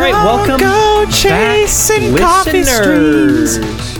right, 0.00 0.12
welcome 0.12 0.58
Go 0.58 1.06
chasing 1.10 2.12
back, 2.14 2.20
coffee 2.22 2.52
listeners. 2.64 3.54
streams. 3.54 3.98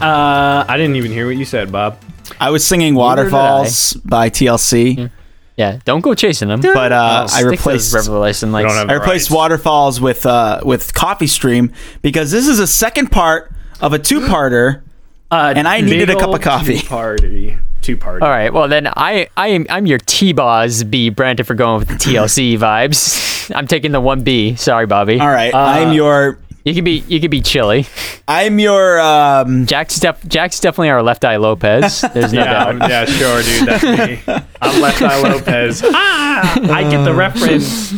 Uh, 0.00 0.64
I 0.68 0.76
didn't 0.76 0.96
even 0.96 1.12
hear 1.12 1.26
what 1.26 1.36
you 1.36 1.44
said, 1.44 1.70
Bob. 1.70 1.98
I 2.40 2.50
was 2.50 2.66
singing 2.66 2.94
Waterfalls 2.94 3.92
by 4.04 4.30
TLC, 4.30 5.10
Yeah, 5.56 5.78
don't 5.84 6.00
go 6.00 6.14
chasing 6.14 6.48
them. 6.48 6.60
but 6.60 6.92
uh, 6.92 7.28
I 7.32 7.42
replaced 7.42 7.94
Revelation 7.94 8.50
Lights. 8.52 8.74
don't 8.74 8.90
I 8.90 8.94
replaced 8.94 9.30
Right. 9.30 9.36
Waterfalls 9.36 10.00
with 10.00 10.26
uh, 10.26 10.60
with 10.64 10.92
Coffee 10.94 11.26
Stream 11.28 11.72
because 12.00 12.30
this 12.30 12.48
is 12.48 12.58
a 12.58 12.66
second 12.66 13.10
part 13.12 13.52
of 13.80 13.92
a 13.92 13.98
two-parter. 13.98 14.82
Uh, 15.32 15.54
And 15.56 15.66
I 15.66 15.80
needed 15.80 16.10
a 16.10 16.14
cup 16.20 16.34
of 16.34 16.42
coffee. 16.42 16.76
Two-party. 16.80 17.56
Two-party. 17.80 18.22
All 18.22 18.28
right, 18.28 18.52
well 18.52 18.68
then 18.68 18.86
I 18.86 19.28
I 19.34 19.48
am 19.48 19.64
I'm 19.70 19.86
your 19.86 19.96
T 19.96 20.34
Boz 20.34 20.84
B 20.84 21.08
Brandon 21.08 21.46
for 21.46 21.54
going 21.54 21.78
with 21.78 21.88
the 21.88 21.94
TLC 21.94 22.58
vibes. 22.58 23.31
I'm 23.54 23.66
taking 23.66 23.92
the 23.92 24.00
one 24.00 24.22
B. 24.22 24.54
Sorry, 24.56 24.86
Bobby. 24.86 25.18
All 25.20 25.28
right, 25.28 25.52
Uh, 25.52 25.58
I'm 25.58 25.92
your 25.92 26.38
You 26.64 26.74
could 26.74 26.84
be 26.84 27.02
you 27.08 27.20
could 27.20 27.30
be 27.30 27.40
chilly. 27.40 27.86
I'm 28.28 28.58
your 28.58 29.00
um, 29.00 29.66
Jack's 29.66 29.98
def- 29.98 30.24
Jack's 30.28 30.60
definitely 30.60 30.90
our 30.90 31.02
left 31.02 31.24
eye 31.24 31.36
Lopez. 31.36 32.02
There's 32.14 32.32
no 32.32 32.40
Yeah, 32.44 32.72
doubt. 32.72 32.90
Yeah, 32.90 33.04
sure, 33.06 33.42
dude. 33.42 33.66
That's 33.68 33.82
me. 33.82 34.20
I'm 34.62 34.80
Left 34.80 35.02
Eye 35.02 35.20
Lopez. 35.22 35.82
Ah, 35.84 36.58
I 36.72 36.88
get 36.88 37.02
the 37.04 37.12
reference. 37.14 37.90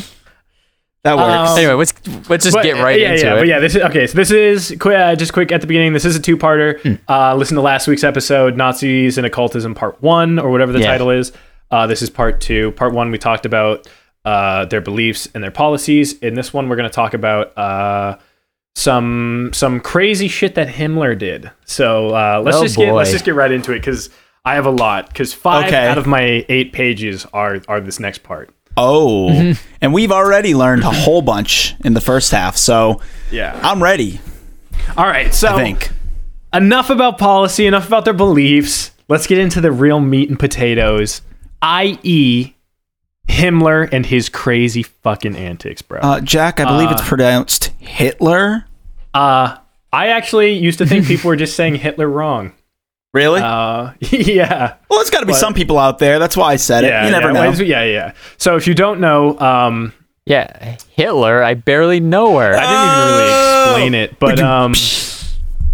that 1.03 1.17
works. 1.19 1.50
Um, 1.50 1.59
Anyway, 1.59 1.75
let's 1.75 1.92
let's 2.31 2.45
just 2.45 2.56
But, 2.56 2.62
get 2.62 2.83
right 2.83 2.98
yeah, 2.98 3.12
into 3.12 3.25
yeah, 3.27 3.34
it. 3.34 3.39
But 3.41 3.48
yeah, 3.48 3.59
this 3.61 3.75
is 3.77 3.83
okay. 3.83 4.06
So 4.06 4.15
this 4.17 4.31
is 4.31 4.75
qu- 4.81 4.92
uh, 4.95 5.15
just 5.15 5.34
quick 5.34 5.53
at 5.53 5.61
the 5.61 5.67
beginning. 5.67 5.92
This 5.92 6.06
is 6.06 6.17
a 6.17 6.20
two-parter. 6.20 6.81
Hmm. 6.81 6.95
Uh, 7.06 7.34
listen 7.37 7.56
to 7.56 7.61
last 7.61 7.87
week's 7.87 8.03
episode, 8.05 8.56
Nazis 8.56 9.19
and 9.19 9.27
Occultism, 9.27 9.75
Part 9.75 10.03
One, 10.03 10.39
or 10.39 10.50
whatever 10.50 10.72
the 10.72 10.81
Yeah. 10.81 10.87
title 10.87 11.11
is. 11.11 11.33
Uh, 11.70 11.87
this 11.87 12.00
is 12.00 12.09
Part 12.09 12.41
Two. 12.41 12.70
Part 12.72 12.95
One, 12.95 13.11
we 13.11 13.19
talked 13.19 13.45
about 13.45 13.87
uh, 14.25 14.64
their 14.67 14.80
beliefs 14.80 15.28
and 15.34 15.42
their 15.44 15.50
policies. 15.50 16.14
In 16.20 16.34
this 16.34 16.53
one, 16.53 16.69
we're 16.69 16.77
going 16.77 16.89
to 16.89 16.94
talk 16.94 17.14
about 17.14 17.56
uh, 17.58 18.17
some 18.75 19.50
some 19.53 19.81
crazy 19.81 20.28
shit 20.28 20.55
that 20.56 20.69
Himmler 20.69 21.19
did. 21.19 21.50
So 21.64 22.08
uh, 22.14 22.41
let's 22.44 22.56
Oh, 22.56 22.62
just 22.62 22.77
get 22.77 22.92
let's 22.92 23.11
just 23.12 23.25
get 23.25 23.34
right 23.34 23.50
into 23.53 23.72
it 23.72 23.81
because 23.81 24.11
I 24.44 24.55
have 24.55 24.66
a 24.66 24.70
lot. 24.70 25.08
Because 25.08 25.33
five 25.33 25.66
Okay. 25.66 25.86
out 25.86 25.98
of 25.98 26.06
my 26.06 26.44
eight 26.48 26.72
pages 26.72 27.27
are 27.33 27.61
are 27.69 27.81
this 27.81 28.00
next 28.00 28.22
part. 28.22 28.50
Oh, 28.77 29.28
Mm-hmm. 29.31 29.62
and 29.81 29.92
we've 29.94 30.11
already 30.12 30.55
learned 30.55 30.83
a 30.83 30.91
whole 30.91 31.22
bunch 31.22 31.75
in 31.84 31.94
the 31.94 32.00
first 32.00 32.33
half, 32.33 32.56
so 32.56 33.00
Yeah. 33.31 33.59
I'm 33.62 33.83
ready. 33.83 34.20
All 34.97 35.06
right. 35.06 35.33
So 35.33 35.48
I 35.48 35.62
think. 35.62 35.91
enough 36.53 36.91
about 36.91 37.19
policy, 37.19 37.66
enough 37.66 37.86
about 37.86 38.05
their 38.05 38.14
beliefs. 38.14 38.91
Let's 39.09 39.27
get 39.27 39.38
into 39.38 39.61
the 39.61 39.70
real 39.70 40.00
meat 40.00 40.28
and 40.31 40.38
potatoes, 40.38 41.20
i.e., 41.62 42.53
Himmler 43.28 43.89
and 43.92 44.06
his 44.06 44.28
crazy 44.28 44.83
fucking 44.83 45.36
antics, 45.36 45.83
bro. 45.83 46.00
Uh, 46.00 46.06
Uh, 46.06 46.20
Jack, 46.20 46.61
I 46.61 46.64
believe 46.64 46.91
it's 46.91 47.06
pronounced 47.06 47.66
Hitler. 47.78 48.66
I 49.14 49.58
actually 49.92 50.53
used 50.55 50.78
to 50.78 50.86
think 50.86 51.06
people 51.06 51.28
were 51.28 51.36
just 51.36 51.55
saying 51.56 51.77
Hitler 51.77 52.08
wrong. 52.08 52.53
Really? 53.14 53.41
Uh, 53.41 53.92
yeah, 54.00 54.75
well, 54.91 55.00
it's 55.00 55.08
got 55.11 55.20
to 55.20 55.27
be 55.27 55.34
some 55.34 55.55
people 55.55 55.78
out 55.78 56.00
there. 56.00 56.19
That's 56.19 56.36
why 56.36 56.48
I 56.53 56.56
said 56.56 56.83
it. 56.83 56.89
yeah, 56.89 57.05
you 57.05 57.12
never 57.12 57.28
yeah, 57.28 57.33
know. 57.33 57.53
yeah, 57.53 57.84
yeah. 57.84 58.12
So 58.39 58.56
if 58.56 58.66
you 58.66 58.75
don't 58.75 58.98
know, 58.98 59.38
um, 59.38 59.92
yeah, 60.27 60.78
Hitler. 60.91 61.41
I 61.41 61.55
barely 61.55 62.00
know 62.00 62.38
her. 62.38 62.53
I 62.56 62.61
didn't 62.61 62.91
even 62.91 63.14
really 63.14 63.92
explain 63.92 63.94
it, 63.94 64.19
but 64.19 64.41
um, 64.41 64.75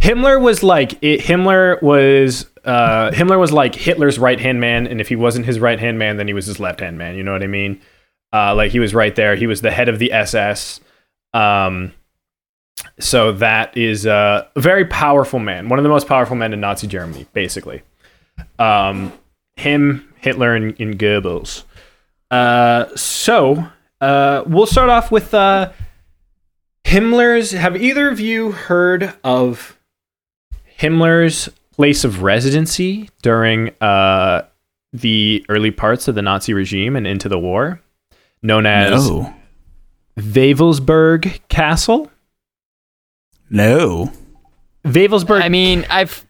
Himmler 0.00 0.40
was 0.40 0.62
like 0.62 1.02
it, 1.02 1.20
Himmler 1.20 1.80
was 1.82 2.46
uh, 2.64 3.10
Himmler 3.10 3.38
was 3.38 3.52
like 3.52 3.74
Hitler's 3.74 4.18
right 4.18 4.40
hand 4.40 4.60
man, 4.60 4.86
and 4.86 5.00
if 5.00 5.08
he 5.08 5.16
wasn't 5.16 5.46
his 5.46 5.60
right 5.60 5.78
hand 5.78 5.98
man, 5.98 6.16
then 6.16 6.26
he 6.26 6.34
was 6.34 6.46
his 6.46 6.58
left 6.58 6.80
hand 6.80 6.98
man. 6.98 7.16
You 7.16 7.22
know 7.22 7.32
what 7.32 7.42
I 7.42 7.46
mean? 7.46 7.80
Uh, 8.32 8.54
like 8.54 8.72
he 8.72 8.78
was 8.78 8.94
right 8.94 9.14
there. 9.14 9.36
He 9.36 9.46
was 9.46 9.60
the 9.60 9.70
head 9.70 9.88
of 9.88 9.98
the 9.98 10.12
SS. 10.12 10.80
Um, 11.34 11.92
so 12.98 13.32
that 13.32 13.76
is 13.76 14.06
a 14.06 14.48
very 14.56 14.84
powerful 14.86 15.38
man, 15.38 15.68
one 15.68 15.78
of 15.78 15.82
the 15.82 15.88
most 15.88 16.06
powerful 16.06 16.36
men 16.36 16.52
in 16.52 16.60
Nazi 16.60 16.86
Germany, 16.86 17.26
basically. 17.32 17.82
Um, 18.58 19.12
him, 19.56 20.12
Hitler, 20.16 20.54
and, 20.54 20.78
and 20.80 20.98
Goebbels. 20.98 21.64
Uh, 22.30 22.86
so 22.96 23.66
uh, 24.00 24.44
we'll 24.46 24.66
start 24.66 24.88
off 24.88 25.10
with 25.10 25.34
uh, 25.34 25.72
Himmler's. 26.84 27.50
Have 27.52 27.76
either 27.76 28.08
of 28.08 28.20
you 28.20 28.52
heard 28.52 29.14
of 29.24 29.76
Himmler's 30.80 31.48
place 31.72 32.04
of 32.04 32.22
residency 32.22 33.10
during 33.22 33.70
uh, 33.80 34.42
the 34.92 35.44
early 35.48 35.70
parts 35.70 36.08
of 36.08 36.14
the 36.14 36.22
Nazi 36.22 36.54
regime 36.54 36.96
and 36.96 37.06
into 37.06 37.28
the 37.28 37.38
war, 37.38 37.80
known 38.42 38.66
as 38.66 39.08
no. 39.08 39.34
Wewelsburg 40.18 41.40
Castle? 41.48 42.10
No. 43.50 44.10
Wewelsburg. 44.84 45.42
I 45.42 45.48
mean, 45.48 45.86
I've 45.90 46.24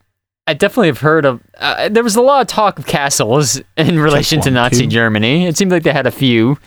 I 0.47 0.55
definitely 0.55 0.89
have 0.89 0.99
heard 0.99 1.25
of. 1.25 1.41
Uh, 1.59 1.89
there 1.89 2.03
was 2.03 2.17
a 2.17 2.21
lot 2.21 2.41
of 2.41 2.49
talk 2.49 2.79
of 2.79 2.87
castles 2.87 3.61
in 3.77 4.01
relation 4.01 4.41
to 4.41 4.51
Nazi 4.51 4.85
two. 4.85 4.89
Germany. 4.89 5.47
It 5.47 5.57
seemed 5.57 5.71
like 5.71 5.85
they 5.85 5.93
had 5.93 6.09
a 6.09 6.11
few 6.11 6.59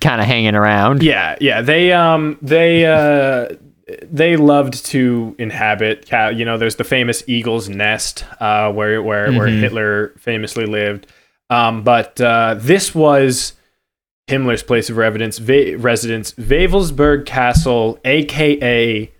kind 0.00 0.20
of 0.20 0.26
hanging 0.26 0.54
around. 0.54 1.02
Yeah, 1.02 1.36
yeah. 1.40 1.62
They 1.62 1.92
um 1.92 2.38
they 2.42 2.86
uh 2.86 3.48
they 4.02 4.36
loved 4.36 4.84
to 4.86 5.34
inhabit 5.38 6.08
you 6.36 6.44
know 6.44 6.58
there's 6.58 6.76
the 6.76 6.84
famous 6.84 7.22
eagle's 7.26 7.68
nest 7.68 8.24
uh 8.40 8.70
where 8.72 9.02
where 9.02 9.32
where 9.32 9.48
Mhm. 9.48 9.60
Hitler 9.60 10.12
famously 10.18 10.66
lived. 10.66 11.06
Um 11.50 11.82
but 11.82 12.20
uh 12.20 12.54
this 12.58 12.94
was 12.94 13.54
Himmler's 14.28 14.62
place 14.62 14.90
of 14.90 14.96
residence 14.98 15.38
Va- 15.38 15.76
residence 15.78 16.32
Wewelsburg 16.34 17.24
Castle 17.26 17.98
aka 18.04 19.10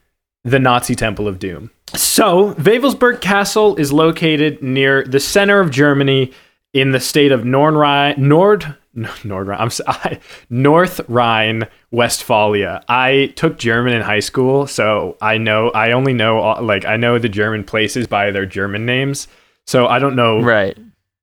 the 0.45 0.59
Nazi 0.59 0.95
Temple 0.95 1.27
of 1.29 1.39
Doom. 1.39 1.71
So, 1.95 2.53
Wewelsburg 2.55 3.21
Castle 3.23 3.75
is 3.77 3.93
located 3.93 4.63
near 4.63 5.03
the 5.05 5.21
center 5.21 5.59
of 5.61 5.71
Germany 5.71 6.33
in 6.75 6.91
the 6.93 7.01
state 7.01 7.33
of 7.33 7.41
Nordrhein, 7.43 8.19
Nord, 8.19 8.77
Nord, 9.25 9.49
I'm 9.51 9.67
s- 9.67 9.81
I, 9.87 10.19
North 10.51 11.01
Rhine, 11.09 11.67
Westphalia. 11.91 12.83
I 12.89 13.33
took 13.37 13.59
German 13.59 13.93
in 13.95 14.03
high 14.03 14.21
school, 14.21 14.67
so 14.67 15.17
I 15.21 15.39
know 15.39 15.71
I 15.71 15.93
only 15.93 16.13
know 16.15 16.39
all- 16.39 16.63
like 16.63 16.85
I 16.85 16.97
know 16.97 17.19
the 17.19 17.29
German 17.29 17.65
places 17.65 18.07
by 18.07 18.31
their 18.31 18.47
German 18.47 18.87
names. 18.87 19.29
So 19.67 19.87
I 19.87 19.99
don't 19.99 20.17
know. 20.17 20.41
Right. 20.41 20.77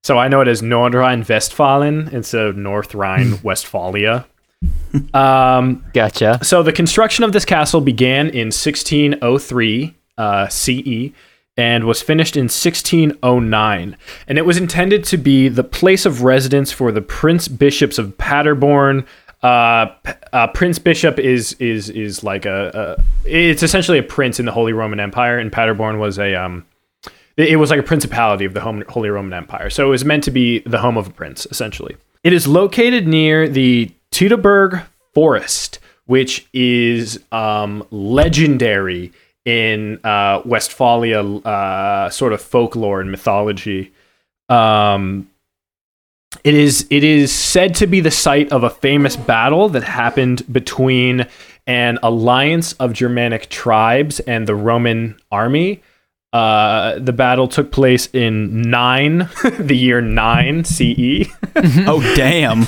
So 0.03 0.18
I 0.19 0.28
know 0.28 0.41
it 0.41 0.47
as 0.47 0.62
Nordrhein 0.62 1.25
Westfalen 1.25 2.14
instead 2.14 2.46
of 2.46 2.56
North 2.56 2.94
Rhine 2.94 3.40
Westphalia. 3.44 4.25
Um, 5.14 5.84
Gotcha. 5.94 6.40
so 6.41 6.64
the 6.64 6.72
construction 6.72 7.25
of 7.25 7.34
this 7.34 7.44
castle 7.44 7.81
began 7.81 8.28
in 8.30 8.47
1603 8.47 9.94
uh, 10.18 10.47
CE 10.47 11.12
and 11.58 11.86
was 11.86 12.02
finished 12.02 12.36
in 12.36 12.44
1609. 12.44 13.98
And 14.28 14.38
it 14.38 14.46
was 14.46 14.58
intended 14.58 15.04
to 15.06 15.18
be 15.18 15.48
the 15.48 15.64
place 15.64 16.06
of 16.06 16.24
residence 16.24 16.72
for 16.72 16.92
the 16.92 17.02
prince 17.02 17.48
bishops 17.48 17.98
of 17.98 18.18
Paderborn. 18.18 19.06
Uh, 19.42 19.94
uh, 20.34 20.48
prince 20.48 20.80
bishop 20.80 21.20
is 21.20 21.54
is 21.60 21.90
is 21.90 22.24
like 22.24 22.46
a, 22.46 22.98
a 22.98 23.30
it's 23.30 23.62
essentially 23.62 24.00
a 24.00 24.04
prince 24.04 24.40
in 24.40 24.46
the 24.46 24.52
Holy 24.52 24.74
Roman 24.74 25.00
Empire, 25.00 25.38
and 25.38 25.52
Paderborn 25.52 26.00
was 26.00 26.18
a 26.18 26.34
um 26.34 26.66
it 27.38 27.60
was 27.60 27.70
like 27.70 27.80
a 27.80 27.84
principality 27.84 28.46
of 28.46 28.54
the 28.54 28.62
Holy 28.62 29.10
Roman 29.10 29.34
Empire. 29.34 29.70
So 29.70 29.86
it 29.86 29.90
was 29.90 30.06
meant 30.06 30.24
to 30.24 30.32
be 30.32 30.60
the 30.60 30.78
home 30.78 30.98
of 30.98 31.08
a 31.08 31.10
prince, 31.10 31.46
essentially. 31.52 31.98
It 32.24 32.32
is 32.32 32.48
located 32.48 33.08
near 33.08 33.50
the 33.50 33.91
Teutoburg 34.12 34.85
Forest, 35.14 35.79
which 36.06 36.47
is 36.53 37.20
um, 37.34 37.85
legendary 37.91 39.12
in 39.46 40.00
uh, 40.03 40.42
Westphalia 40.44 41.24
uh, 41.24 42.09
sort 42.09 42.34
of 42.34 42.42
folklore 42.42 43.00
and 43.00 43.12
mythology. 43.12 43.94
Um, 44.50 45.30
it 46.44 46.53
is 46.53 46.86
it 46.90 47.03
is 47.03 47.32
said 47.32 47.76
to 47.76 47.88
be 47.88 48.02
the 48.02 48.12
site 48.12 48.52
of 48.52 48.64
a 48.64 48.70
famous 48.70 49.16
battle 49.16 49.70
that 49.70 49.84
happened 49.84 50.44
between 50.52 51.28
an 51.68 51.97
alliance 52.03 52.74
of 52.74 52.94
Germanic 52.94 53.50
tribes 53.50 54.20
and 54.22 54.47
the 54.47 54.56
Roman 54.56 55.18
army. 55.32 55.82
Uh, 56.34 57.00
the 57.00 57.14
battle 57.14 57.48
took 57.48 57.72
place 57.72 58.09
in 58.12 58.62
nine, 58.64 59.30
the 59.58 59.76
year 59.76 60.02
nine 60.02 60.66
CE, 60.66 61.30
Oh, 61.56 62.02
damn. 62.16 62.68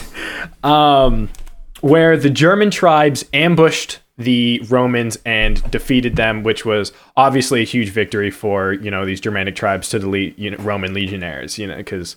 um, 0.64 1.30
where 1.82 2.16
the 2.16 2.30
German 2.30 2.72
tribes 2.72 3.26
ambushed 3.34 4.00
the 4.18 4.62
Romans 4.68 5.18
and 5.26 5.70
defeated 5.70 6.16
them, 6.16 6.44
which 6.44 6.66
was 6.66 6.92
obviously 7.16 7.62
a 7.62 7.66
huge 7.66 7.90
victory 7.90 8.32
for 8.32 8.74
you 8.74 8.90
know 8.90 9.06
these 9.06 9.22
Germanic 9.22 9.56
tribes 9.56 9.90
to 9.90 10.00
the 10.00 10.10
le- 10.10 10.18
you 10.18 10.52
know, 10.52 10.58
Roman 10.58 10.94
legionaries, 10.94 11.58
you 11.58 11.68
know, 11.68 11.78
because 11.78 12.16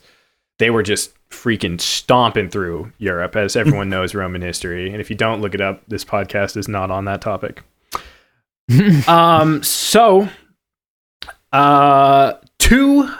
they 0.58 0.70
were 0.70 0.82
just 0.82 1.12
freaking 1.30 1.80
stomping 1.80 2.48
through 2.48 2.92
Europe, 2.98 3.36
as 3.36 3.56
everyone 3.56 3.88
knows 3.90 4.14
Roman 4.14 4.42
history. 4.42 4.90
And 4.90 5.00
if 5.00 5.10
you 5.10 5.16
don't 5.16 5.40
look 5.40 5.54
it 5.54 5.60
up, 5.60 5.82
this 5.88 6.04
podcast 6.04 6.56
is 6.56 6.68
not 6.68 6.90
on 6.90 7.04
that 7.06 7.20
topic. 7.20 7.62
um, 9.08 9.62
so, 9.62 10.28
uh, 11.52 12.34
two 12.58 13.10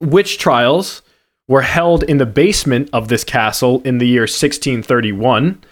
witch 0.00 0.38
trials 0.38 1.02
were 1.48 1.62
held 1.62 2.02
in 2.04 2.18
the 2.18 2.26
basement 2.26 2.88
of 2.92 3.08
this 3.08 3.24
castle 3.24 3.80
in 3.82 3.98
the 3.98 4.06
year 4.06 4.22
1631. 4.22 5.62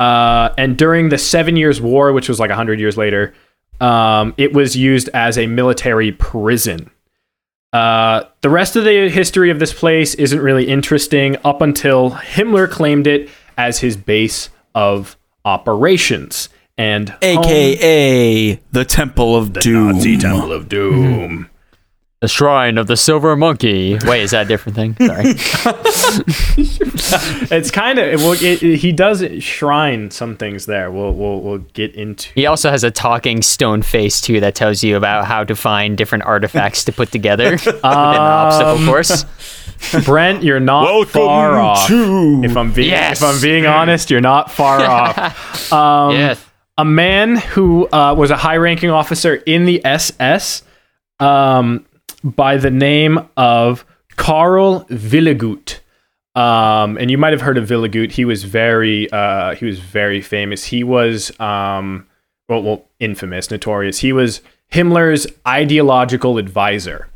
Uh, 0.00 0.52
and 0.56 0.76
during 0.78 1.10
the 1.10 1.18
Seven 1.18 1.56
Years' 1.56 1.80
War, 1.80 2.12
which 2.12 2.28
was 2.28 2.40
like 2.40 2.48
100 2.48 2.80
years 2.80 2.96
later, 2.96 3.34
um, 3.80 4.34
it 4.38 4.52
was 4.54 4.74
used 4.76 5.10
as 5.14 5.36
a 5.38 5.46
military 5.46 6.10
prison. 6.10 6.90
Uh, 7.72 8.24
the 8.40 8.48
rest 8.50 8.74
of 8.76 8.84
the 8.84 9.08
history 9.10 9.50
of 9.50 9.58
this 9.58 9.72
place 9.72 10.14
isn't 10.14 10.40
really 10.40 10.66
interesting 10.66 11.36
up 11.44 11.60
until 11.60 12.10
Himmler 12.12 12.68
claimed 12.68 13.06
it 13.06 13.28
as 13.56 13.78
his 13.80 13.96
base 13.96 14.48
of 14.74 15.16
operations 15.44 16.48
and 16.78 17.10
home- 17.10 17.20
AKA 17.44 18.60
the 18.72 18.84
Temple 18.86 19.36
of 19.36 19.52
Doom. 19.52 19.92
Nazi 19.92 20.16
Temple 20.16 20.52
of 20.52 20.68
Doom. 20.68 21.48
The 22.20 22.28
Shrine 22.28 22.76
of 22.76 22.86
the 22.86 22.98
Silver 22.98 23.34
Monkey. 23.34 23.96
Wait, 24.04 24.20
is 24.20 24.32
that 24.32 24.44
a 24.44 24.48
different 24.48 24.76
thing? 24.76 24.94
Sorry. 25.00 25.24
it's 27.50 27.70
kind 27.70 27.98
of 27.98 28.20
well, 28.20 28.32
it, 28.32 28.62
it- 28.62 28.76
he 28.76 28.92
does 28.92 29.24
shrine 29.42 30.10
some 30.10 30.36
things 30.36 30.66
there. 30.66 30.90
We'll 30.90 31.14
we'll 31.14 31.40
we'll 31.40 31.58
get 31.72 31.94
into. 31.94 32.30
He 32.34 32.44
also 32.44 32.70
has 32.70 32.84
a 32.84 32.90
talking 32.90 33.40
stone 33.40 33.80
face 33.80 34.20
too 34.20 34.38
that 34.40 34.54
tells 34.54 34.84
you 34.84 34.98
about 34.98 35.24
how 35.24 35.44
to 35.44 35.56
find 35.56 35.96
different 35.96 36.24
artifacts 36.24 36.84
to 36.84 36.92
put 36.92 37.10
together 37.10 37.52
within 37.64 37.72
the 37.80 37.86
obstacle 37.86 38.72
Um, 38.76 38.84
course. 38.86 39.24
Brent, 40.04 40.42
you're 40.42 40.60
not 40.60 41.08
far 41.08 41.58
off. 41.58 41.86
to 41.88 42.42
If 42.44 42.54
I'm 42.54 42.70
being 42.70 42.90
Yes. 42.90 43.22
if 43.22 43.28
I'm 43.34 43.40
being 43.40 43.64
honest, 43.64 44.10
you're 44.10 44.20
not 44.20 44.50
far 44.50 44.78
off. 44.82 45.72
Um, 45.72 46.10
yes. 46.12 46.44
a 46.76 46.84
man 46.84 47.36
who 47.36 47.88
uh, 47.88 48.14
was 48.14 48.30
a 48.30 48.36
high-ranking 48.36 48.90
officer 48.90 49.36
in 49.36 49.64
the 49.64 49.82
SS 49.82 50.64
um, 51.18 51.86
by 52.22 52.56
the 52.56 52.70
name 52.70 53.28
of 53.36 53.84
Karl 54.16 54.84
Wiligut. 54.86 55.80
Um, 56.34 56.96
and 56.98 57.10
you 57.10 57.18
might 57.18 57.32
have 57.32 57.40
heard 57.40 57.58
of 57.58 57.68
Wiligut. 57.68 58.12
He 58.12 58.24
was 58.24 58.44
very 58.44 59.10
uh, 59.10 59.54
he 59.54 59.64
was 59.64 59.78
very 59.78 60.20
famous. 60.20 60.64
He 60.64 60.84
was 60.84 61.38
um, 61.40 62.06
well, 62.48 62.62
well, 62.62 62.88
infamous, 62.98 63.50
notorious. 63.50 63.98
He 63.98 64.12
was 64.12 64.42
Himmler's 64.72 65.26
ideological 65.46 66.38
advisor. 66.38 67.08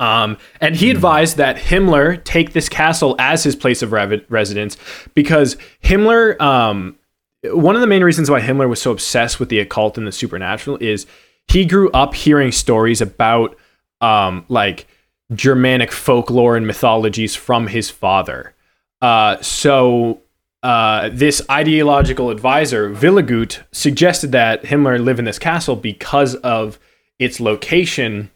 Um, 0.00 0.38
and 0.60 0.74
he 0.74 0.90
advised 0.90 1.36
that 1.36 1.56
Himmler 1.56 2.22
take 2.24 2.52
this 2.52 2.68
castle 2.68 3.14
as 3.18 3.44
his 3.44 3.54
place 3.54 3.82
of 3.82 3.92
rev- 3.92 4.24
residence 4.28 4.76
because 5.14 5.56
Himmler, 5.84 6.40
um, 6.40 6.96
one 7.44 7.74
of 7.74 7.80
the 7.80 7.86
main 7.86 8.02
reasons 8.02 8.30
why 8.30 8.40
Himmler 8.40 8.68
was 8.68 8.80
so 8.80 8.90
obsessed 8.90 9.38
with 9.38 9.48
the 9.48 9.60
occult 9.60 9.98
and 9.98 10.06
the 10.06 10.12
supernatural 10.12 10.78
is 10.80 11.06
he 11.48 11.64
grew 11.64 11.90
up 11.90 12.14
hearing 12.14 12.52
stories 12.52 13.00
about 13.00 13.56
um, 14.00 14.44
like 14.48 14.86
Germanic 15.34 15.92
folklore 15.92 16.56
and 16.56 16.66
mythologies 16.66 17.34
from 17.34 17.66
his 17.68 17.90
father. 17.90 18.54
Uh, 19.00 19.40
so 19.42 20.20
uh, 20.62 21.10
this 21.12 21.42
ideological 21.50 22.30
advisor, 22.30 22.90
Wiligut, 22.90 23.62
suggested 23.72 24.32
that 24.32 24.62
Himmler 24.62 25.02
live 25.02 25.18
in 25.18 25.24
this 25.24 25.38
castle 25.38 25.76
because 25.76 26.34
of 26.36 26.78
its 27.18 27.40
location 27.40 28.30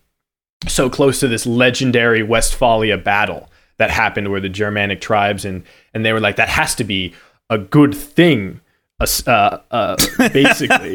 so 0.66 0.90
close 0.90 1.20
to 1.20 1.28
this 1.28 1.46
legendary 1.46 2.22
Westphalia 2.22 2.98
battle 2.98 3.50
that 3.78 3.90
happened 3.90 4.30
where 4.30 4.40
the 4.40 4.48
Germanic 4.48 5.00
tribes 5.00 5.44
and 5.44 5.64
and 5.94 6.04
they 6.04 6.12
were 6.12 6.20
like 6.20 6.36
that 6.36 6.50
has 6.50 6.74
to 6.74 6.84
be 6.84 7.14
a 7.48 7.56
good 7.56 7.94
thing 7.94 8.60
uh, 9.00 9.58
uh, 9.70 9.96
basically 10.32 10.92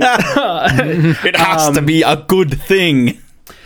It 1.25 1.35
has 1.35 1.71
to 1.75 1.81
be 1.81 2.03
a 2.03 2.15
good 2.15 2.61
thing. 2.61 3.19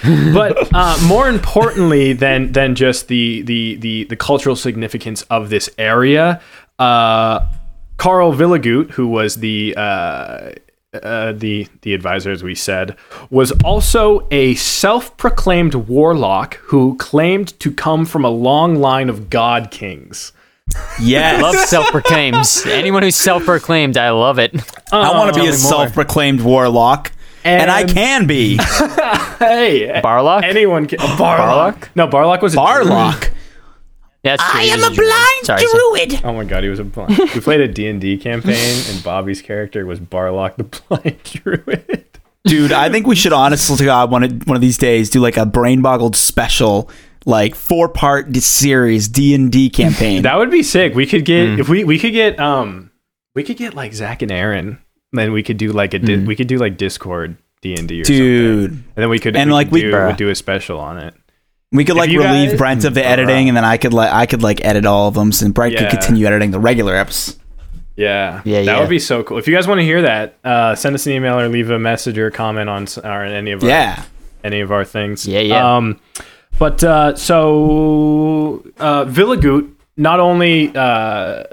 But 0.04 0.74
uh, 0.74 0.98
more 1.08 1.28
importantly 1.28 2.14
than 2.14 2.52
than 2.52 2.76
just 2.76 3.08
the, 3.08 3.42
the 3.42 3.76
the 3.76 4.04
the 4.06 4.16
cultural 4.16 4.56
significance 4.56 5.24
of 5.24 5.50
this 5.50 5.70
area, 5.78 6.42
uh, 6.78 7.46
Karl 7.98 8.34
Wiligut, 8.34 8.92
who 8.92 9.08
was 9.08 9.36
the 9.36 9.76
uh, 9.76 10.52
uh, 10.94 11.34
the 11.34 11.68
the 11.82 11.94
advisor, 11.94 12.32
as 12.32 12.44
we 12.44 12.56
said, 12.56 12.96
was 13.30 13.52
also 13.64 14.28
a 14.32 14.56
self-proclaimed 14.56 15.76
warlock 15.76 16.56
who 16.56 16.96
claimed 16.98 17.60
to 17.60 17.72
come 17.72 18.06
from 18.06 18.24
a 18.24 18.30
long 18.30 18.76
line 18.76 19.10
of 19.10 19.30
god 19.30 19.70
kings. 19.70 20.32
Yes. 21.02 21.42
Love 21.42 21.56
self-proclaims. 21.56 22.66
Anyone 22.66 23.04
who's 23.04 23.16
self-proclaimed, 23.16 23.98
I 23.98 24.12
love 24.12 24.40
it. 24.40 24.54
I 24.92 25.12
want 25.18 25.34
to 25.34 25.40
be 25.40 25.48
a 25.48 25.50
more. 25.50 25.58
self-proclaimed 25.58 26.42
warlock, 26.42 27.12
and, 27.44 27.72
I 27.72 27.84
can 27.86 28.28
be 28.28 28.58
Hey, 29.40 30.00
Barlock? 30.04 30.44
anyone 30.44 30.86
can. 30.88 31.00
Barlock? 31.00 31.18
Barlock? 31.18 31.90
No, 31.96 32.08
Barlock 32.08 32.42
was 32.42 32.54
a 32.54 32.58
Barlock. 32.58 33.32
That's 34.24 34.44
true. 34.52 34.60
he 34.62 34.72
was 34.72 34.82
druid. 34.92 35.46
Sorry, 35.46 35.62
sorry. 35.66 36.06
druid. 36.08 36.22
Oh 36.26 36.34
my 36.34 36.44
god, 36.44 36.64
he 36.64 36.70
was 36.70 36.80
a 36.80 36.84
blind. 36.84 37.18
we 37.18 37.40
played 37.40 37.62
a 37.62 37.68
D&D 37.70 38.18
campaign 38.18 38.84
and 38.90 39.02
Bobby's 39.04 39.42
character 39.42 39.86
was 39.86 40.00
Barlock 40.00 40.58
the 40.58 40.64
blind 40.90 41.24
druid. 41.24 42.06
Dude, 42.46 42.72
I 42.74 42.90
think 42.90 43.06
we 43.08 43.16
should 43.16 43.34
honestly 43.34 43.78
to 43.78 43.86
God 43.86 44.12
one 44.12 44.24
of, 44.24 44.48
one 44.48 44.56
of 44.56 44.62
these 44.62 44.78
days 44.78 45.10
do 45.10 45.20
like 45.22 45.38
a 45.38 45.46
brain 45.46 45.82
boggled 45.82 46.16
special, 46.18 46.90
like 47.26 47.56
four 47.56 47.88
part 47.90 48.36
series 48.38 49.08
D 49.08 49.34
and 49.34 49.52
D 49.52 49.70
campaign. 49.70 50.24
That 50.24 50.38
would 50.38 50.52
be 50.52 50.64
sick. 50.64 50.96
We 50.96 51.06
could 51.06 51.24
get 51.26 51.48
Hmm. 51.56 51.60
if 51.62 51.70
we 51.70 51.84
we 51.86 51.98
could 52.00 52.14
get 52.14 52.40
um 52.40 52.92
we 53.36 53.44
could 53.44 53.58
get 53.58 53.74
like 53.74 53.94
Zach 53.94 54.22
and 54.22 54.32
Aaron. 54.32 54.80
Then 55.12 55.32
we 55.32 55.42
could 55.44 55.58
do 55.58 55.72
like 55.72 55.94
a 55.94 56.00
di- 56.00 56.18
we 56.26 56.36
could 56.36 56.48
do 56.48 56.58
like 56.58 56.78
Discord 56.78 57.36
D&D 57.62 58.02
or 58.02 58.06
something. 58.06 58.16
Hmm. 58.16 58.24
Dude, 58.24 58.72
And 58.72 58.84
then 58.96 59.10
we 59.10 59.20
could 59.20 59.36
And, 59.36 59.50
we 59.50 59.54
like, 59.54 59.68
could 59.68 59.74
we- 59.74 59.82
do, 59.82 60.14
do 60.18 60.30
a 60.30 60.36
special 60.36 60.80
on 60.80 60.98
it. 61.00 61.14
we 61.72 61.84
could 61.86 61.96
like 61.98 62.10
relieve 62.10 62.50
guys- 62.52 62.58
Brent 62.58 62.86
of 62.86 62.94
the 62.94 63.06
editing, 63.06 63.48
and 63.50 63.58
then 63.58 63.66
I 63.66 63.78
could 63.78 63.94
like 63.94 64.12
I 64.12 64.26
could 64.26 64.42
like 64.44 64.64
edit 64.64 64.86
all 64.86 65.08
of 65.08 65.14
them, 65.16 65.32
so 65.32 65.50
Brent 65.50 65.74
Yeah. 65.74 65.82
could 65.90 66.00
continue 66.00 66.26
editing 66.28 66.52
the 66.52 66.60
regular 66.60 66.96
episodes. 66.96 67.38
Yeah. 67.96 68.42
Yeah, 68.46 68.60
That 68.60 68.66
yeah. 68.66 68.80
would 68.80 68.90
be 68.90 69.00
so 69.00 69.24
cool. 69.24 69.38
If 69.40 69.48
you 69.48 69.54
guys 69.54 69.68
want 69.68 69.80
to 69.80 69.84
hear 69.86 70.02
that, 70.04 70.36
uh, 70.46 70.74
send 70.76 70.96
us 70.96 71.06
an 71.06 71.12
email 71.14 71.38
or 71.40 71.50
leave 71.50 71.70
a 71.70 71.78
message 71.80 72.18
or 72.18 72.28
a 72.28 72.32
comment 72.32 72.70
on 72.70 72.88
or 73.04 73.24
any 73.26 73.52
of 73.52 73.62
our 73.64 73.70
Yeah, 73.70 74.04
any 74.44 74.62
of 74.62 74.72
our 74.72 74.86
things. 74.86 75.28
Yeah, 75.28 75.42
yeah. 75.42 75.76
Um, 75.76 76.00
but 76.58 76.82
uh, 76.84 77.16
so 77.18 78.64
uh, 78.80 79.06
Wiligut, 79.06 79.70
not 79.98 80.20
only, 80.20 80.72
uh, 80.76 81.44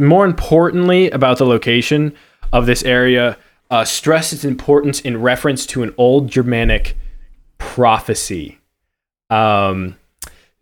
more 0.00 0.24
importantly 0.26 1.10
about 1.10 1.38
the 1.38 1.46
location 1.46 2.12
of 2.52 2.66
this 2.66 2.82
area, 2.84 3.38
uh, 3.70 3.84
its 4.32 4.44
importance 4.44 5.00
in 5.00 5.20
reference 5.20 5.64
to 5.66 5.82
an 5.82 5.94
old 5.96 6.28
Germanic 6.28 6.96
prophecy. 7.58 8.58
Um, 9.30 9.96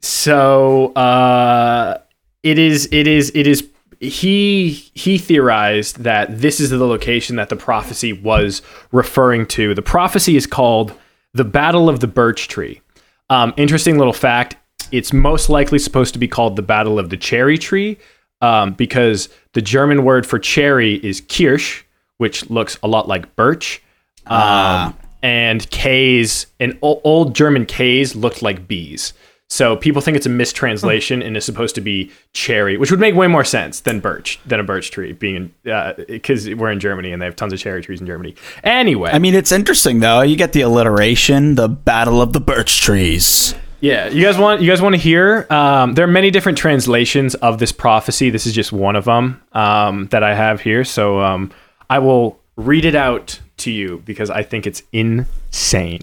so 0.00 0.92
uh, 0.92 1.98
it 2.42 2.58
is, 2.58 2.88
it 2.92 3.06
is, 3.06 3.32
it 3.34 3.46
is. 3.46 3.66
He 3.98 4.90
he 4.94 5.18
theorized 5.18 6.04
that 6.04 6.40
this 6.40 6.58
is 6.58 6.70
the 6.70 6.78
location 6.78 7.36
that 7.36 7.50
the 7.50 7.56
prophecy 7.56 8.14
was 8.14 8.62
referring 8.92 9.44
to. 9.48 9.74
The 9.74 9.82
prophecy 9.82 10.36
is 10.36 10.46
called 10.46 10.94
the 11.34 11.44
Battle 11.44 11.90
of 11.90 12.00
the 12.00 12.06
Birch 12.06 12.48
Tree. 12.48 12.80
Um, 13.28 13.52
interesting 13.58 13.98
little 13.98 14.14
fact: 14.14 14.56
it's 14.90 15.12
most 15.12 15.50
likely 15.50 15.78
supposed 15.78 16.14
to 16.14 16.18
be 16.18 16.28
called 16.28 16.56
the 16.56 16.62
Battle 16.62 16.98
of 16.98 17.10
the 17.10 17.16
Cherry 17.18 17.58
Tree 17.58 17.98
um, 18.40 18.72
because 18.72 19.28
the 19.52 19.62
German 19.62 20.04
word 20.04 20.26
for 20.26 20.38
cherry 20.38 20.94
is 21.04 21.20
Kirsch, 21.20 21.82
which 22.18 22.48
looks 22.50 22.78
a 22.82 22.88
lot 22.88 23.08
like 23.08 23.34
birch. 23.36 23.82
Um, 24.26 24.96
and 25.22 25.68
K's 25.70 26.46
and 26.58 26.78
old 26.82 27.34
German 27.34 27.66
K's 27.66 28.14
looked 28.14 28.42
like 28.42 28.68
bees. 28.68 29.12
So 29.52 29.76
people 29.76 30.00
think 30.00 30.16
it's 30.16 30.26
a 30.26 30.30
mistranslation 30.30 31.22
and 31.22 31.36
is 31.36 31.44
supposed 31.44 31.74
to 31.74 31.80
be 31.80 32.12
cherry, 32.32 32.76
which 32.76 32.92
would 32.92 33.00
make 33.00 33.16
way 33.16 33.26
more 33.26 33.44
sense 33.44 33.80
than 33.80 33.98
birch, 33.98 34.38
than 34.46 34.60
a 34.60 34.62
birch 34.62 34.92
tree 34.92 35.12
being 35.12 35.52
because 35.64 36.48
we're 36.50 36.70
in 36.70 36.78
Germany 36.78 37.10
and 37.10 37.20
they 37.20 37.26
have 37.26 37.34
tons 37.34 37.52
of 37.52 37.58
cherry 37.58 37.82
trees 37.82 38.00
in 38.00 38.06
Germany. 38.06 38.36
Anyway, 38.62 39.10
I 39.12 39.18
mean 39.18 39.34
it's 39.34 39.50
interesting 39.50 39.98
though. 39.98 40.20
You 40.20 40.36
get 40.36 40.52
the 40.52 40.60
alliteration, 40.60 41.56
the 41.56 41.68
Battle 41.68 42.22
of 42.22 42.32
the 42.32 42.40
Birch 42.40 42.80
Trees. 42.80 43.56
Yeah, 43.80 44.08
you 44.08 44.24
guys 44.24 44.36
want 44.36 44.60
you 44.60 44.68
guys 44.70 44.82
want 44.82 44.94
to 44.94 45.00
hear? 45.00 45.46
Um, 45.50 45.94
there 45.94 46.04
are 46.04 46.10
many 46.10 46.30
different 46.30 46.58
translations 46.58 47.34
of 47.36 47.58
this 47.58 47.72
prophecy. 47.72 48.28
This 48.30 48.46
is 48.46 48.52
just 48.52 48.72
one 48.72 48.94
of 48.96 49.04
them 49.06 49.42
um, 49.52 50.06
that 50.08 50.22
I 50.22 50.34
have 50.34 50.60
here. 50.60 50.84
So 50.84 51.20
um, 51.20 51.50
I 51.88 51.98
will 51.98 52.38
read 52.56 52.84
it 52.84 52.94
out 52.94 53.40
to 53.58 53.70
you 53.70 54.02
because 54.04 54.28
I 54.30 54.42
think 54.42 54.66
it's 54.66 54.82
insane. 54.92 56.02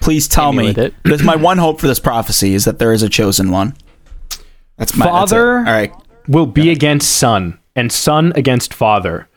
Please 0.00 0.28
tell 0.28 0.52
Hit 0.52 0.58
me 0.58 0.72
me. 0.74 0.82
it. 0.86 0.94
That's 1.04 1.22
my 1.22 1.36
one 1.36 1.58
hope 1.58 1.80
for 1.80 1.86
this 1.86 2.00
prophecy 2.00 2.54
is 2.54 2.64
that 2.66 2.78
there 2.78 2.92
is 2.92 3.02
a 3.02 3.08
chosen 3.08 3.50
one. 3.50 3.74
That's 4.76 4.94
my 4.96 5.06
that's. 5.06 5.32
Father- 5.32 5.58
All 5.58 5.64
right. 5.64 5.92
Will 6.28 6.46
be 6.46 6.70
against 6.70 7.16
son, 7.16 7.58
and 7.74 7.90
son 7.90 8.32
against 8.36 8.72
father. 8.72 9.28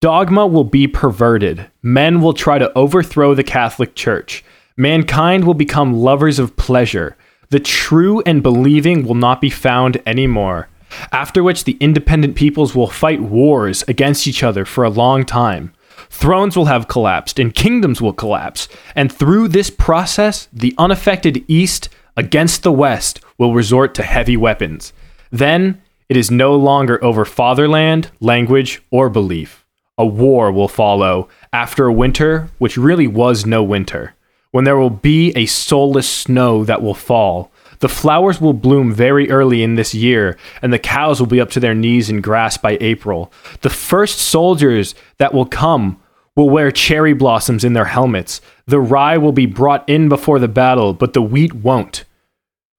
Dogma 0.00 0.44
will 0.44 0.64
be 0.64 0.88
perverted. 0.88 1.70
Men 1.82 2.20
will 2.20 2.32
try 2.34 2.58
to 2.58 2.72
overthrow 2.76 3.34
the 3.34 3.44
Catholic 3.44 3.94
Church. 3.94 4.44
Mankind 4.76 5.44
will 5.44 5.54
become 5.54 5.92
lovers 5.94 6.38
of 6.38 6.56
pleasure. 6.56 7.16
The 7.50 7.60
true 7.60 8.22
and 8.24 8.42
believing 8.42 9.06
will 9.06 9.14
not 9.14 9.40
be 9.40 9.50
found 9.50 10.00
anymore. 10.06 10.68
After 11.10 11.42
which, 11.42 11.64
the 11.64 11.76
independent 11.80 12.36
peoples 12.36 12.74
will 12.74 12.88
fight 12.88 13.20
wars 13.20 13.82
against 13.88 14.26
each 14.26 14.42
other 14.42 14.64
for 14.64 14.84
a 14.84 14.90
long 14.90 15.24
time. 15.24 15.72
Thrones 16.08 16.56
will 16.56 16.66
have 16.66 16.88
collapsed 16.88 17.38
and 17.38 17.54
kingdoms 17.54 18.00
will 18.00 18.12
collapse. 18.12 18.68
And 18.94 19.10
through 19.10 19.48
this 19.48 19.70
process, 19.70 20.48
the 20.52 20.74
unaffected 20.76 21.44
East 21.48 21.88
against 22.16 22.62
the 22.62 22.72
West 22.72 23.20
will 23.38 23.54
resort 23.54 23.94
to 23.94 24.02
heavy 24.02 24.36
weapons. 24.36 24.92
Then 25.30 25.80
It 26.12 26.18
is 26.18 26.30
no 26.30 26.54
longer 26.56 27.02
over 27.02 27.24
fatherland, 27.24 28.10
language, 28.20 28.82
or 28.90 29.08
belief. 29.08 29.64
A 29.96 30.04
war 30.04 30.52
will 30.52 30.68
follow 30.68 31.30
after 31.54 31.86
a 31.86 31.92
winter 31.92 32.50
which 32.58 32.76
really 32.76 33.06
was 33.06 33.46
no 33.46 33.62
winter, 33.62 34.14
when 34.52 34.64
there 34.64 34.76
will 34.76 34.90
be 34.90 35.32
a 35.36 35.46
soulless 35.46 36.08
snow 36.08 36.64
that 36.64 36.80
will 36.80 36.94
fall. 36.94 37.50
The 37.80 37.88
flowers 37.88 38.40
will 38.40 38.52
bloom 38.52 38.94
very 38.94 39.28
early 39.28 39.64
in 39.64 39.74
this 39.74 39.92
year, 39.92 40.38
and 40.62 40.72
the 40.72 40.78
cows 40.78 41.18
will 41.18 41.26
be 41.26 41.40
up 41.40 41.50
to 41.50 41.60
their 41.60 41.74
knees 41.74 42.08
in 42.08 42.20
grass 42.20 42.56
by 42.56 42.78
April. 42.80 43.32
The 43.62 43.70
first 43.70 44.18
soldiers 44.20 44.94
that 45.18 45.34
will 45.34 45.46
come 45.46 46.00
will 46.36 46.48
wear 46.48 46.70
cherry 46.70 47.12
blossoms 47.12 47.64
in 47.64 47.72
their 47.72 47.86
helmets. 47.86 48.40
The 48.66 48.80
rye 48.80 49.18
will 49.18 49.32
be 49.32 49.46
brought 49.46 49.88
in 49.88 50.08
before 50.08 50.38
the 50.38 50.48
battle, 50.48 50.94
but 50.94 51.12
the 51.12 51.22
wheat 51.22 51.54
won't. 51.54 52.04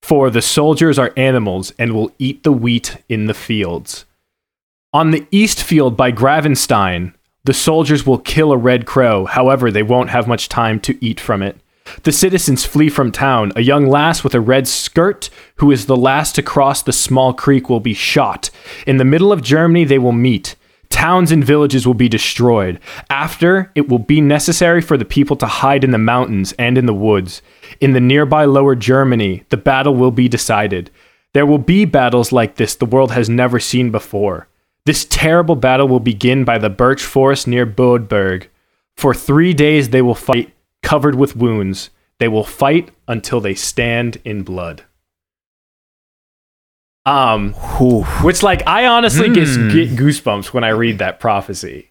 For 0.01 0.29
the 0.29 0.41
soldiers 0.41 0.97
are 0.97 1.13
animals 1.17 1.73
and 1.77 1.93
will 1.93 2.11
eat 2.17 2.43
the 2.43 2.51
wheat 2.51 2.97
in 3.09 3.25
the 3.25 3.33
fields. 3.33 4.05
On 4.93 5.11
the 5.11 5.27
east 5.31 5.63
field 5.63 5.97
by 5.97 6.11
Gravenstein, 6.11 7.13
the 7.45 7.53
soldiers 7.53 8.05
will 8.05 8.19
kill 8.19 8.51
a 8.51 8.57
red 8.57 8.85
crow, 8.85 9.25
however, 9.25 9.69
they 9.69 9.83
won't 9.83 10.11
have 10.11 10.27
much 10.27 10.47
time 10.47 10.79
to 10.81 11.03
eat 11.03 11.19
from 11.19 11.41
it. 11.41 11.57
The 12.03 12.11
citizens 12.11 12.65
flee 12.65 12.89
from 12.89 13.11
town. 13.11 13.51
A 13.55 13.61
young 13.61 13.87
lass 13.87 14.23
with 14.23 14.33
a 14.33 14.41
red 14.41 14.67
skirt, 14.67 15.29
who 15.57 15.71
is 15.71 15.85
the 15.85 15.97
last 15.97 16.35
to 16.35 16.41
cross 16.41 16.81
the 16.81 16.93
small 16.93 17.33
creek, 17.33 17.69
will 17.69 17.79
be 17.79 17.93
shot. 17.93 18.49
In 18.87 18.97
the 18.97 19.05
middle 19.05 19.31
of 19.31 19.41
Germany, 19.41 19.85
they 19.85 19.99
will 19.99 20.11
meet. 20.11 20.55
Towns 20.89 21.31
and 21.31 21.43
villages 21.43 21.87
will 21.87 21.95
be 21.95 22.07
destroyed. 22.07 22.79
After, 23.09 23.71
it 23.73 23.89
will 23.89 23.99
be 23.99 24.21
necessary 24.21 24.79
for 24.79 24.95
the 24.95 25.05
people 25.05 25.35
to 25.37 25.47
hide 25.47 25.83
in 25.83 25.91
the 25.91 25.97
mountains 25.97 26.53
and 26.59 26.77
in 26.77 26.85
the 26.85 26.93
woods. 26.93 27.41
In 27.81 27.93
the 27.93 27.99
nearby 27.99 28.45
Lower 28.45 28.75
Germany, 28.75 29.43
the 29.49 29.57
battle 29.57 29.95
will 29.95 30.11
be 30.11 30.27
decided. 30.27 30.91
There 31.33 31.47
will 31.47 31.57
be 31.57 31.85
battles 31.85 32.31
like 32.31 32.55
this 32.55 32.75
the 32.75 32.85
world 32.85 33.11
has 33.11 33.27
never 33.27 33.59
seen 33.59 33.89
before. 33.89 34.47
This 34.85 35.05
terrible 35.05 35.55
battle 35.55 35.87
will 35.87 35.99
begin 35.99 36.43
by 36.43 36.57
the 36.57 36.69
birch 36.69 37.01
forest 37.01 37.47
near 37.47 37.65
Bodberg. 37.65 38.47
For 38.95 39.13
three 39.13 39.53
days 39.53 39.89
they 39.89 40.01
will 40.01 40.13
fight, 40.13 40.53
covered 40.83 41.15
with 41.15 41.35
wounds. 41.35 41.89
They 42.19 42.27
will 42.27 42.43
fight 42.43 42.91
until 43.07 43.41
they 43.41 43.55
stand 43.55 44.17
in 44.23 44.43
blood. 44.43 44.83
Um, 47.05 47.53
Whew. 47.53 48.03
which 48.23 48.43
like 48.43 48.65
I 48.65 48.85
honestly 48.85 49.29
get, 49.29 49.47
Hmm. 49.49 49.69
get 49.69 49.89
goosebumps 49.89 50.53
when 50.53 50.63
I 50.63 50.69
read 50.69 50.99
that 50.99 51.19
prophecy. 51.19 51.89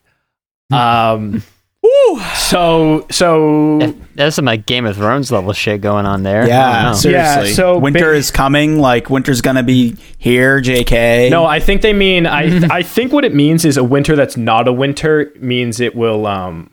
Um, 0.73 1.43
so 2.35 3.07
so 3.11 3.95
There's 4.15 4.35
some 4.37 4.47
like 4.47 4.65
Game 4.65 4.87
of 4.87 4.97
Thrones 4.97 5.31
level 5.31 5.53
shit 5.53 5.83
going 5.83 6.07
on 6.07 6.23
there. 6.23 6.47
Yeah, 6.49 6.93
seriously. 6.93 7.49
Yeah, 7.51 7.55
so 7.55 7.77
winter 7.79 8.13
ba- 8.13 8.17
is 8.17 8.31
coming. 8.31 8.79
Like 8.79 9.11
winter's 9.11 9.43
gonna 9.43 9.63
be 9.63 9.97
here. 10.17 10.63
Jk. 10.63 11.29
no, 11.31 11.45
I 11.45 11.61
think 11.61 11.83
they 11.83 11.93
mean 11.93 12.27
I 12.27 12.67
I 12.75 12.83
think 12.83 13.13
what 13.13 13.27
it 13.27 13.35
means 13.35 13.67
is 13.67 13.77
a 13.77 13.85
winter 13.85 14.17
that's 14.17 14.39
not 14.39 14.67
a 14.67 14.73
winter 14.73 15.31
means 15.41 15.79
it 15.79 15.95
will 15.95 16.27
um 16.27 16.71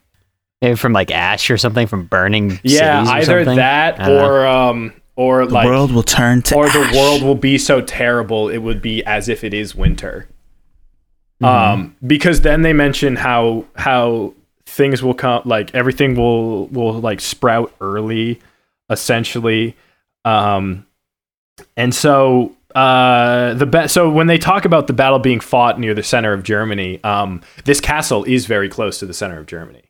Maybe 0.62 0.76
from 0.76 0.94
like 0.94 1.12
ash 1.12 1.50
or 1.50 1.58
something 1.58 1.88
from 1.88 2.06
burning 2.06 2.60
yeah 2.64 3.04
cities 3.04 3.10
or 3.10 3.16
either 3.16 3.40
something. 3.40 3.56
that 3.58 4.00
I 4.00 4.08
know. 4.08 4.26
or 4.26 4.48
um 4.48 4.94
or 5.16 5.46
the 5.46 5.54
like 5.54 5.66
world 5.66 5.92
will 5.92 6.04
turn 6.04 6.42
to. 6.44 6.56
or 6.56 6.70
the 6.70 6.92
world 6.96 7.24
will 7.24 7.36
be 7.36 7.58
so 7.58 7.82
terrible 7.82 8.50
it 8.50 8.60
would 8.60 8.82
be 8.82 9.04
as 9.06 9.30
if 9.30 9.44
it 9.44 9.54
is 9.54 9.76
winter. 9.76 10.28
Mm-hmm. 11.42 11.46
Um, 11.46 11.96
because 12.06 12.42
then 12.42 12.62
they 12.62 12.74
mention 12.74 13.16
how 13.16 13.66
how 13.76 14.34
things 14.66 15.02
will 15.02 15.14
come, 15.14 15.42
like 15.46 15.74
everything 15.74 16.16
will 16.16 16.68
will 16.68 16.94
like 17.00 17.22
sprout 17.22 17.74
early, 17.82 18.40
essentially. 18.90 19.76
Um, 20.26 20.86
and 21.76 21.94
so 21.96 22.56
uh, 22.76 23.54
the 23.56 23.66
ba- 23.66 23.90
so 23.90 24.10
when 24.10 24.28
they 24.28 24.38
talk 24.38 24.66
about 24.66 24.88
the 24.88 24.94
battle 24.94 25.20
being 25.20 25.40
fought 25.40 25.80
near 25.80 25.94
the 25.94 26.04
center 26.04 26.34
of 26.34 26.44
Germany, 26.44 27.04
um, 27.04 27.42
this 27.66 27.82
castle 27.82 28.24
is 28.26 28.46
very 28.46 28.70
close 28.70 29.00
to 29.00 29.06
the 29.06 29.14
center 29.14 29.40
of 29.40 29.46
Germany. 29.48 29.89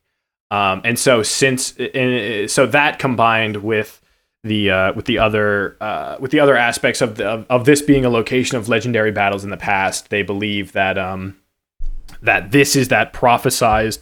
Um, 0.52 0.82
and 0.84 0.98
so 0.98 1.24
since 1.24 1.76
and, 1.78 2.50
so 2.50 2.66
that 2.68 3.00
combined 3.00 3.58
with 3.58 4.02
the 4.44 4.72
uh, 4.72 4.94
with 4.94 5.06
the 5.06 5.20
other 5.20 5.78
uh, 5.82 6.18
with 6.20 6.32
the 6.32 6.40
other 6.40 6.56
aspects 6.56 7.02
of, 7.02 7.16
the, 7.16 7.28
of 7.28 7.46
of 7.50 7.66
this 7.66 7.82
being 7.82 8.06
a 8.06 8.10
location 8.10 8.58
of 8.58 8.70
legendary 8.70 9.12
battles 9.12 9.44
in 9.44 9.50
the 9.50 9.58
past, 9.58 10.10
they 10.10 10.24
believe 10.24 10.72
that 10.72 10.98
um, 10.98 11.38
that 12.22 12.52
this 12.52 12.76
is 12.76 12.88
that 12.88 13.14
prophesized 13.14 14.00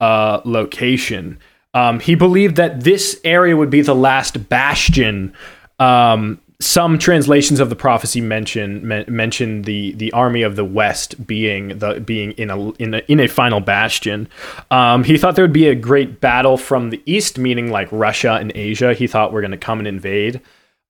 uh, 0.00 0.40
location. 0.44 1.38
Um, 1.74 2.00
he 2.00 2.14
believed 2.14 2.56
that 2.56 2.82
this 2.82 3.20
area 3.24 3.56
would 3.56 3.70
be 3.70 3.82
the 3.82 3.94
last 3.94 4.48
bastion. 4.48 5.34
Um, 5.78 6.40
some 6.60 6.98
translations 6.98 7.60
of 7.60 7.70
the 7.70 7.76
prophecy 7.76 8.20
mention 8.20 8.86
men, 8.86 9.04
mention 9.06 9.62
the 9.62 9.92
the 9.92 10.12
army 10.12 10.42
of 10.42 10.56
the 10.56 10.64
west 10.64 11.24
being 11.24 11.78
the 11.78 12.00
being 12.00 12.32
in 12.32 12.50
a 12.50 12.70
in 12.72 12.94
a, 12.94 12.98
in 13.06 13.20
a 13.20 13.28
final 13.28 13.60
bastion. 13.60 14.28
Um, 14.70 15.04
he 15.04 15.18
thought 15.18 15.36
there 15.36 15.44
would 15.44 15.52
be 15.52 15.68
a 15.68 15.74
great 15.76 16.20
battle 16.20 16.56
from 16.56 16.90
the 16.90 17.00
east, 17.06 17.38
meaning 17.38 17.70
like 17.70 17.88
Russia 17.92 18.32
and 18.40 18.50
Asia. 18.56 18.92
He 18.92 19.06
thought 19.06 19.32
we're 19.32 19.40
going 19.40 19.52
to 19.52 19.56
come 19.56 19.78
and 19.78 19.86
invade. 19.86 20.40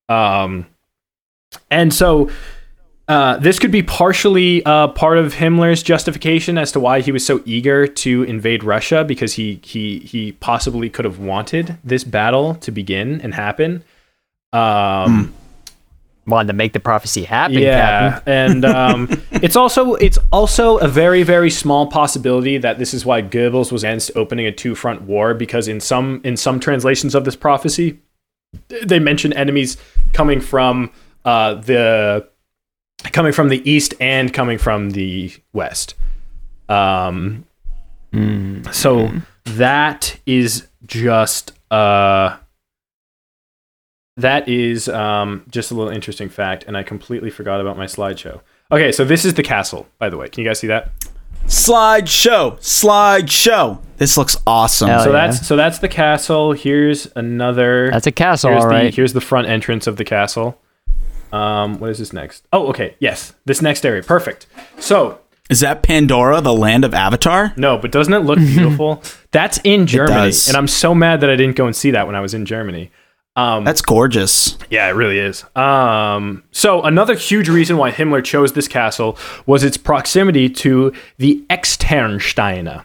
Um, 0.09 0.67
and 1.71 1.93
so 1.93 2.31
uh, 3.07 3.37
this 3.37 3.59
could 3.59 3.71
be 3.71 3.83
partially 3.83 4.65
uh, 4.65 4.89
part 4.89 5.19
of 5.19 5.35
Himmler's 5.35 5.83
justification 5.83 6.57
as 6.57 6.73
to 6.73 6.81
why 6.81 7.01
he 7.01 7.13
was 7.13 7.27
so 7.27 7.43
eager 7.45 7.87
to 7.87 8.23
invade 8.23 8.65
Russia, 8.65 9.05
because 9.05 9.35
he 9.35 9.61
he 9.63 9.99
he 9.99 10.33
possibly 10.33 10.89
could 10.89 11.05
have 11.05 11.19
wanted 11.19 11.77
this 11.85 12.05
battle 12.05 12.55
to 12.55 12.71
begin 12.71 13.21
and 13.21 13.35
happen. 13.35 13.85
Um, 14.55 15.35
wanted 16.29 16.49
to 16.49 16.53
make 16.53 16.73
the 16.73 16.81
prophecy 16.81 17.25
happen. 17.25 17.59
yeah, 17.59 18.11
Captain. 18.11 18.33
and 18.33 18.65
um, 18.65 19.09
it's 19.33 19.57
also 19.57 19.95
it's 19.95 20.19
also 20.31 20.79
a 20.79 20.89
very 20.89 21.23
very 21.23 21.51
small 21.51 21.87
possibility 21.87 22.59
that 22.59 22.79
this 22.79 22.95
is 22.95 23.05
why 23.05 23.23
Goebbels 23.23 23.73
was 23.73 23.83
against 23.85 24.11
opening 24.15 24.47
a 24.47 24.53
two 24.53 24.75
front 24.75 25.03
war 25.03 25.35
because 25.35 25.69
in 25.69 25.81
some 25.81 26.21
in 26.25 26.37
some 26.37 26.61
translations 26.61 27.15
of 27.15 27.25
this 27.25 27.37
prophecy, 27.37 27.99
they 28.69 28.99
mention 28.99 29.33
enemies 29.33 29.77
coming 30.13 30.41
from 30.41 30.91
uh, 31.25 31.55
the 31.55 32.29
coming 33.13 33.33
from 33.33 33.49
the 33.49 33.69
east 33.69 33.95
and 34.01 34.33
coming 34.33 34.59
from 34.59 34.91
the 34.91 35.33
west. 35.53 35.95
Um, 36.69 37.47
so 38.73 39.11
that 39.45 40.19
is 40.27 40.69
just 40.87 41.53
uh 41.71 42.37
that 44.19 44.49
is 44.49 44.89
um, 44.89 45.45
just 45.51 45.71
a 45.71 45.75
little 45.75 45.93
interesting 45.93 46.29
fact, 46.29 46.65
and 46.67 46.77
I 46.77 46.83
completely 46.83 47.31
forgot 47.31 47.61
about 47.61 47.77
my 47.77 47.87
slideshow. 47.87 48.41
Okay, 48.71 48.93
so 48.93 49.05
this 49.05 49.25
is 49.25 49.35
the 49.35 49.43
castle, 49.43 49.87
by 49.99 50.11
the 50.11 50.17
way. 50.17 50.29
Can 50.29 50.43
you 50.43 50.49
guys 50.49 50.59
see 50.59 50.67
that? 50.67 50.93
slideshow. 51.49 52.59
Slideshow. 52.59 53.81
This 53.97 54.17
looks 54.17 54.37
awesome. 54.47 54.89
Hell 54.89 55.05
so 55.05 55.13
yeah. 55.13 55.27
that's 55.27 55.47
so 55.47 55.57
that's 55.57 55.79
the 55.79 55.89
castle. 55.89 56.53
Here's 56.53 57.09
another. 57.17 57.91
That's 57.91 58.07
a 58.07 58.13
castle, 58.13 58.51
here's 58.51 58.65
all 58.65 58.69
the 58.69 58.75
right. 58.75 58.95
here's 58.95 59.13
the 59.13 59.21
front 59.21 59.49
entrance 59.49 59.87
of 59.87 59.97
the 59.97 60.05
castle. 60.05 60.61
Um, 61.33 61.79
what 61.79 61.91
is 61.91 61.99
this 61.99 62.13
next? 62.13 62.47
Oh, 62.53 62.69
okay. 62.69 62.97
Yes, 63.01 63.35
this 63.45 63.61
next 63.61 63.85
area. 63.85 64.03
Perfect. 64.03 64.47
So 64.79 65.21
Is 65.51 65.61
that 65.61 65.83
Pandora, 65.83 66.41
the 66.41 66.55
land 66.55 66.85
of 66.85 66.95
Avatar? 66.95 67.53
no, 67.57 67.77
but 67.77 67.93
doesn't 67.93 68.13
it 68.13 68.21
look 68.21 68.39
beautiful? 68.39 69.03
That's 69.31 69.59
in 69.65 69.87
Germany, 69.87 70.29
does. 70.29 70.49
and 70.49 70.57
I'm 70.57 70.69
so 70.69 70.95
mad 70.95 71.21
that 71.21 71.29
I 71.31 71.37
didn't 71.37 71.57
go 71.57 71.67
and 71.67 71.77
see 71.77 71.91
that 71.91 72.07
when 72.07 72.17
I 72.17 72.21
was 72.21 72.35
in 72.35 72.47
Germany. 72.47 72.91
Um, 73.39 73.63
That's 73.63 73.83
gorgeous. 73.83 74.59
Yeah, 74.69 74.89
it 74.89 74.95
really 74.95 75.21
is. 75.21 75.45
Um, 75.55 76.43
so 76.51 76.83
another 76.83 77.15
huge 77.15 77.49
reason 77.49 77.77
why 77.77 77.93
Himmler 77.93 78.25
chose 78.25 78.53
this 78.53 78.67
castle 78.67 79.17
was 79.47 79.63
its 79.63 79.77
proximity 79.77 80.49
to 80.49 80.93
the 81.19 81.45
Externsteine, 81.49 82.83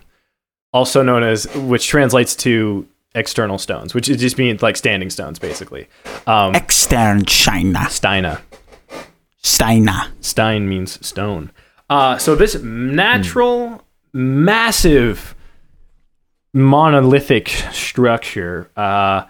also 0.72 1.02
known 1.02 1.24
as, 1.24 1.46
which 1.56 1.88
translates 1.88 2.36
to 2.36 2.88
external 3.16 3.58
stones, 3.58 3.96
which 3.96 4.08
is 4.08 4.18
just 4.18 4.38
means 4.38 4.62
like 4.62 4.78
standing 4.78 5.10
stones, 5.10 5.40
basically. 5.40 5.88
Um, 6.28 6.54
Extern 6.54 7.26
China. 7.26 7.80
Steine. 7.90 8.40
Steina. 9.42 10.12
Stein 10.22 10.70
means 10.70 11.04
stone. 11.06 11.52
Uh, 11.90 12.20
so 12.20 12.36
this 12.36 12.62
natural, 12.62 13.82
massive, 14.14 15.34
monolithic 16.54 17.50
structure 17.72 18.70
uh, 18.78 19.24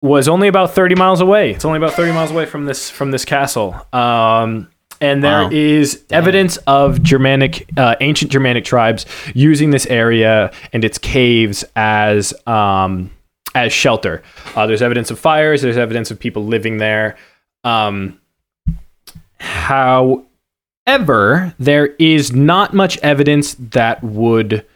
was 0.00 0.28
only 0.28 0.48
about 0.48 0.74
30 0.74 0.94
miles 0.94 1.20
away. 1.20 1.50
It's 1.52 1.64
only 1.64 1.78
about 1.78 1.92
30 1.94 2.12
miles 2.12 2.30
away 2.30 2.46
from 2.46 2.64
this 2.66 2.90
from 2.90 3.10
this 3.10 3.24
castle. 3.24 3.74
Um, 3.92 4.68
and 5.00 5.22
there 5.22 5.52
is 5.52 6.04
Wow. 6.10 6.18
evidence 6.18 6.56
of 6.66 7.02
Germanic, 7.02 7.68
uh, 7.76 7.94
ancient 8.00 8.32
Germanic 8.32 8.64
tribes 8.64 9.06
using 9.34 9.70
this 9.70 9.86
area 9.86 10.50
and 10.72 10.84
its 10.84 10.98
caves 10.98 11.64
as 11.76 12.32
um, 12.46 13.10
as 13.54 13.72
shelter. 13.72 14.22
Uh, 14.56 14.66
there's 14.66 14.82
evidence 14.82 15.10
of 15.10 15.18
fires. 15.18 15.62
There's 15.62 15.76
evidence 15.76 16.10
of 16.10 16.18
people 16.18 16.44
living 16.44 16.78
there. 16.78 17.16
Um, 17.64 18.18
However, 19.40 20.24
there 21.60 21.86
is 21.98 22.32
not 22.32 22.74
much 22.74 22.98
evidence 22.98 23.54
that 23.54 24.02
would 24.02 24.66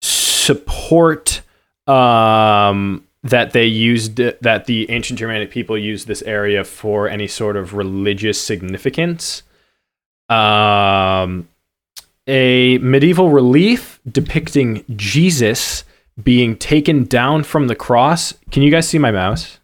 support 0.00 1.42
um, 1.86 3.04
that 3.22 3.52
they 3.52 3.64
used 3.64 4.16
that 4.16 4.64
the 4.66 4.90
ancient 4.90 5.18
Germanic 5.18 5.50
people 5.50 5.76
used 5.76 6.06
this 6.06 6.22
area 6.22 6.62
for 6.64 7.08
any 7.08 7.26
sort 7.26 7.56
of 7.56 7.74
religious 7.74 8.40
significance. 8.40 9.42
um, 10.28 11.48
a 12.26 12.76
medieval 12.78 13.30
relief 13.30 14.00
depicting 14.10 14.84
Jesus 14.94 15.84
being 16.22 16.56
taken 16.56 17.04
down 17.04 17.42
from 17.42 17.68
the 17.68 17.74
cross. 17.74 18.34
Can 18.50 18.62
you 18.62 18.70
guys 18.70 18.86
see 18.86 18.98
my 18.98 19.10
mouse? 19.10 19.58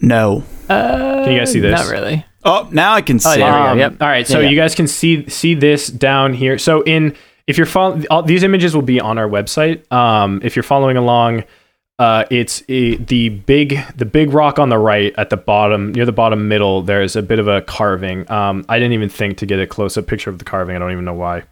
No. 0.00 0.44
Uh, 0.68 1.24
Can 1.24 1.32
you 1.32 1.38
guys 1.38 1.50
see 1.52 1.60
this? 1.60 1.72
Not 1.80 1.90
really. 1.90 2.24
Oh, 2.44 2.68
now 2.70 2.92
I 2.92 3.00
can 3.00 3.18
see. 3.18 3.28
Oh, 3.30 3.32
it. 3.32 3.38
there 3.38 3.52
we. 3.62 3.68
Um, 3.70 3.78
Yep. 3.78 4.02
All 4.02 4.08
right, 4.08 4.26
so 4.26 4.38
Yeah, 4.38 4.44
yeah. 4.44 4.50
you 4.50 4.56
guys 4.56 4.74
can 4.74 4.86
see 4.86 5.26
see 5.28 5.54
this 5.54 5.86
down 5.88 6.34
here. 6.34 6.58
So 6.58 6.82
in 6.82 7.16
if 7.46 7.56
you're 7.56 7.66
following, 7.66 8.06
these 8.26 8.42
images 8.42 8.74
will 8.74 8.82
be 8.82 9.00
on 9.00 9.18
our 9.18 9.28
website. 9.28 9.90
Um, 9.92 10.40
if 10.42 10.56
you're 10.56 10.62
following 10.62 10.96
along, 10.96 11.44
uh, 11.98 12.24
it's 12.30 12.62
a, 12.68 12.96
the 12.96 13.30
big 13.30 13.78
the 13.96 14.04
big 14.04 14.32
rock 14.32 14.58
on 14.58 14.68
the 14.68 14.78
right 14.78 15.14
at 15.16 15.30
the 15.30 15.36
bottom 15.36 15.92
near 15.92 16.04
the 16.04 16.12
bottom 16.12 16.48
middle. 16.48 16.82
There's 16.82 17.16
a 17.16 17.22
bit 17.22 17.38
of 17.38 17.48
a 17.48 17.62
carving. 17.62 18.30
Um, 18.30 18.64
I 18.68 18.78
didn't 18.78 18.92
even 18.92 19.08
think 19.08 19.38
to 19.38 19.46
get 19.46 19.60
a 19.60 19.66
close 19.66 19.96
up 19.96 20.06
picture 20.06 20.28
of 20.28 20.38
the 20.38 20.44
carving. 20.44 20.76
I 20.76 20.78
don't 20.78 20.92
even 20.92 21.04
know 21.04 21.14
why. 21.14 21.44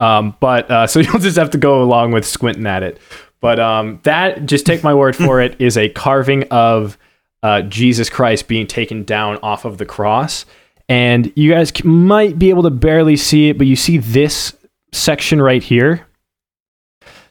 Um, 0.00 0.36
but 0.40 0.70
uh, 0.70 0.86
so 0.88 1.00
you'll 1.00 1.20
just 1.20 1.38
have 1.38 1.50
to 1.50 1.58
go 1.58 1.82
along 1.82 2.12
with 2.12 2.26
squinting 2.26 2.66
at 2.66 2.82
it. 2.82 3.00
But 3.40 3.60
um, 3.60 4.00
that 4.02 4.46
just 4.46 4.66
take 4.66 4.82
my 4.82 4.94
word 4.94 5.14
for 5.14 5.40
it 5.40 5.60
is 5.60 5.76
a 5.76 5.88
carving 5.88 6.42
of 6.50 6.98
uh, 7.42 7.62
Jesus 7.62 8.10
Christ 8.10 8.48
being 8.48 8.66
taken 8.66 9.04
down 9.04 9.38
off 9.44 9.64
of 9.64 9.78
the 9.78 9.86
cross. 9.86 10.44
And 10.88 11.32
you 11.36 11.52
guys 11.52 11.72
might 11.84 12.38
be 12.38 12.50
able 12.50 12.64
to 12.64 12.70
barely 12.70 13.16
see 13.16 13.50
it, 13.50 13.58
but 13.58 13.66
you 13.66 13.76
see 13.76 13.98
this 13.98 14.57
section 14.92 15.40
right 15.40 15.62
here. 15.62 16.06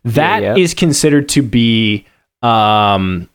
That 0.03 0.57
is 0.57 0.73
yeah. 0.73 0.79
considered 0.79 1.29
to 1.29 1.41
be 1.41 2.05
um, 2.41 3.29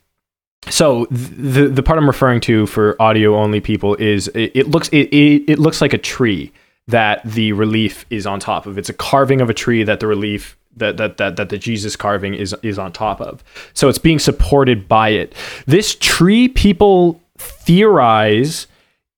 so 0.69 1.07
th- 1.07 1.31
the 1.31 1.69
the 1.69 1.83
part 1.83 1.99
I'm 1.99 2.07
referring 2.07 2.41
to 2.43 2.67
for 2.67 3.00
audio 3.00 3.37
only 3.37 3.61
people 3.61 3.95
is 3.97 4.29
it, 4.29 4.52
it 4.55 4.69
looks 4.69 4.88
it, 4.88 5.09
it 5.12 5.50
it 5.50 5.59
looks 5.59 5.81
like 5.81 5.93
a 5.93 5.99
tree 5.99 6.52
that 6.88 7.23
the 7.25 7.52
relief 7.52 8.07
is 8.11 8.26
on 8.26 8.41
top 8.41 8.67
of. 8.67 8.79
It's 8.79 8.88
a 8.88 8.95
carving 8.95 9.41
of 9.41 9.50
a 9.50 9.55
tree 9.55 9.83
that 9.83 10.00
the 10.00 10.07
relief 10.07 10.57
that 10.76 10.97
that 10.99 11.17
that, 11.17 11.37
that 11.37 11.49
the 11.49 11.59
Jesus 11.59 11.97
carving 11.97 12.35
is 12.35 12.55
is 12.62 12.79
on 12.79 12.93
top 12.93 13.21
of. 13.21 13.43
So 13.75 13.88
it's 13.88 13.99
being 13.99 14.19
supported 14.19 14.88
by 14.88 15.11
it. 15.11 15.35
This 15.67 15.97
tree 15.97 16.49
people 16.49 17.21
theorize 17.38 18.69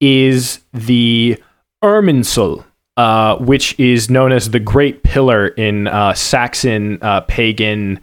is 0.01 0.61
the 0.73 1.41
Irminsul, 1.83 2.65
uh, 2.97 3.37
which 3.37 3.79
is 3.79 4.09
known 4.09 4.33
as 4.33 4.51
the 4.51 4.61
Great 4.61 5.03
Pillar 5.03 5.49
in 5.49 5.87
uh, 5.89 6.15
Saxon 6.15 6.99
uh, 7.03 7.23
pagan 7.23 8.01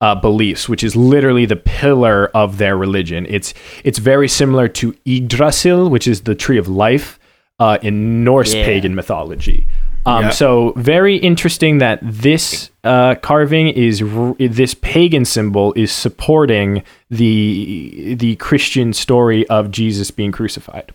uh, 0.00 0.14
beliefs, 0.14 0.68
which 0.68 0.84
is 0.84 0.94
literally 0.94 1.46
the 1.46 1.56
pillar 1.56 2.26
of 2.34 2.58
their 2.58 2.76
religion. 2.76 3.26
It's 3.28 3.54
it's 3.84 3.98
very 3.98 4.28
similar 4.28 4.68
to 4.68 4.94
Yggdrasil, 5.06 5.88
which 5.88 6.06
is 6.06 6.22
the 6.22 6.34
tree 6.34 6.58
of 6.58 6.68
life 6.68 7.18
uh, 7.58 7.78
in 7.82 8.22
Norse 8.24 8.52
Yeah. 8.52 8.64
pagan 8.66 8.94
mythology. 8.94 9.66
Um, 10.06 10.24
Yeah. 10.24 10.30
So 10.30 10.74
very 10.76 11.16
interesting 11.16 11.78
that 11.78 12.00
this 12.02 12.70
uh, 12.82 13.14
carving 13.22 13.68
is 13.68 14.02
r- 14.02 14.34
this 14.38 14.74
pagan 14.74 15.24
symbol 15.24 15.72
is 15.74 15.90
supporting 15.90 16.82
the 17.10 18.14
the 18.18 18.36
Christian 18.36 18.92
story 18.92 19.46
of 19.48 19.70
Jesus 19.70 20.10
being 20.10 20.32
crucified. 20.32 20.92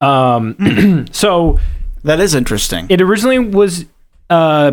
Um, 0.00 1.06
so 1.12 1.58
That 2.04 2.20
is 2.20 2.34
interesting. 2.34 2.86
it 2.88 3.00
originally 3.00 3.38
was 3.38 3.84
uh, 4.30 4.72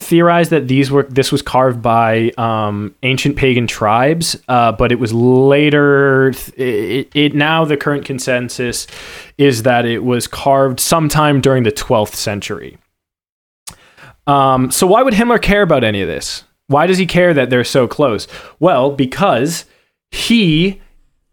theorized 0.00 0.50
that 0.50 0.68
these 0.68 0.90
were 0.90 1.04
this 1.04 1.32
was 1.32 1.42
carved 1.42 1.82
by 1.82 2.30
um, 2.36 2.94
ancient 3.02 3.36
pagan 3.36 3.66
tribes, 3.66 4.36
uh, 4.48 4.72
but 4.72 4.92
it 4.92 4.98
was 4.98 5.12
later. 5.12 6.32
It, 6.56 7.10
it 7.14 7.34
now 7.34 7.64
the 7.64 7.76
current 7.76 8.04
consensus 8.04 8.86
is 9.38 9.62
that 9.64 9.84
it 9.84 10.04
was 10.04 10.26
carved 10.26 10.80
sometime 10.80 11.40
during 11.40 11.64
the 11.64 11.72
12th 11.72 12.14
century. 12.14 12.78
Um, 14.26 14.70
so 14.70 14.86
why 14.86 15.02
would 15.02 15.14
Himmler 15.14 15.40
care 15.40 15.62
about 15.62 15.84
any 15.84 16.00
of 16.00 16.08
this? 16.08 16.44
Why 16.66 16.86
does 16.86 16.96
he 16.96 17.06
care 17.06 17.34
that 17.34 17.50
they're 17.50 17.64
so 17.64 17.86
close? 17.86 18.26
Well, 18.58 18.90
because 18.90 19.66
he 20.10 20.80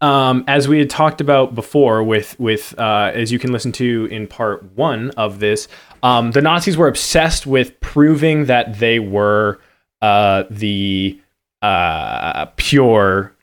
um, 0.02 0.44
as 0.48 0.68
we 0.68 0.78
had 0.78 0.90
talked 0.90 1.20
about 1.22 1.54
before, 1.54 2.02
with 2.02 2.38
with 2.38 2.78
uh, 2.78 3.10
as 3.14 3.32
you 3.32 3.38
can 3.38 3.52
listen 3.52 3.72
to 3.72 4.06
in 4.10 4.26
part 4.26 4.62
one 4.76 5.10
of 5.12 5.38
this, 5.38 5.68
um, 6.02 6.32
the 6.32 6.42
Nazis 6.42 6.76
were 6.76 6.88
obsessed 6.88 7.46
with 7.46 7.80
proving 7.80 8.44
that 8.46 8.78
they 8.80 8.98
were 8.98 9.58
uh, 10.02 10.44
the 10.50 11.18
uh, 11.62 12.46
pure 12.56 13.34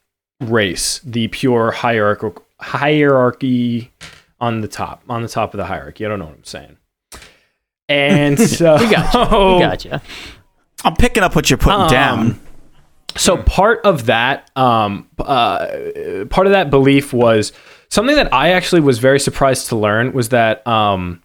race, 0.42 1.00
the 1.06 1.28
pure 1.30 1.72
hierarchical 1.72 2.44
hierarchy 2.60 3.92
on 4.42 4.62
the 4.62 4.68
top, 4.68 5.02
on 5.10 5.22
the 5.22 5.28
top 5.30 5.54
of 5.54 5.58
the 5.58 5.66
hierarchy. 5.66 6.06
I 6.06 6.10
don't 6.10 6.20
know 6.20 6.26
what 6.26 6.36
I'm 6.36 6.44
saying. 6.44 6.78
And 7.88 8.40
so 8.58 8.78
We 8.78 8.90
gotcha. 8.90 9.20
We 9.54 9.60
gotcha. 9.60 10.02
I'm 10.84 10.96
picking 10.96 11.24
up 11.24 11.36
what 11.36 11.50
you're 11.50 11.58
putting 11.58 11.82
Um, 11.82 11.90
down. 11.90 12.40
So 13.16 13.38
part 13.38 13.82
of 13.86 14.06
that, 14.06 14.50
um, 14.56 15.08
uh, 15.18 16.26
part 16.30 16.48
of 16.48 16.52
that 16.52 16.70
belief 16.70 17.12
was 17.12 17.52
something 17.90 18.16
that 18.16 18.34
I 18.34 18.52
actually 18.52 18.82
was 18.82 19.00
very 19.00 19.20
surprised 19.20 19.68
to 19.70 19.76
learn 19.76 20.14
was 20.14 20.30
that 20.30 20.66
um, 20.68 21.22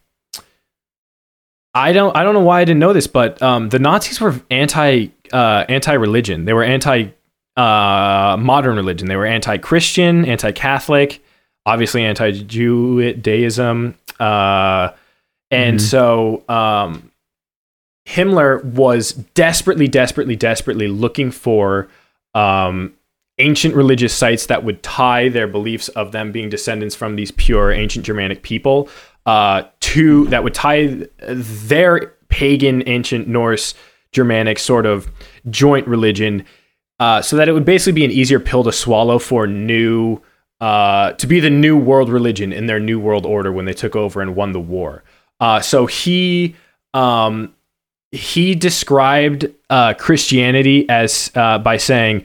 I 1.74 1.92
don't 1.92 2.16
I 2.16 2.22
don't 2.22 2.34
know 2.34 2.40
why 2.40 2.60
I 2.60 2.64
didn't 2.64 2.80
know 2.80 2.92
this, 2.92 3.06
but 3.06 3.40
um, 3.42 3.68
the 3.68 3.78
Nazis 3.78 4.20
were 4.20 4.40
anti 4.50 5.08
uh, 5.32 5.64
anti 5.68 5.92
religion. 5.92 6.44
They 6.44 6.52
were 6.52 6.64
anti 6.64 7.08
uh, 7.56 8.36
modern 8.38 8.76
religion. 8.76 9.08
They 9.08 9.16
were 9.16 9.26
anti 9.26 9.58
Christian, 9.58 10.24
anti 10.24 10.52
Catholic, 10.52 11.22
obviously 11.66 12.04
anti 12.04 12.30
Judaism, 12.32 13.96
uh, 14.20 14.90
and 15.50 15.80
so 15.82 16.44
um, 16.48 17.10
Himmler 18.06 18.62
was 18.64 19.12
desperately, 19.12 19.88
desperately, 19.88 20.36
desperately 20.36 20.88
looking 20.88 21.30
for 21.30 21.88
um, 22.34 22.94
ancient 23.38 23.74
religious 23.74 24.14
sites 24.14 24.46
that 24.46 24.64
would 24.64 24.82
tie 24.82 25.28
their 25.28 25.46
beliefs 25.46 25.88
of 25.90 26.12
them 26.12 26.30
being 26.30 26.48
descendants 26.48 26.94
from 26.94 27.16
these 27.16 27.30
pure 27.32 27.72
ancient 27.72 28.04
Germanic 28.04 28.42
people 28.42 28.88
uh, 29.26 29.64
to 29.80 30.26
that 30.26 30.44
would 30.44 30.54
tie 30.54 31.06
their 31.18 32.14
pagan 32.28 32.82
ancient 32.86 33.26
Norse 33.26 33.74
Germanic 34.12 34.58
sort 34.58 34.86
of 34.86 35.08
joint 35.50 35.86
religion, 35.88 36.44
uh, 37.00 37.20
so 37.20 37.36
that 37.36 37.48
it 37.48 37.52
would 37.52 37.64
basically 37.64 37.92
be 37.92 38.04
an 38.04 38.10
easier 38.10 38.38
pill 38.38 38.64
to 38.64 38.72
swallow 38.72 39.18
for 39.18 39.46
new. 39.46 40.20
Uh, 40.60 41.12
to 41.14 41.26
be 41.26 41.40
the 41.40 41.50
new 41.50 41.76
world 41.76 42.08
religion 42.08 42.50
in 42.52 42.66
their 42.66 42.80
new 42.80 42.98
world 42.98 43.26
order 43.26 43.52
when 43.52 43.66
they 43.66 43.74
took 43.74 43.94
over 43.94 44.22
and 44.22 44.34
won 44.34 44.52
the 44.52 44.60
war. 44.60 45.02
Uh, 45.40 45.60
so 45.60 45.84
he 45.84 46.54
um, 46.94 47.53
he 48.14 48.54
described 48.54 49.46
uh, 49.70 49.94
Christianity 49.94 50.88
as 50.88 51.32
uh, 51.34 51.58
by 51.58 51.76
saying 51.76 52.24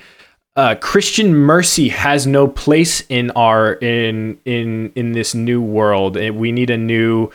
uh, 0.56 0.76
Christian 0.76 1.34
mercy 1.34 1.90
has 1.90 2.28
no 2.28 2.48
place 2.48 3.04
in 3.10 3.32
our 3.32 3.74
in 3.74 4.40
in 4.46 4.92
in 4.96 5.14
this 5.14 5.34
new 5.34 5.62
world. 5.62 6.16
We 6.16 6.52
need 6.52 6.70
a 6.70 6.78
new 6.78 7.32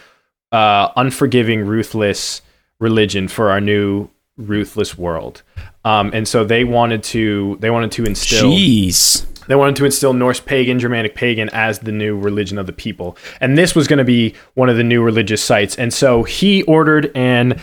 uh, 0.52 0.90
unforgiving, 0.96 1.66
ruthless 1.66 2.42
religion 2.78 3.28
for 3.28 3.50
our 3.50 3.60
new 3.60 4.08
ruthless 4.36 4.96
world. 4.96 5.42
Um, 5.84 6.10
and 6.14 6.28
so 6.28 6.44
they 6.44 6.64
wanted 6.64 7.02
to 7.04 7.56
they 7.60 7.70
wanted 7.70 7.92
to 7.92 8.04
instill 8.04 8.52
Jeez. 8.52 9.26
they 9.46 9.56
wanted 9.56 9.76
to 9.76 9.84
instill 9.84 10.12
Norse 10.12 10.40
pagan, 10.40 10.78
Germanic 10.78 11.14
pagan 11.14 11.48
as 11.52 11.80
the 11.80 11.92
new 11.92 12.16
religion 12.16 12.58
of 12.58 12.66
the 12.66 12.72
people. 12.72 13.16
And 13.40 13.58
this 13.58 13.74
was 13.74 13.88
going 13.88 13.98
to 13.98 14.04
be 14.04 14.34
one 14.54 14.68
of 14.68 14.76
the 14.76 14.84
new 14.84 15.02
religious 15.02 15.42
sites. 15.42 15.76
And 15.76 15.92
so 15.92 16.22
he 16.22 16.62
ordered 16.64 17.10
an 17.16 17.60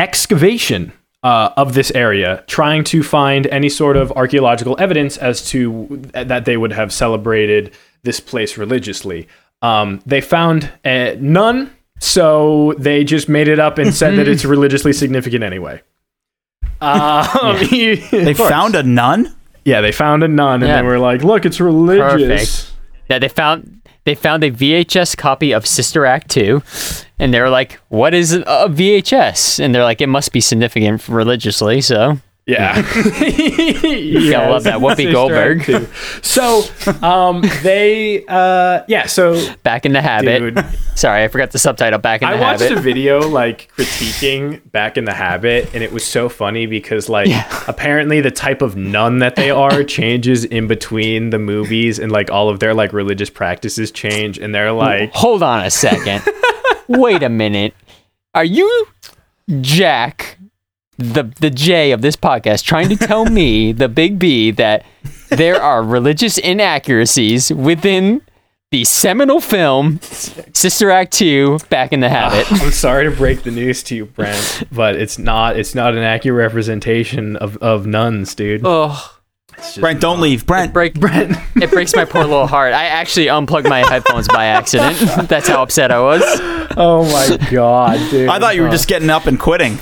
excavation 0.00 0.92
uh, 1.22 1.50
of 1.56 1.74
this 1.74 1.90
area, 1.92 2.42
trying 2.46 2.82
to 2.84 3.02
find 3.02 3.46
any 3.48 3.68
sort 3.68 3.96
of 3.96 4.10
archaeological 4.12 4.74
evidence 4.80 5.16
as 5.18 5.46
to 5.50 6.00
that 6.12 6.44
they 6.46 6.56
would 6.56 6.72
have 6.72 6.92
celebrated 6.92 7.72
this 8.02 8.18
place 8.20 8.56
religiously. 8.56 9.28
Um, 9.62 10.00
they 10.06 10.22
found 10.22 10.72
uh, 10.86 11.16
none, 11.20 11.70
so 11.98 12.74
they 12.78 13.04
just 13.04 13.28
made 13.28 13.46
it 13.48 13.58
up 13.58 13.76
and 13.76 13.92
said 13.94 14.16
that 14.16 14.26
it's 14.26 14.44
religiously 14.56 14.94
significant 14.94 15.44
anyway. 15.44 15.82
Um, 16.80 17.58
They 17.70 18.32
found 18.34 18.74
a 18.74 18.82
nun? 18.82 19.36
yeah, 19.66 19.82
they 19.82 19.92
found 19.92 20.24
a 20.24 20.28
nun, 20.28 20.62
and 20.62 20.68
Yeah. 20.70 20.80
they 20.80 20.86
were 20.88 20.98
like, 20.98 21.22
"Look, 21.22 21.44
it's 21.44 21.60
religious." 21.60 22.64
Perfect. 22.64 22.72
Yeah, 23.10 23.18
they 23.18 23.28
found 23.28 23.79
they 24.10 24.16
found 24.16 24.42
a 24.42 24.50
VHS 24.50 25.16
copy 25.16 25.52
of 25.52 25.64
Sister 25.64 26.04
Act 26.04 26.28
2 26.30 26.60
and 27.20 27.32
they 27.32 27.40
were 27.40 27.48
like, 27.48 27.78
"What 27.90 28.12
is 28.12 28.32
a 28.32 28.42
a 28.42 28.68
VHS?" 28.68 29.60
And 29.60 29.72
they're 29.72 29.84
like, 29.84 30.00
"It 30.00 30.08
must 30.08 30.32
be 30.32 30.40
significant 30.40 31.08
religiously." 31.08 31.80
So, 31.80 32.18
Yeah, 32.50 32.76
yeah, 33.22 34.40
I 34.42 34.48
love 34.50 34.64
that. 34.64 34.80
Whoopi 34.80 35.10
Goldberg. 35.12 35.62
So, 36.22 36.62
um, 37.02 37.42
they, 37.62 38.24
uh, 38.26 38.82
yeah. 38.88 39.06
So, 39.06 39.54
back 39.62 39.86
in 39.86 39.92
the 39.92 40.02
habit. 40.02 40.54
dude, 40.54 40.64
Sorry, 40.96 41.22
I 41.24 41.28
forgot 41.28 41.50
the 41.52 41.58
subtitle. 41.58 41.98
Back 41.98 42.22
in 42.22 42.28
the 42.28 42.34
I 42.34 42.36
the 42.36 42.42
watched 42.42 42.62
habit. 42.62 42.78
a 42.78 42.80
video 42.80 43.20
like 43.28 43.70
critiquing 43.76 44.60
Back 44.72 44.96
in 44.98 45.04
the 45.04 45.14
Habit, 45.14 45.72
and 45.74 45.82
it 45.82 45.92
was 45.92 46.04
so 46.04 46.28
funny 46.28 46.66
because, 46.66 47.08
like, 47.08 47.28
apparently 47.68 48.20
the 48.20 48.30
type 48.30 48.62
of 48.62 48.76
nun 48.76 49.18
that 49.20 49.36
they 49.36 49.50
are 49.50 49.82
changes 49.98 50.44
in 50.44 50.66
between 50.66 51.30
the 51.30 51.38
movies, 51.38 51.98
and 51.98 52.10
like 52.12 52.30
all 52.30 52.48
of 52.48 52.60
their 52.60 52.74
like 52.74 52.92
religious 52.92 53.30
practices 53.30 53.90
change, 53.90 54.38
and 54.38 54.54
they're 54.54 54.72
like, 54.72 55.12
Hold 55.14 55.42
on 55.42 55.64
a 55.64 55.70
second. 55.70 56.22
wait 56.88 57.22
a 57.22 57.28
minute. 57.28 57.74
Are 58.34 58.44
you 58.44 58.86
Jack, 59.60 60.38
the 61.00 61.24
the 61.40 61.50
J 61.50 61.92
of 61.92 62.02
this 62.02 62.16
podcast, 62.16 62.64
trying 62.64 62.88
to 62.90 62.96
tell 62.96 63.24
me, 63.24 63.72
the 63.82 63.88
big 63.88 64.18
B, 64.18 64.50
that 64.52 64.84
there 65.28 65.60
are 65.60 65.82
religious 65.82 66.38
inaccuracies 66.38 67.52
within 67.52 68.22
the 68.70 68.84
seminal 68.84 69.40
film 69.40 69.98
Sister 70.00 70.92
Act 70.92 71.12
2 71.14 71.58
Back 71.70 71.92
in 71.92 71.98
the 72.00 72.08
Habit? 72.08 72.46
I'm 72.62 72.70
sorry 72.70 73.04
to 73.04 73.10
break 73.10 73.42
the 73.42 73.50
news 73.50 73.82
to 73.84 73.96
you, 73.96 74.06
Brent, 74.06 74.62
but 74.70 74.94
it's 74.94 75.18
not 75.18 75.56
it's 75.58 75.74
not 75.74 75.94
an 75.94 76.02
accurate 76.04 76.36
representation 76.38 77.34
of, 77.36 77.56
of 77.58 77.86
nuns, 77.86 78.34
dude. 78.34 78.62
oh, 78.64 79.16
Brent, 79.78 80.00
don't 80.00 80.20
leave. 80.20 80.46
Brent, 80.46 80.72
break 80.72 80.94
Brent. 80.94 81.36
it 81.56 81.70
breaks 81.70 81.94
my 81.94 82.04
poor 82.04 82.22
little 82.22 82.46
heart. 82.46 82.72
I 82.72 82.84
actually 82.84 83.28
unplugged 83.28 83.68
my 83.68 83.80
headphones 83.80 84.28
by 84.28 84.46
accident. 84.46 84.96
That's 85.28 85.48
how 85.48 85.62
upset 85.62 85.90
I 85.90 86.00
was. 86.00 86.22
Oh 86.76 87.04
my 87.12 87.36
god, 87.50 87.98
dude. 88.10 88.28
I 88.28 88.38
thought 88.38 88.54
you 88.54 88.62
were 88.62 88.70
just 88.70 88.88
getting 88.88 89.10
up 89.10 89.26
and 89.26 89.38
quitting. 89.38 89.78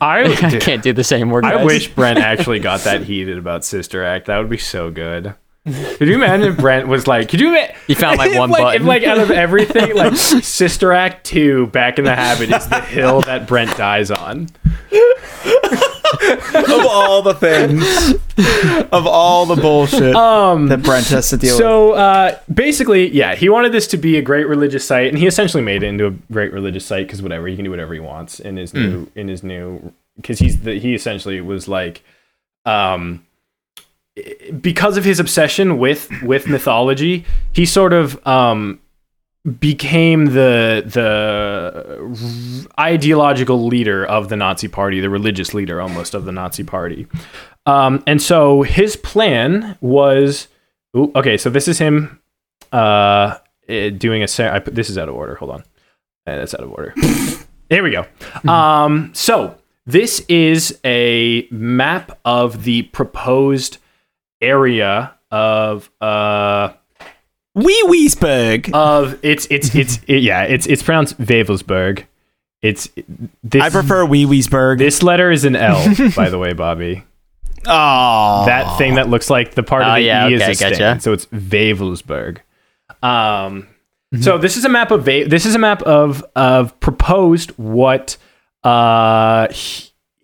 I, 0.00 0.24
I 0.42 0.58
can't 0.58 0.82
do 0.82 0.92
the 0.92 1.04
same 1.04 1.22
anymore. 1.22 1.44
I 1.44 1.56
guys. 1.56 1.64
wish 1.64 1.88
Brent 1.94 2.18
actually 2.20 2.60
got 2.60 2.80
that 2.80 3.02
heated 3.02 3.38
about 3.38 3.64
Sister 3.64 4.04
Act. 4.04 4.26
That 4.26 4.38
would 4.38 4.50
be 4.50 4.58
so 4.58 4.90
good. 4.90 5.34
Could 5.64 6.06
you 6.06 6.14
imagine 6.14 6.46
if 6.52 6.58
Brent 6.58 6.86
was 6.86 7.08
like, 7.08 7.28
could 7.28 7.40
you 7.40 7.48
imagine? 7.48 7.74
You 7.88 7.96
found, 7.96 8.18
like, 8.18 8.34
one 8.38 8.50
like, 8.50 8.62
button. 8.62 8.82
If, 8.82 8.86
like 8.86 9.02
out 9.02 9.18
of 9.18 9.32
everything, 9.32 9.96
like 9.96 10.14
Sister 10.14 10.92
Act 10.92 11.26
2, 11.26 11.66
Back 11.68 11.98
in 11.98 12.04
the 12.04 12.14
Habit 12.14 12.52
is 12.52 12.68
the 12.68 12.80
hill 12.80 13.22
that 13.22 13.48
Brent 13.48 13.76
dies 13.76 14.12
on. 14.12 14.48
of 16.54 16.86
all 16.86 17.22
the 17.22 17.34
things, 17.34 18.14
of 18.92 19.06
all 19.06 19.46
the 19.46 19.56
bullshit 19.56 20.14
Um, 20.14 20.68
that 20.68 20.82
Brent 20.82 21.06
has 21.08 21.30
to 21.30 21.36
deal 21.36 21.54
with. 21.54 21.58
So 21.58 21.92
uh, 21.92 22.38
basically, 22.52 23.08
yeah, 23.14 23.34
he 23.34 23.48
wanted 23.48 23.72
this 23.72 23.86
to 23.88 23.96
be 23.96 24.16
a 24.16 24.22
great 24.22 24.46
religious 24.46 24.84
site, 24.84 25.08
and 25.08 25.18
he 25.18 25.26
essentially 25.26 25.62
made 25.62 25.82
it 25.82 25.86
into 25.86 26.06
a 26.06 26.10
great 26.32 26.52
religious 26.52 26.84
site 26.86 27.06
because 27.06 27.22
whatever 27.22 27.46
he 27.46 27.56
can 27.56 27.64
do 27.64 27.70
whatever 27.70 27.94
he 27.94 28.00
wants 28.00 28.40
in 28.40 28.56
his 28.56 28.72
new 28.74 29.10
in 29.14 29.28
his 29.28 29.42
new 29.42 29.92
because 30.16 30.38
he's 30.38 30.60
the, 30.62 30.78
he 30.78 30.94
essentially 30.94 31.40
was 31.40 31.68
like, 31.68 32.02
um, 32.64 33.24
because 34.60 34.96
of 34.96 35.04
his 35.04 35.20
obsession 35.20 35.78
with 35.78 36.10
with 36.22 36.46
mythology, 36.48 37.24
he 37.52 37.66
sort 37.66 37.92
of 37.92 38.24
um 38.26 38.80
became 39.46 40.26
the 40.26 40.82
the 40.86 42.68
ideological 42.80 43.66
leader 43.66 44.04
of 44.04 44.28
the 44.28 44.36
Nazi 44.36 44.68
party, 44.68 45.00
the 45.00 45.10
religious 45.10 45.54
leader 45.54 45.80
almost 45.80 46.14
of 46.14 46.24
the 46.24 46.32
Nazi 46.32 46.64
party. 46.64 47.06
Um, 47.64 48.02
and 48.06 48.20
so 48.20 48.62
his 48.62 48.96
plan 48.96 49.78
was 49.80 50.48
ooh, 50.96 51.12
okay, 51.14 51.36
so 51.36 51.48
this 51.50 51.68
is 51.68 51.78
him 51.78 52.20
uh 52.72 53.38
eh, 53.68 53.90
doing 53.90 54.22
a 54.22 54.52
I 54.52 54.58
put 54.58 54.74
this 54.74 54.90
is 54.90 54.98
out 54.98 55.08
of 55.08 55.14
order. 55.14 55.36
Hold 55.36 55.52
on. 55.52 55.60
Eh, 56.26 56.36
that's 56.36 56.54
out 56.54 56.62
of 56.62 56.72
order. 56.72 56.92
Here 57.70 57.82
we 57.82 57.92
go. 57.92 58.06
Um, 58.50 59.12
so 59.14 59.56
this 59.86 60.24
is 60.28 60.78
a 60.84 61.46
map 61.50 62.18
of 62.24 62.64
the 62.64 62.82
proposed 62.82 63.78
area 64.40 65.14
of 65.30 65.90
uh 66.00 66.72
Wee 67.56 67.82
Weesberg. 67.88 68.70
of 68.72 69.18
it's 69.22 69.46
it's 69.50 69.74
it's 69.74 69.98
it, 70.06 70.22
yeah 70.22 70.42
it's 70.44 70.66
it's 70.66 70.82
pronounced 70.82 71.18
Wewelsburg. 71.20 72.04
It's 72.62 72.88
this. 73.42 73.62
I 73.62 73.70
prefer 73.70 74.04
Wee 74.04 74.24
Weesberg. 74.26 74.78
this 74.78 75.02
letter 75.02 75.30
is 75.32 75.44
an 75.44 75.56
L, 75.56 75.82
by 76.14 76.28
the 76.30 76.38
way, 76.38 76.52
Bobby. 76.52 77.02
Oh, 77.68 78.44
That 78.46 78.78
thing 78.78 78.94
that 78.94 79.08
looks 79.08 79.28
like 79.28 79.54
the 79.54 79.62
part 79.64 79.82
of 79.82 79.88
Oh, 79.88 79.94
the 79.94 80.02
yeah, 80.02 80.28
E 80.28 80.34
is 80.34 80.42
okay, 80.42 80.52
a 80.52 80.54
stain, 80.54 80.70
gotcha. 80.78 81.00
so 81.00 81.12
it's 81.12 81.26
Wewelsburg. 81.26 82.38
Um, 83.02 83.66
so 84.20 84.38
this 84.38 84.56
is 84.56 84.64
a 84.64 84.68
map 84.68 84.92
of 84.92 85.04
Va- 85.04 85.24
this 85.26 85.44
is 85.46 85.56
a 85.56 85.58
map 85.58 85.82
of 85.82 86.24
of 86.36 86.78
proposed 86.78 87.50
what 87.58 88.16
uh 88.62 89.48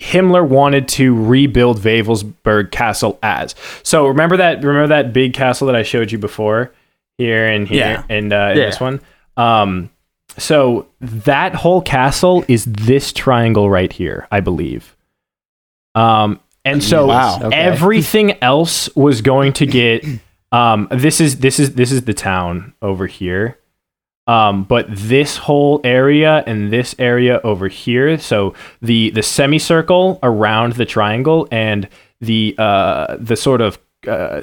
Himmler 0.01 0.47
wanted 0.47 0.87
to 0.89 1.15
rebuild 1.25 1.81
Wewelsburg 1.81 2.71
Castle 2.71 3.19
as. 3.25 3.55
So 3.83 4.07
remember 4.07 4.37
that 4.37 4.63
remember 4.63 4.89
that 4.89 5.13
big 5.13 5.33
castle 5.35 5.67
that 5.67 5.75
I 5.77 5.83
showed 5.83 6.13
you 6.13 6.19
before 6.19 6.73
here 7.23 7.47
and 7.47 7.69
here 7.69 7.79
Yeah. 8.09 8.17
and 8.17 8.33
uh, 8.33 8.53
Yeah. 8.57 8.67
this 8.67 8.81
one. 8.81 9.01
Um, 9.37 9.91
so 10.39 10.87
that 11.01 11.55
whole 11.55 11.81
castle 11.83 12.45
is 12.49 12.65
this 12.65 13.13
triangle 13.13 13.69
right 13.71 13.93
here, 13.93 14.27
I 14.31 14.41
believe. 14.41 14.97
Um, 15.95 16.41
and 16.65 16.83
so 16.83 17.07
Wow. 17.07 17.39
Okay. 17.43 17.57
everything 17.57 18.29
else 18.43 18.89
was 18.97 19.21
going 19.21 19.53
to 19.55 19.67
get. 19.67 20.05
Um, 20.53 20.89
this 20.91 21.21
is 21.21 21.39
this 21.41 21.59
is 21.59 21.75
this 21.75 21.91
is 21.93 22.03
the 22.03 22.15
town 22.15 22.73
over 22.83 23.07
here. 23.07 23.59
Um, 24.29 24.63
but 24.65 24.87
this 24.89 25.37
whole 25.37 25.81
area 25.83 26.45
and 26.47 26.71
this 26.73 26.95
area 26.99 27.41
over 27.43 27.67
here, 27.69 28.19
so 28.19 28.55
the 28.81 29.11
the 29.11 29.23
semicircle 29.23 30.19
around 30.23 30.75
the 30.75 30.87
triangle 30.87 31.49
and 31.51 31.89
the 32.21 32.55
uh, 32.59 33.17
the 33.19 33.35
sort 33.37 33.61
of 33.61 33.79
uh, 34.07 34.43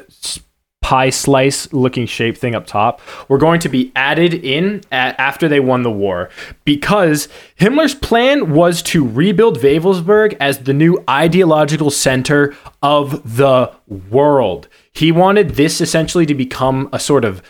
pie 0.81 1.09
slice 1.09 1.71
looking 1.73 2.05
shape 2.05 2.37
thing 2.37 2.55
up 2.55 2.65
top 2.65 3.01
were 3.27 3.37
going 3.37 3.59
to 3.59 3.69
be 3.69 3.91
added 3.95 4.33
in 4.33 4.81
a- 4.91 4.95
after 5.21 5.47
they 5.47 5.59
won 5.59 5.83
the 5.83 5.91
war 5.91 6.29
because 6.65 7.27
Himmler's 7.59 7.93
plan 7.93 8.53
was 8.53 8.81
to 8.83 9.07
rebuild 9.07 9.59
Wewelsburg 9.59 10.35
as 10.39 10.59
the 10.59 10.73
new 10.73 11.03
ideological 11.09 11.91
center 11.91 12.55
of 12.81 13.35
the 13.35 13.71
world. 14.09 14.67
He 14.93 15.11
wanted 15.11 15.51
this 15.51 15.81
essentially 15.81 16.25
to 16.25 16.33
become 16.33 16.89
a 16.93 16.99
sort 16.99 17.25
of 17.25 17.41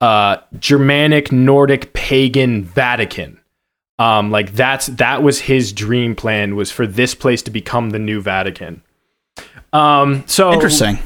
uh, 0.00 0.38
Germanic, 0.58 1.30
Nordic, 1.30 1.92
pagan 1.92 2.64
Vatican. 2.64 3.40
Um, 3.98 4.30
like 4.30 4.52
that's 4.54 4.86
that 4.86 5.22
was 5.22 5.40
his 5.40 5.72
dream 5.72 6.14
plan 6.14 6.54
was 6.54 6.70
for 6.70 6.86
this 6.86 7.14
place 7.14 7.42
to 7.42 7.50
become 7.50 7.90
the 7.90 7.98
new 7.98 8.20
Vatican. 8.20 8.82
Um, 9.72 10.22
so 10.26 10.52
interesting. 10.52 10.98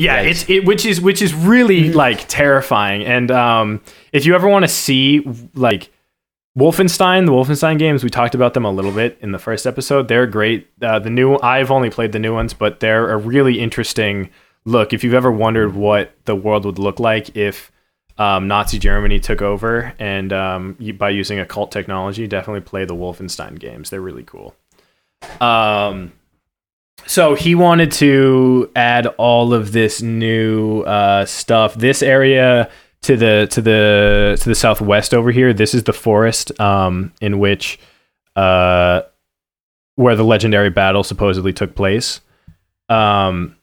Yeah, 0.00 0.24
Yikes. 0.24 0.30
it's 0.30 0.50
it, 0.50 0.64
which 0.64 0.86
is 0.86 0.98
which 0.98 1.20
is 1.20 1.34
really 1.34 1.92
like 1.92 2.26
terrifying. 2.26 3.04
And 3.04 3.30
um, 3.30 3.82
if 4.12 4.24
you 4.24 4.34
ever 4.34 4.48
want 4.48 4.62
to 4.62 4.68
see 4.68 5.20
like 5.54 5.92
Wolfenstein, 6.58 7.26
the 7.26 7.32
Wolfenstein 7.32 7.78
games, 7.78 8.02
we 8.02 8.08
talked 8.08 8.34
about 8.34 8.54
them 8.54 8.64
a 8.64 8.70
little 8.70 8.92
bit 8.92 9.18
in 9.20 9.32
the 9.32 9.38
first 9.38 9.66
episode. 9.66 10.08
They're 10.08 10.26
great. 10.26 10.68
Uh, 10.80 11.00
the 11.00 11.10
new 11.10 11.38
I've 11.40 11.70
only 11.70 11.90
played 11.90 12.12
the 12.12 12.18
new 12.18 12.32
ones, 12.32 12.54
but 12.54 12.80
they're 12.80 13.10
a 13.10 13.18
really 13.18 13.60
interesting 13.60 14.30
look. 14.64 14.94
If 14.94 15.04
you've 15.04 15.12
ever 15.12 15.30
wondered 15.30 15.74
what 15.74 16.14
the 16.24 16.34
world 16.34 16.64
would 16.64 16.78
look 16.78 16.98
like 16.98 17.36
if 17.36 17.70
um, 18.16 18.48
Nazi 18.48 18.78
Germany 18.78 19.20
took 19.20 19.42
over 19.42 19.92
and 19.98 20.32
um, 20.32 20.78
by 20.96 21.10
using 21.10 21.38
occult 21.38 21.72
technology, 21.72 22.26
definitely 22.26 22.62
play 22.62 22.86
the 22.86 22.94
Wolfenstein 22.94 23.58
games. 23.58 23.90
They're 23.90 24.00
really 24.00 24.24
cool. 24.24 24.54
Um, 25.42 26.12
so 27.06 27.34
he 27.34 27.54
wanted 27.54 27.92
to 27.92 28.70
add 28.76 29.06
all 29.18 29.52
of 29.54 29.72
this 29.72 30.02
new 30.02 30.82
uh, 30.82 31.24
stuff. 31.26 31.74
This 31.74 32.02
area 32.02 32.70
to 33.02 33.16
the 33.16 33.48
to 33.50 33.62
the 33.62 34.36
to 34.40 34.48
the 34.48 34.54
southwest 34.54 35.14
over 35.14 35.30
here. 35.30 35.52
This 35.52 35.74
is 35.74 35.84
the 35.84 35.92
forest 35.92 36.58
um, 36.60 37.12
in 37.20 37.38
which 37.38 37.78
uh, 38.36 39.02
where 39.96 40.16
the 40.16 40.24
legendary 40.24 40.70
battle 40.70 41.02
supposedly 41.04 41.52
took 41.52 41.74
place. 41.74 42.20
Um, 42.88 43.56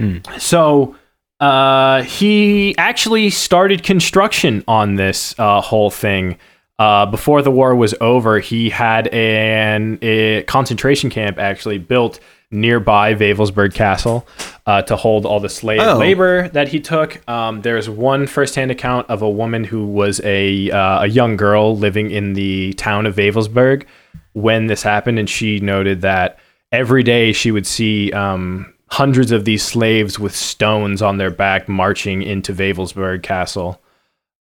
Hmm. 0.00 0.18
So 0.38 0.96
uh, 1.40 2.02
he 2.02 2.74
actually 2.78 3.28
started 3.28 3.82
construction 3.82 4.64
on 4.66 4.94
this 4.94 5.38
uh, 5.38 5.60
whole 5.60 5.90
thing. 5.90 6.38
Uh, 6.78 7.04
before 7.04 7.42
the 7.42 7.50
war 7.50 7.76
was 7.76 7.94
over, 8.00 8.40
he 8.40 8.70
had 8.70 9.08
an 9.08 9.98
a 10.00 10.42
concentration 10.44 11.10
camp 11.10 11.38
actually 11.38 11.76
built 11.76 12.18
nearby 12.50 13.14
Wewelsburg 13.14 13.74
Castle 13.74 14.26
uh, 14.66 14.82
to 14.82 14.96
hold 14.96 15.24
all 15.24 15.40
the 15.40 15.48
slave 15.48 15.80
Oh. 15.82 15.96
labor 15.98 16.48
that 16.48 16.68
he 16.68 16.80
took. 16.80 17.26
Um, 17.28 17.62
there's 17.62 17.88
one 17.88 18.26
firsthand 18.26 18.70
account 18.70 19.08
of 19.08 19.22
a 19.22 19.30
woman 19.30 19.64
who 19.64 19.86
was 19.86 20.20
a 20.24 20.70
uh, 20.70 21.02
a 21.02 21.06
young 21.06 21.36
girl 21.36 21.76
living 21.76 22.10
in 22.10 22.32
the 22.34 22.72
town 22.74 23.06
of 23.06 23.16
Wewelsburg 23.16 23.84
when 24.32 24.66
this 24.66 24.82
happened, 24.82 25.18
and 25.18 25.28
she 25.30 25.60
noted 25.60 26.00
that 26.02 26.38
every 26.72 27.02
day 27.02 27.32
she 27.32 27.50
would 27.50 27.66
see 27.66 28.12
um, 28.12 28.72
hundreds 28.90 29.30
of 29.32 29.44
these 29.44 29.62
slaves 29.62 30.18
with 30.18 30.34
stones 30.34 31.02
on 31.02 31.16
their 31.18 31.30
back 31.30 31.68
marching 31.68 32.22
into 32.22 32.52
Wewelsburg 32.52 33.22
Castle, 33.22 33.80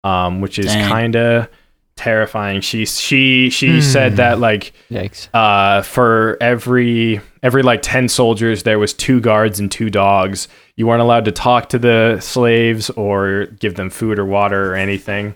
um, 0.04 0.40
which 0.40 0.58
is 0.58 0.66
kind 0.66 1.14
of 1.16 1.48
terrifying. 2.02 2.60
She 2.60 2.84
she 2.86 3.50
she 3.50 3.80
said 3.80 4.16
that 4.16 4.38
like 4.38 4.72
Yikes. 4.90 5.28
uh, 5.32 5.82
for 5.82 6.36
every 6.40 7.20
every 7.42 7.62
like 7.62 7.82
10 7.82 8.08
soldiers 8.08 8.62
there 8.62 8.78
was 8.78 8.92
two 8.94 9.20
guards 9.20 9.58
and 9.60 9.70
two 9.70 9.90
dogs 9.90 10.46
you 10.76 10.86
weren't 10.86 11.02
allowed 11.02 11.24
to 11.24 11.32
talk 11.32 11.68
to 11.70 11.78
the 11.78 12.18
slaves 12.20 12.88
or 12.90 13.46
give 13.58 13.74
them 13.74 13.90
food 13.90 14.18
or 14.18 14.24
water 14.24 14.72
or 14.72 14.76
anything 14.76 15.34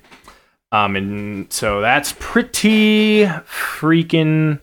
um, 0.72 0.94
and 0.94 1.52
so 1.52 1.80
that's 1.80 2.14
pretty 2.20 3.24
freaking 3.24 4.60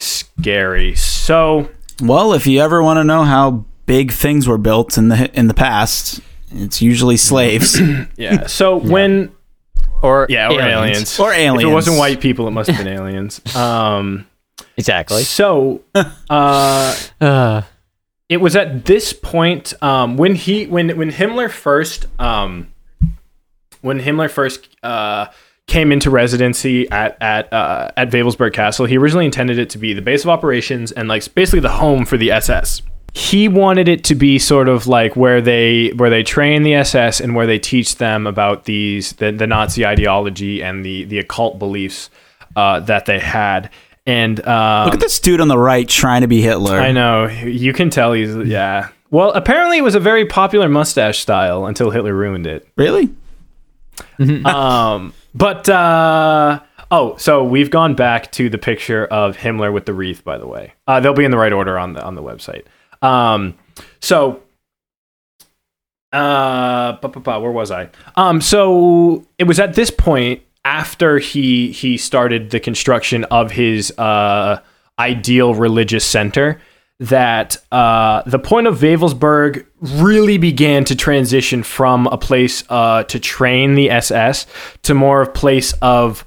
scary 0.00 0.94
so 0.96 1.68
Well, 2.02 2.32
if 2.32 2.46
you 2.46 2.60
ever 2.60 2.82
want 2.82 2.98
to 2.98 3.04
know 3.04 3.24
how 3.24 3.64
big 3.86 4.10
things 4.12 4.48
were 4.48 4.58
built 4.58 4.96
in 4.96 5.08
the 5.08 5.30
in 5.38 5.48
the 5.48 5.54
past, 5.54 6.20
it's 6.52 6.80
usually 6.82 7.16
slaves. 7.16 7.78
yeah 8.16 8.46
so 8.46 8.76
when 8.76 9.30
or 10.02 10.26
Yeah, 10.28 10.48
or 10.48 10.60
aliens. 10.60 11.18
Or 11.18 11.32
aliens. 11.32 11.62
If 11.62 11.68
it 11.70 11.72
wasn't 11.72 11.98
white 11.98 12.20
people, 12.20 12.46
it 12.48 12.52
must 12.52 12.70
have 12.70 12.84
been 12.84 12.92
aliens. 12.92 13.40
Um, 13.56 14.26
Exactly. 14.76 15.22
so, 15.24 15.82
uh, 16.30 16.96
Uh, 17.20 17.62
it 18.28 18.38
was 18.38 18.56
at 18.56 18.84
this 18.84 19.12
point 19.12 19.74
um, 19.82 20.16
when 20.16 20.34
he 20.34 20.66
when 20.66 20.96
when 20.96 21.10
Himmler 21.10 21.50
first 21.50 22.06
um, 22.18 22.68
when 23.80 24.00
Himmler 24.00 24.30
first 24.30 24.68
uh, 24.82 25.26
came 25.66 25.92
into 25.92 26.10
residency 26.10 26.88
at 26.90 27.16
at 27.20 27.52
uh, 27.52 27.90
at 27.96 28.10
Wewelsburg 28.10 28.52
Castle. 28.52 28.86
He 28.86 28.96
originally 28.98 29.26
intended 29.26 29.58
it 29.58 29.70
to 29.70 29.78
be 29.78 29.92
the 29.94 30.02
base 30.02 30.24
of 30.24 30.30
operations 30.30 30.92
and 30.92 31.08
like 31.08 31.32
basically 31.34 31.60
the 31.60 31.70
home 31.70 32.04
for 32.04 32.16
the 32.16 32.30
SS. 32.30 32.82
He 33.12 33.48
wanted 33.48 33.88
it 33.88 34.04
to 34.04 34.14
be 34.14 34.38
sort 34.38 34.68
of 34.68 34.86
like 34.86 35.16
where 35.16 35.40
they 35.40 35.88
where 35.96 36.10
they 36.10 36.22
train 36.22 36.62
the 36.62 36.74
SS 36.74 37.20
and 37.20 37.34
where 37.34 37.46
they 37.46 37.58
teach 37.58 37.96
them 37.96 38.26
about 38.26 38.64
these 38.64 39.12
the, 39.14 39.32
the 39.32 39.46
Nazi 39.46 39.84
ideology 39.84 40.62
and 40.62 40.84
the 40.84 41.04
the 41.04 41.18
occult 41.18 41.58
beliefs 41.58 42.10
uh, 42.56 42.80
that 42.80 43.06
they 43.06 43.18
had. 43.18 43.70
And 44.06 44.44
um, 44.46 44.86
Look 44.86 44.94
at 44.94 45.00
this 45.00 45.20
dude 45.20 45.40
on 45.40 45.48
the 45.48 45.58
right 45.58 45.88
trying 45.88 46.22
to 46.22 46.28
be 46.28 46.40
Hitler. 46.40 46.78
I 46.78 46.92
know. 46.92 47.26
You 47.26 47.72
can 47.72 47.90
tell 47.90 48.12
he's 48.12 48.34
yeah. 48.36 48.88
Well, 49.10 49.32
apparently 49.32 49.78
it 49.78 49.82
was 49.82 49.94
a 49.96 50.00
very 50.00 50.24
popular 50.24 50.68
mustache 50.68 51.18
style 51.18 51.66
until 51.66 51.90
Hitler 51.90 52.14
ruined 52.14 52.46
it. 52.46 52.66
Really? 52.76 53.10
Um, 54.44 55.12
but 55.34 55.68
uh, 55.68 56.60
oh, 56.90 57.16
so 57.16 57.44
we've 57.44 57.70
gone 57.70 57.94
back 57.94 58.32
to 58.32 58.48
the 58.48 58.58
picture 58.58 59.06
of 59.06 59.36
Himmler 59.36 59.72
with 59.72 59.86
the 59.86 59.94
wreath. 59.94 60.24
By 60.24 60.38
the 60.38 60.46
way, 60.46 60.74
uh, 60.86 61.00
they'll 61.00 61.14
be 61.14 61.24
in 61.24 61.30
the 61.30 61.38
right 61.38 61.52
order 61.52 61.78
on 61.78 61.92
the 61.94 62.02
on 62.02 62.14
the 62.14 62.22
website. 62.22 62.64
Um, 63.02 63.56
so. 64.00 64.42
Uh, 66.12 66.98
ba, 67.00 67.08
ba, 67.08 67.20
ba, 67.20 67.38
where 67.38 67.52
was 67.52 67.70
I? 67.70 67.88
Um, 68.16 68.40
so 68.40 69.24
it 69.38 69.44
was 69.44 69.60
at 69.60 69.74
this 69.74 69.92
point 69.92 70.42
after 70.64 71.18
he 71.18 71.70
he 71.70 71.96
started 71.96 72.50
the 72.50 72.58
construction 72.60 73.24
of 73.24 73.52
his 73.52 73.96
uh 73.96 74.60
ideal 74.98 75.54
religious 75.54 76.04
center 76.04 76.60
that 77.00 77.56
uh, 77.72 78.22
the 78.26 78.38
point 78.38 78.66
of 78.66 78.78
Wewelsburg 78.78 79.64
really 79.80 80.36
began 80.36 80.84
to 80.84 80.94
transition 80.94 81.62
from 81.62 82.06
a 82.08 82.18
place 82.18 82.62
uh, 82.68 83.04
to 83.04 83.18
train 83.18 83.74
the 83.74 83.90
SS 83.90 84.46
to 84.82 84.92
more 84.92 85.22
of 85.22 85.32
place 85.32 85.72
of 85.80 86.26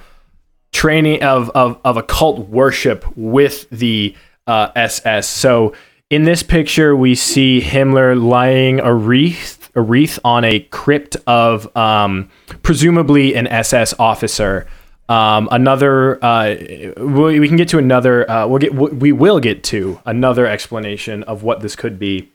training 0.72 1.22
of, 1.22 1.52
of, 1.52 1.80
of 1.86 1.98
occult 1.98 2.50
worship 2.50 3.06
with 3.16 3.70
the 3.70 4.16
uh, 4.48 4.72
SS. 4.76 5.28
So 5.30 5.74
in 6.14 6.26
this 6.26 6.44
picture, 6.44 6.96
we 6.96 7.16
see 7.16 7.60
Himmler 7.60 8.22
lying 8.22 8.80
a 8.80 8.94
wreath, 8.94 9.72
a 9.74 9.82
wreath 9.82 10.20
on 10.24 10.44
a 10.44 10.60
crypt 10.60 11.18
of 11.26 11.76
um, 11.76 12.30
presumably 12.62 13.34
an 13.34 13.48
SS 13.48 13.96
officer. 13.98 14.68
Um, 15.10 15.50
another, 15.52 16.24
uh, 16.24 16.56
we, 16.98 17.48
can 17.48 17.58
get 17.58 17.68
to 17.70 17.80
another. 17.80 18.30
Uh, 18.30 18.46
we'll 18.46 18.60
get, 18.60 18.76
we 18.76 19.12
will 19.12 19.40
get 19.40 19.64
to 19.66 20.00
another 20.06 20.46
explanation 20.46 21.24
of 21.24 21.42
what 21.42 21.62
this 21.62 21.76
could 21.76 21.98
be 21.98 22.32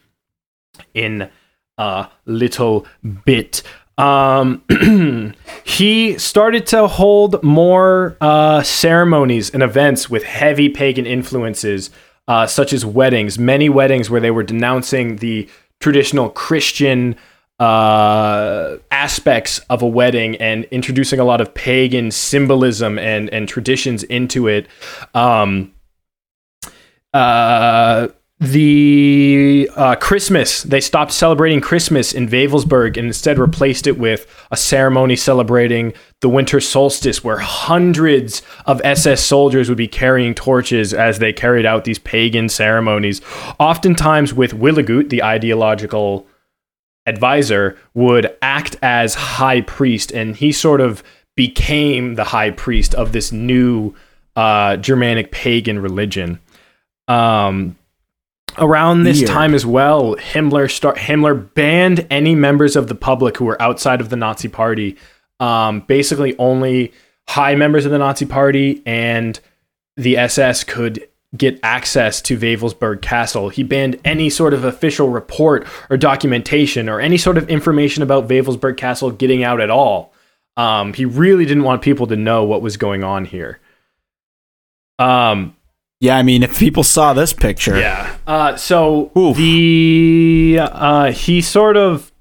in 0.93 1.31
a 1.79 2.09
little 2.27 2.85
bit. 3.25 3.63
Um, 3.97 4.63
he 5.65 6.19
started 6.19 6.67
to 6.69 6.89
hold 6.89 7.43
more 7.45 8.17
uh, 8.21 8.63
ceremonies 8.65 9.51
and 9.51 9.63
events 9.63 10.11
with 10.11 10.25
heavy 10.25 10.69
pagan 10.69 11.07
influences, 11.07 11.91
uh, 12.29 12.47
such 12.47 12.73
as 12.73 12.85
weddings. 12.87 13.39
Many 13.39 13.69
weddings 13.69 14.09
where 14.09 14.21
they 14.21 14.31
were 14.31 14.45
denouncing 14.45 15.17
the 15.17 15.49
traditional 15.81 16.31
Christian 16.31 17.17
uh, 17.59 18.77
aspects 18.93 19.59
of 19.71 19.83
a 19.83 19.87
wedding 19.87 20.37
and 20.37 20.65
introducing 20.67 21.19
a 21.19 21.25
lot 21.25 21.41
of 21.41 21.53
pagan 21.55 22.13
symbolism 22.13 22.99
and 22.99 23.29
and 23.31 23.49
traditions 23.49 24.05
into 24.05 24.47
it. 24.47 24.69
Um, 25.15 25.73
uh, 27.13 28.09
the 28.41 29.69
uh, 29.75 29.97
Christmas, 29.97 30.63
they 30.63 30.81
stopped 30.81 31.11
celebrating 31.11 31.61
Christmas 31.61 32.13
in 32.13 32.29
Wewelsburg 32.29 32.97
and 32.97 33.09
instead 33.09 33.37
replaced 33.37 33.89
it 33.89 33.99
with 33.99 34.27
a 34.53 34.57
ceremony 34.57 35.17
celebrating 35.17 35.93
the 36.21 36.29
winter 36.29 36.61
solstice, 36.61 37.25
where 37.25 37.39
hundreds 37.39 38.43
of 38.65 38.81
SS 38.85 39.25
soldiers 39.25 39.69
would 39.69 39.79
be 39.79 39.89
carrying 39.89 40.35
torches 40.35 40.95
as 40.95 41.19
they 41.19 41.33
carried 41.33 41.67
out 41.67 41.85
these 41.85 41.99
pagan 41.99 42.49
ceremonies, 42.49 43.21
oftentimes 43.59 44.33
with 44.33 44.53
Wiligut, 44.53 45.11
the 45.11 45.23
ideological 45.25 46.25
advisor, 47.07 47.77
would 47.95 48.37
act 48.41 48.77
as 48.83 49.15
high 49.15 49.63
priest, 49.63 50.13
and 50.13 50.37
he 50.37 50.53
sort 50.53 50.81
of 50.81 51.03
became 51.35 52.15
the 52.15 52.25
high 52.25 52.51
priest 52.53 52.95
of 52.95 53.11
this 53.11 53.33
new 53.33 53.95
uh, 54.37 54.77
Germanic 54.77 55.33
pagan 55.33 55.81
religion. 55.81 56.39
Um, 57.09 57.78
around 58.59 59.05
this 59.05 59.19
Weird. 59.19 59.31
time 59.31 59.55
as 59.55 59.65
well, 59.65 60.17
Himmler 60.17 60.71
start 60.71 60.97
Himmler 60.97 61.53
banned 61.55 62.07
any 62.11 62.35
members 62.35 62.77
of 62.77 62.89
the 62.89 62.95
public 62.95 63.37
who 63.37 63.45
were 63.45 63.61
outside 63.61 64.01
of 64.01 64.09
the 64.09 64.17
Nazi 64.17 64.49
Party. 64.49 64.97
Um, 65.41 65.81
basically, 65.81 66.37
only 66.39 66.93
high 67.29 67.55
members 67.55 67.85
of 67.85 67.93
the 67.93 67.99
Nazi 67.99 68.27
Party 68.27 68.83
and 68.87 69.39
the 69.97 70.17
SS 70.17 70.65
could 70.65 71.07
get 71.37 71.61
access 71.63 72.23
to 72.23 72.39
Wewelsburg 72.39 73.03
Castle. 73.03 73.51
He 73.51 73.63
banned 73.63 74.01
any 74.05 74.31
sort 74.31 74.55
of 74.55 74.65
official 74.65 75.11
report 75.11 75.67
or 75.91 75.97
documentation 75.97 76.89
or 76.89 77.01
any 77.01 77.19
sort 77.19 77.37
of 77.37 77.49
information 77.51 78.03
about 78.03 78.29
Wewelsburg 78.29 78.77
Castle 78.77 79.11
getting 79.11 79.45
out 79.45 79.61
at 79.61 79.71
all. 79.71 80.13
Um, 80.57 80.95
he 80.95 81.05
really 81.05 81.45
didn't 81.45 81.65
want 81.65 81.83
people 81.83 82.07
to 82.07 82.17
know 82.17 82.45
what 82.45 82.63
was 82.63 82.77
going 82.77 83.05
on 83.05 83.27
here. 83.27 83.61
Um, 84.99 85.55
Yeah, 86.01 86.17
I 86.17 86.23
mean, 86.23 86.45
if 86.45 86.59
people 86.59 86.85
saw 86.85 87.13
this 87.13 87.33
picture, 87.33 87.79
yeah. 87.79 88.17
Uh, 88.27 88.57
so 88.57 89.11
Oof. 89.17 89.37
the 89.37 90.59
uh, 90.61 91.11
he 91.13 91.41
sort 91.41 91.77
of 91.77 92.13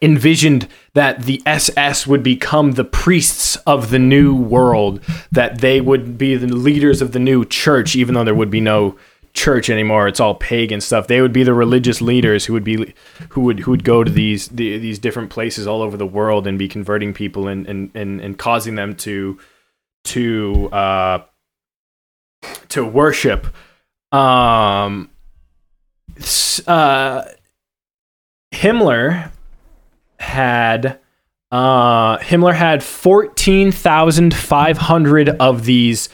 envisioned 0.00 0.68
that 0.94 1.22
the 1.22 1.42
SS 1.46 2.06
would 2.06 2.22
become 2.22 2.72
the 2.72 2.84
priests 2.84 3.56
of 3.66 3.90
the 3.90 3.98
new 3.98 4.34
world, 4.34 5.00
that 5.32 5.60
they 5.60 5.80
would 5.80 6.16
be 6.16 6.36
the 6.36 6.46
leaders 6.46 7.02
of 7.02 7.12
the 7.12 7.18
new 7.18 7.44
church, 7.44 7.96
even 7.96 8.14
though 8.14 8.24
there 8.24 8.34
would 8.34 8.50
be 8.50 8.60
no 8.60 8.96
church 9.32 9.68
anymore. 9.68 10.06
It's 10.06 10.20
all 10.20 10.34
pagan 10.34 10.80
stuff. 10.80 11.08
They 11.08 11.20
would 11.20 11.32
be 11.32 11.42
the 11.42 11.54
religious 11.54 12.00
leaders 12.00 12.46
who 12.46 12.52
would 12.52 12.64
be 12.64 12.94
who 13.30 13.40
would 13.42 13.60
who 13.60 13.72
would 13.72 13.84
go 13.84 14.04
to 14.04 14.10
these 14.10 14.48
the, 14.48 14.78
these 14.78 15.00
different 15.00 15.30
places 15.30 15.66
all 15.66 15.82
over 15.82 15.96
the 15.96 16.06
world 16.06 16.46
and 16.46 16.58
be 16.58 16.68
converting 16.68 17.12
people 17.12 17.48
and 17.48 17.66
and 17.66 17.90
and, 17.94 18.20
and 18.20 18.38
causing 18.38 18.76
them 18.76 18.94
to 18.96 19.38
to 20.04 20.68
uh, 20.70 21.18
to 22.68 22.84
worship. 22.84 23.46
Um, 24.12 25.10
uh, 26.66 27.24
Himmler 28.52 29.30
had 30.18 30.98
uh, 31.50 32.18
Himmler 32.18 32.54
had 32.54 32.82
fourteen 32.82 33.72
thousand 33.72 34.34
five 34.34 34.78
hundred 34.78 35.28
of 35.28 35.64
these 35.64 36.08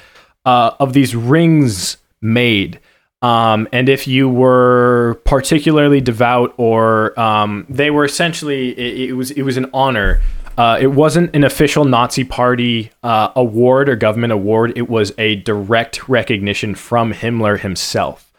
uh, 0.45 0.73
of 0.79 0.93
these 0.93 1.15
rings 1.15 1.99
made. 2.21 2.81
Um, 3.23 3.69
and 3.73 3.89
if 3.89 4.09
you 4.09 4.29
were 4.29 5.21
particularly 5.25 6.01
devout, 6.01 6.55
or 6.57 7.19
um, 7.21 7.67
they 7.69 7.89
were 7.89 8.05
essentially, 8.05 8.71
it, 8.71 9.11
it 9.11 9.13
was 9.13 9.31
it 9.31 9.43
was 9.43 9.57
an 9.57 9.71
honor. 9.73 10.21
Uh, 10.57 10.79
it 10.81 10.89
wasn't 10.89 11.35
an 11.35 11.45
official 11.45 11.85
Nazi 11.85 12.25
Party 12.25 12.91
uh, 13.03 13.31
award 13.35 13.89
or 13.89 13.97
government 13.97 14.33
award. 14.33 14.73
It 14.77 14.89
was 14.89 15.13
a 15.17 15.37
direct 15.37 16.09
recognition 16.09 16.75
from 16.75 17.13
Himmler 17.13 17.59
himself. 17.59 18.33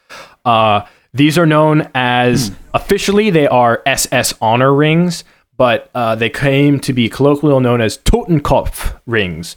Uh, 0.46 0.86
these 1.14 1.38
are 1.38 1.46
known 1.46 1.90
as 1.94 2.52
officially 2.74 3.30
they 3.30 3.48
are 3.48 3.82
SS 3.86 4.34
honor 4.42 4.74
rings, 4.74 5.24
but 5.58 5.90
uh, 5.96 6.16
they 6.16 6.30
came 6.30 6.80
to 6.82 6.94
be 6.94 7.10
colloquially 7.10 7.62
known 7.62 7.82
as 7.82 7.98
Totenkopf 8.00 9.00
rings 9.06 9.56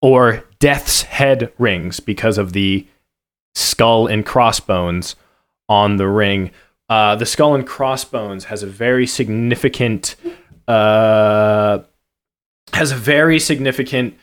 or 0.00 0.44
Death's 0.58 1.02
Head 1.02 1.52
rings 1.58 2.00
because 2.00 2.38
of 2.38 2.52
the 2.52 2.86
skull 3.54 4.06
and 4.06 4.24
crossbones 4.24 5.16
on 5.68 5.96
the 5.96 6.08
ring. 6.08 6.50
Uh, 6.88 7.16
the 7.16 7.26
skull 7.26 7.54
and 7.54 7.66
crossbones 7.66 8.44
has 8.44 8.62
a 8.62 8.66
very 8.66 9.06
significant 9.06 10.16
uh, 10.68 11.80
has 12.72 12.92
a 12.92 12.96
very 12.96 13.38
significant 13.38 14.16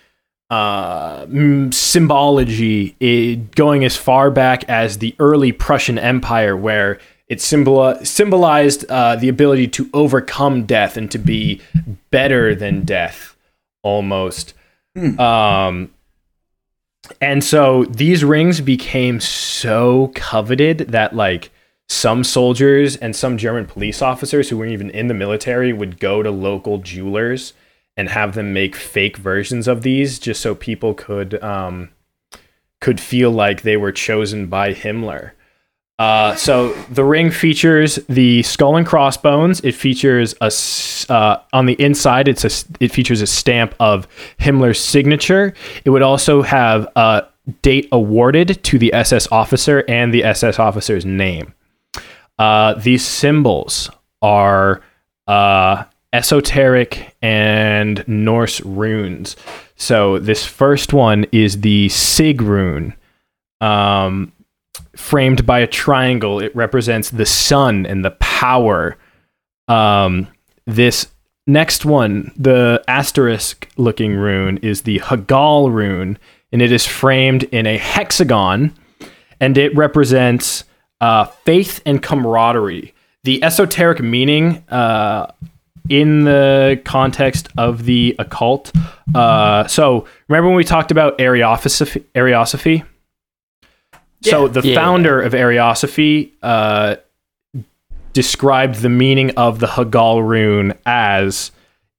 uh, 0.49 1.25
mm, 1.25 1.73
symbology 1.73 2.95
eh, 3.01 3.35
going 3.55 3.85
as 3.85 3.95
far 3.95 4.31
back 4.31 4.67
as 4.67 4.97
the 4.97 5.15
early 5.19 5.51
Prussian 5.51 5.97
Empire, 5.99 6.57
where 6.57 6.99
it 7.27 7.39
symbol- 7.39 7.97
symbolized 8.03 8.85
uh, 8.89 9.15
the 9.15 9.29
ability 9.29 9.67
to 9.67 9.89
overcome 9.93 10.65
death 10.65 10.97
and 10.97 11.11
to 11.11 11.19
be 11.19 11.61
better 12.09 12.55
than 12.55 12.83
death, 12.83 13.35
almost. 13.83 14.53
Um, 15.19 15.91
and 17.21 17.43
so 17.43 17.85
these 17.85 18.23
rings 18.23 18.61
became 18.61 19.19
so 19.19 20.11
coveted 20.15 20.79
that, 20.89 21.15
like, 21.15 21.51
some 21.89 22.23
soldiers 22.23 22.95
and 22.95 23.15
some 23.15 23.37
German 23.37 23.65
police 23.65 24.01
officers 24.01 24.49
who 24.49 24.57
weren't 24.57 24.71
even 24.71 24.91
in 24.91 25.07
the 25.07 25.13
military 25.13 25.73
would 25.73 25.99
go 25.99 26.21
to 26.21 26.29
local 26.29 26.77
jewelers 26.77 27.53
and 27.97 28.09
have 28.09 28.35
them 28.35 28.53
make 28.53 28.75
fake 28.75 29.17
versions 29.17 29.67
of 29.67 29.81
these 29.81 30.19
just 30.19 30.39
so 30.39 30.53
people 30.55 30.93
could 30.93 31.43
um, 31.43 31.89
could 32.79 33.01
feel 33.01 33.31
like 33.31 33.63
they 33.63 33.75
were 33.75 33.91
chosen 33.91 34.47
by 34.47 34.73
Himmler. 34.73 35.31
Uh, 35.97 36.33
so 36.35 36.71
the 36.83 37.03
ring 37.03 37.29
features 37.29 37.95
the 38.07 38.41
skull 38.43 38.77
and 38.77 38.87
crossbones. 38.87 39.59
It 39.61 39.73
features 39.75 40.33
a 40.39 40.51
uh, 41.11 41.41
on 41.51 41.65
the 41.65 41.73
inside. 41.73 42.27
It's 42.29 42.45
a 42.45 42.67
it 42.79 42.91
features 42.93 43.21
a 43.21 43.27
stamp 43.27 43.75
of 43.79 44.07
Himmler's 44.39 44.79
signature. 44.79 45.53
It 45.83 45.89
would 45.89 46.03
also 46.03 46.43
have 46.43 46.87
a 46.95 47.27
date 47.63 47.89
awarded 47.91 48.63
to 48.63 48.77
the 48.77 48.93
SS 48.93 49.27
officer 49.31 49.83
and 49.89 50.13
the 50.13 50.23
SS 50.23 50.59
officer's 50.59 51.05
name. 51.05 51.53
Uh, 52.39 52.73
these 52.73 53.05
symbols 53.05 53.91
are 54.23 54.81
uh, 55.27 55.83
esoteric 56.11 57.15
and 57.21 58.03
Norse 58.07 58.61
runes. 58.61 59.35
So 59.75 60.17
this 60.17 60.45
first 60.45 60.93
one 60.93 61.25
is 61.31 61.61
the 61.61 61.89
Sig 61.89 62.41
rune. 62.41 62.95
Um, 63.61 64.31
framed 64.99 65.45
by 65.45 65.59
a 65.59 65.67
triangle. 65.67 66.39
It 66.39 66.55
represents 66.55 67.09
the 67.09 67.25
sun 67.25 67.85
and 67.85 68.03
the 68.03 68.11
power. 68.11 68.97
Um, 69.67 70.27
this 70.65 71.07
next 71.47 71.85
one, 71.85 72.31
the 72.35 72.83
asterisk 72.87 73.69
looking 73.77 74.15
rune, 74.15 74.57
is 74.57 74.81
the 74.81 74.99
Hagal 74.99 75.71
rune, 75.71 76.17
and 76.51 76.61
it 76.61 76.71
is 76.71 76.85
framed 76.85 77.43
in 77.45 77.65
a 77.65 77.77
hexagon, 77.77 78.75
and 79.39 79.57
it 79.57 79.75
represents 79.75 80.65
uh, 81.01 81.25
faith 81.25 81.81
and 81.85 82.01
camaraderie. 82.01 82.93
The 83.23 83.43
esoteric 83.43 83.99
meaning 84.01 84.63
uh, 84.69 85.31
in 85.89 86.23
the 86.23 86.81
context 86.85 87.49
of 87.57 87.85
the 87.85 88.15
occult. 88.19 88.71
Uh, 89.13 89.67
so, 89.67 90.05
remember 90.27 90.47
when 90.49 90.57
we 90.57 90.63
talked 90.63 90.91
about 90.91 91.17
Ariosophy? 91.17 92.03
Ariosophy? 92.15 92.83
So 94.21 94.47
the 94.47 94.61
Yeah. 94.61 94.75
founder 94.75 95.21
of 95.21 95.33
Ariosophy 95.33 96.31
uh, 96.43 96.95
described 98.13 98.75
the 98.81 98.89
meaning 98.89 99.31
of 99.37 99.59
the 99.59 99.67
Hagal 99.67 100.27
rune 100.27 100.73
as 100.85 101.51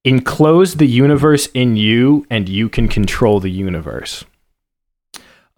enclose 0.04 0.74
the 0.76 0.86
universe 0.86 1.48
in 1.54 1.76
you 1.76 2.26
and 2.30 2.48
you 2.48 2.68
can 2.68 2.88
control 2.88 3.40
the 3.40 3.50
universe. 3.50 4.24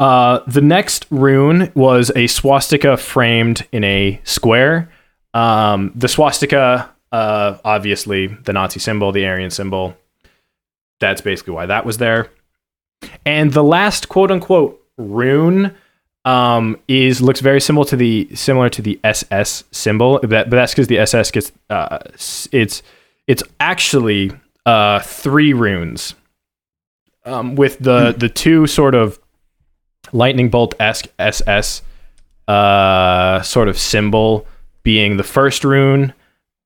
Uh, 0.03 0.43
the 0.49 0.61
next 0.61 1.07
rune 1.11 1.71
was 1.77 2.11
a 2.17 2.27
swastika 2.27 2.97
framed 2.97 3.65
in 3.71 3.85
a 3.85 4.21
square. 4.25 4.91
Um, 5.33 5.93
the 5.95 6.09
swastika, 6.09 6.91
uh, 7.13 7.59
obviously, 7.65 8.27
the 8.27 8.53
Nazi 8.53 8.81
symbol, 8.81 9.13
the 9.13 9.25
Aryan 9.25 9.51
symbol. 9.51 9.97
That's 10.99 11.21
basically 11.21 11.55
why 11.55 11.67
that 11.67 11.87
was 11.87 11.99
there. 11.99 12.33
And 13.25 13.53
the 13.53 13.63
last 13.63 14.09
quote 14.09 14.33
unquote 14.33 14.85
rune 14.99 15.73
um, 16.25 16.81
is 16.89 17.23
looks 17.23 17.39
very 17.39 17.61
similar 17.61 17.87
to 17.87 17.97
the 17.97 18.29
similar 18.35 18.69
to 18.71 18.83
the 18.83 18.99
SS 19.05 19.63
symbol, 19.71 20.19
but, 20.19 20.29
but 20.29 20.51
that's 20.51 20.73
because 20.73 20.89
the 20.89 20.99
SS 20.99 21.31
gets 21.31 21.53
uh, 21.71 21.99
it's 22.51 22.83
it's 23.29 23.45
actually 23.61 24.33
uh, 24.67 24.99
three 24.99 25.53
runes, 25.53 26.17
um, 27.25 27.55
with 27.55 27.79
the 27.79 28.17
the 28.19 28.29
two 28.29 28.67
sort 28.67 28.97
of 28.97 29.21
lightning 30.11 30.49
bolt 30.49 30.75
esque 30.81 31.07
SS 31.19 31.83
uh, 32.49 33.41
sort 33.43 33.69
of 33.69 33.79
symbol 33.79 34.47
being 34.83 35.17
the 35.17 35.23
first 35.23 35.65
rune, 35.65 36.13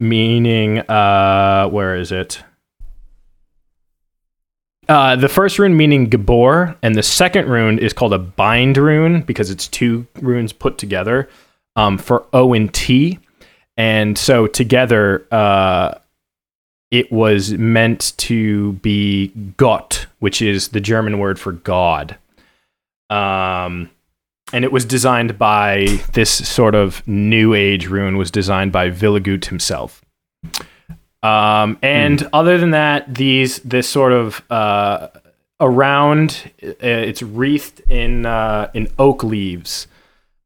meaning 0.00 0.78
uh, 0.80 1.68
where 1.68 1.96
is 1.96 2.12
it? 2.12 2.42
Uh, 4.88 5.16
the 5.16 5.28
first 5.28 5.58
rune 5.58 5.76
meaning 5.76 6.08
Gabor, 6.08 6.76
and 6.82 6.94
the 6.94 7.02
second 7.02 7.48
rune 7.48 7.78
is 7.78 7.92
called 7.92 8.12
a 8.12 8.18
bind 8.18 8.76
rune 8.76 9.22
because 9.22 9.50
it's 9.50 9.66
two 9.66 10.06
runes 10.20 10.52
put 10.52 10.78
together 10.78 11.28
um, 11.74 11.98
for 11.98 12.24
O 12.32 12.54
and 12.54 12.72
T. 12.72 13.18
And 13.76 14.16
so 14.16 14.46
together, 14.46 15.26
uh, 15.30 15.98
it 16.90 17.10
was 17.10 17.52
meant 17.52 18.16
to 18.18 18.74
be 18.74 19.28
Gott, 19.56 20.06
which 20.20 20.40
is 20.40 20.68
the 20.68 20.80
German 20.80 21.18
word 21.18 21.38
for 21.38 21.52
God. 21.52 22.16
Um, 23.10 23.90
and 24.52 24.64
it 24.64 24.72
was 24.72 24.84
designed 24.84 25.38
by 25.38 26.00
this 26.12 26.30
sort 26.48 26.74
of 26.74 27.06
new 27.06 27.54
age 27.54 27.88
rune 27.88 28.16
was 28.16 28.30
designed 28.30 28.72
by 28.72 28.90
Wiligut 28.90 29.46
himself. 29.46 30.04
Um, 31.22 31.78
and 31.82 32.28
other 32.32 32.58
than 32.58 32.70
that, 32.70 33.12
these 33.12 33.58
this 33.60 33.88
sort 33.88 34.12
of 34.12 34.42
uh, 34.50 35.08
around 35.60 36.52
it's 36.58 37.22
wreathed 37.22 37.80
in 37.90 38.26
uh, 38.26 38.70
in 38.74 38.88
oak 38.98 39.24
leaves. 39.24 39.88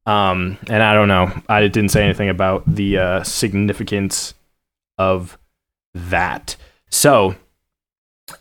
Um, 0.06 0.56
and 0.68 0.82
I 0.82 0.94
don't 0.94 1.08
know. 1.08 1.30
I 1.48 1.60
didn't 1.68 1.90
say 1.90 2.02
anything 2.02 2.30
about 2.30 2.64
the 2.66 2.98
uh, 2.98 3.22
significance 3.22 4.34
of 4.96 5.38
that. 5.94 6.56
So 6.90 7.36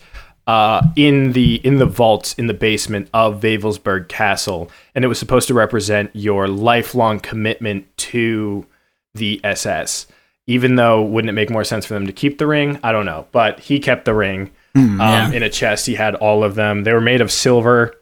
uh, 0.51 0.83
in 0.97 1.31
the 1.33 1.61
in 1.63 1.79
the 1.79 1.87
vaults 1.87 2.35
in 2.35 2.49
the 2.49 2.55
basement 2.55 3.09
of 3.15 3.41
Wewelsburg 3.41 4.09
Castle, 4.09 4.69
and 4.97 5.05
it 5.05 5.09
was 5.09 5.17
supposed 5.17 5.47
to 5.47 5.55
represent 5.55 6.11
your 6.13 6.49
lifelong 6.49 7.21
commitment 7.21 7.87
to 7.99 8.67
the 9.15 9.41
SS. 9.45 10.09
Even 10.49 10.75
though, 10.75 11.03
wouldn't 11.03 11.29
it 11.29 11.35
make 11.35 11.51
more 11.51 11.63
sense 11.63 11.87
for 11.87 11.95
them 11.95 12.05
to 12.07 12.13
keep 12.13 12.39
the 12.39 12.49
ring? 12.49 12.81
I 12.83 12.91
don't 12.91 13.07
know, 13.07 13.29
but 13.31 13.61
he 13.61 13.79
kept 13.79 14.05
the 14.07 14.15
ring 14.15 14.51
um, 14.75 15.33
in 15.33 15.45
a 15.45 15.49
chest. 15.49 15.87
He 15.87 15.95
had 15.95 16.17
all 16.17 16.43
of 16.43 16.57
them. 16.57 16.83
They 16.83 16.93
were 16.93 17.01
made 17.01 17.21
of 17.21 17.31
silver. 17.31 17.95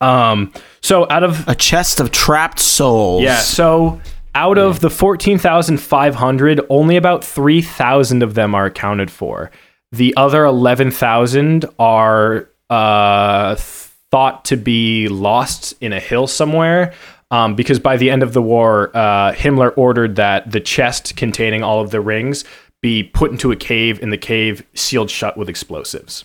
Um, 0.00 0.52
so 0.80 1.10
out 1.10 1.24
of 1.24 1.48
A 1.48 1.56
chest 1.56 1.98
of 1.98 2.12
trapped 2.12 2.60
souls. 2.60 3.22
yeah, 3.24 3.38
so 3.40 4.00
out 4.36 4.58
of 4.58 4.78
the 4.78 4.90
14,500, 4.90 6.60
only 6.68 6.96
about 6.96 7.24
3,000 7.24 8.22
of 8.22 8.34
them 8.34 8.54
are 8.54 8.66
accounted 8.66 9.10
for. 9.10 9.50
The 9.92 10.14
other 10.16 10.44
11,000 10.44 11.64
are 11.78 12.48
uh, 12.68 13.56
thought 13.56 14.44
to 14.46 14.56
be 14.56 15.08
lost 15.08 15.74
in 15.80 15.92
a 15.92 16.00
hill 16.00 16.26
somewhere. 16.26 16.92
Um, 17.32 17.54
because 17.54 17.78
by 17.78 17.96
the 17.96 18.10
end 18.10 18.22
of 18.24 18.32
the 18.32 18.42
war, 18.42 18.90
uh, 18.94 19.32
Himmler 19.32 19.72
ordered 19.76 20.16
that 20.16 20.50
the 20.50 20.60
chest 20.60 21.16
containing 21.16 21.62
all 21.62 21.80
of 21.80 21.90
the 21.90 22.00
rings 22.00 22.44
be 22.82 23.04
put 23.04 23.30
into 23.30 23.52
a 23.52 23.56
cave, 23.56 24.02
and 24.02 24.12
the 24.12 24.18
cave 24.18 24.64
sealed 24.74 25.10
shut 25.10 25.36
with 25.36 25.48
explosives. 25.48 26.24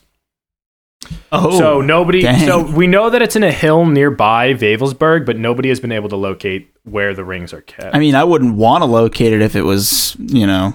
Oh, 1.32 1.60
So 1.60 1.82
nobody. 1.82 2.22
dang. 2.22 2.46
So 2.48 2.64
we 2.72 2.88
know 2.88 3.10
that 3.12 3.22
it's 3.22 3.36
in 3.36 3.44
a 3.44 3.52
hill 3.52 3.86
nearby 3.86 4.54
Wewelsburg, 4.54 5.26
but 5.26 5.38
nobody 5.38 5.70
has 5.70 5.80
been 5.80 5.92
able 5.92 6.10
to 6.10 6.16
locate 6.16 6.72
where 6.84 7.14
the 7.14 7.24
rings 7.24 7.54
are 7.54 7.62
kept. 7.62 7.94
I 7.96 8.00
mean, 8.00 8.16
I 8.16 8.24
wouldn't 8.24 8.56
want 8.56 8.82
to 8.82 8.86
locate 8.86 9.34
it 9.34 9.42
if 9.42 9.56
it 9.56 9.62
was, 9.64 10.16
you 10.18 10.48
know, 10.48 10.74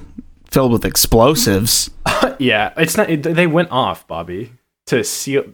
filled 0.50 0.72
with 0.72 0.84
explosives. 0.84 1.90
yeah, 2.38 2.72
it's 2.76 2.96
not. 2.96 3.08
It, 3.10 3.22
they 3.22 3.46
went 3.46 3.70
off, 3.70 4.06
Bobby, 4.06 4.52
to 4.86 5.02
seal. 5.04 5.44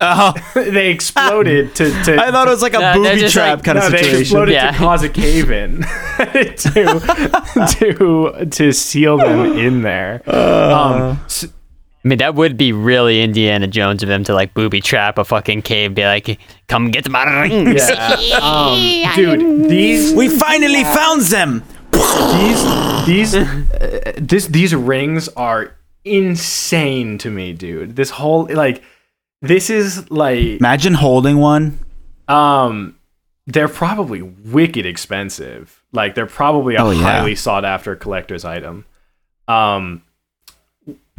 Oh, 0.00 0.32
they 0.54 0.90
exploded 0.90 1.74
to. 1.74 1.90
to 2.04 2.16
I 2.22 2.30
thought 2.30 2.48
it 2.48 2.50
was 2.52 2.62
like 2.62 2.74
a 2.74 2.78
No, 2.78 2.94
booby 2.94 3.28
trap 3.28 3.58
like- 3.58 3.64
kind 3.64 3.78
no, 3.78 3.86
of 3.86 3.92
they 3.92 3.98
situation. 3.98 4.20
exploded 4.22 4.54
Yeah. 4.54 4.70
to 4.70 4.78
cause 4.78 5.02
a 5.02 5.08
cave 5.10 5.50
in 5.50 5.82
to 6.18 7.66
to 7.78 8.46
to 8.50 8.72
seal 8.72 9.18
them 9.18 9.58
in 9.58 9.82
there. 9.82 10.22
um, 10.30 11.20
s- 11.26 11.44
I 12.04 12.08
mean, 12.08 12.18
that 12.18 12.36
would 12.36 12.56
be 12.56 12.72
really 12.72 13.20
Indiana 13.22 13.66
Jones 13.66 14.02
of 14.02 14.08
him 14.08 14.22
to 14.24 14.32
like 14.32 14.54
booby 14.54 14.80
trap 14.80 15.18
a 15.18 15.24
fucking 15.24 15.62
cave, 15.62 15.94
be 15.94 16.04
like, 16.04 16.38
"Come 16.68 16.90
get 16.90 17.10
my 17.10 17.24
rings." 17.42 17.82
yeah, 17.90 18.38
um, 18.40 19.14
dude, 19.16 19.68
these 19.68 20.14
We 20.14 20.28
finally 20.28 20.84
found 20.84 21.22
them. 21.22 21.62
These 21.98 23.06
these 23.06 23.34
uh, 23.34 24.12
this 24.16 24.46
these 24.46 24.74
rings 24.74 25.28
are 25.30 25.74
insane 26.04 27.18
to 27.18 27.30
me, 27.30 27.52
dude. 27.52 27.96
This 27.96 28.10
whole 28.10 28.46
like 28.50 28.82
this 29.42 29.70
is 29.70 30.10
like 30.10 30.38
Imagine 30.60 30.94
holding 30.94 31.38
one. 31.38 31.78
um 32.28 32.94
they're 33.46 33.68
probably 33.68 34.20
wicked 34.22 34.84
expensive. 34.84 35.82
Like 35.92 36.14
they're 36.14 36.26
probably 36.26 36.74
a 36.76 36.82
Oh, 36.84 36.90
yeah. 36.90 37.00
highly 37.02 37.34
sought 37.34 37.64
after 37.64 37.96
collector's 37.96 38.44
item. 38.44 38.84
Um 39.48 40.02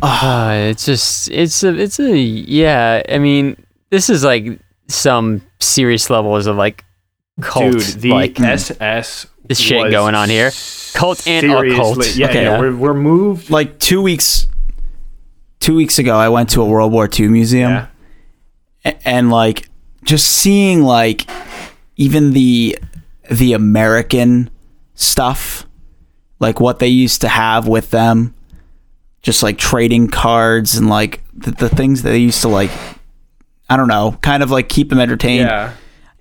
Uh, 0.02 0.70
it's 0.70 0.86
just 0.86 1.30
it's 1.30 1.64
a 1.64 1.76
it's 1.78 2.00
a 2.00 2.18
yeah. 2.18 3.02
I 3.10 3.18
mean, 3.20 3.58
this 3.90 4.10
is 4.10 4.24
like 4.24 4.60
some 4.88 5.42
serious 5.60 6.10
levels 6.10 6.48
of 6.48 6.56
like 6.56 6.86
cult, 7.42 7.74
dude, 7.74 7.82
the 8.02 8.10
like 8.12 8.40
SS 8.40 9.28
This 9.50 9.60
shit 9.60 9.92
going 9.92 10.16
on 10.16 10.30
here. 10.30 10.52
Cult 10.94 11.28
and 11.28 11.42
seriously- 11.42 11.76
occult. 11.76 12.16
Yeah, 12.16 12.30
Okay. 12.30 12.44
yeah, 12.44 12.60
we're, 12.60 12.76
we're 12.76 12.94
moved. 12.94 13.50
Like 13.50 13.80
two 13.80 14.02
weeks, 14.02 14.48
two 15.60 15.76
weeks 15.76 16.00
ago, 16.00 16.16
I 16.16 16.30
went 16.30 16.50
to 16.52 16.62
a 16.62 16.66
World 16.66 16.92
War 16.94 17.10
II 17.12 17.28
museum, 17.30 17.72
Yeah. 17.72 17.86
a- 18.86 19.08
and 19.08 19.30
like 19.32 19.68
just 20.04 20.28
seeing 20.28 20.84
like 20.84 21.30
even 21.98 22.32
the 22.34 22.78
the 23.30 23.54
American 23.54 24.50
stuff, 24.96 25.66
like 26.40 26.60
what 26.60 26.80
they 26.80 26.88
used 26.88 27.22
to 27.22 27.28
have 27.28 27.68
with 27.68 27.90
them, 27.92 28.34
just 29.22 29.44
like 29.44 29.58
trading 29.58 30.08
cards 30.08 30.76
and 30.78 30.90
like 30.90 31.22
the, 31.34 31.52
the 31.52 31.70
things 31.70 32.02
they 32.04 32.18
used 32.18 32.42
to 32.42 32.48
like. 32.48 32.72
I 33.72 33.78
don't 33.78 33.88
know, 33.88 34.18
kind 34.22 34.42
of 34.42 34.50
like 34.50 34.68
keep 34.70 34.90
them 34.90 35.00
entertained. 35.00 35.48
Yeah. 35.48 35.74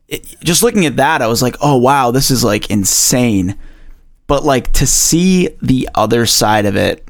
It- 0.08 0.36
just 0.42 0.62
looking 0.62 0.86
at 0.86 0.96
that, 0.96 1.22
I 1.22 1.26
was 1.26 1.42
like, 1.42 1.56
oh 1.60 1.76
wow, 1.76 2.10
this 2.10 2.30
is 2.30 2.42
like 2.42 2.70
insane. 2.70 3.56
But 4.26 4.44
like 4.44 4.72
to 4.74 4.86
see 4.86 5.48
the 5.62 5.88
other 5.94 6.26
side 6.26 6.66
of 6.66 6.76
it 6.76 7.06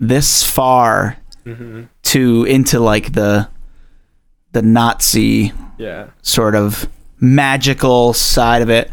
this 0.00 0.42
far 0.42 1.16
mm-hmm. 1.46 1.84
to 2.02 2.44
into 2.44 2.80
like 2.80 3.12
the 3.12 3.48
the 4.52 4.60
Nazi 4.62 5.52
Yeah. 5.78 6.06
sort 6.20 6.54
of 6.54 6.88
magical 7.20 8.12
side 8.12 8.60
of 8.62 8.68
it, 8.68 8.90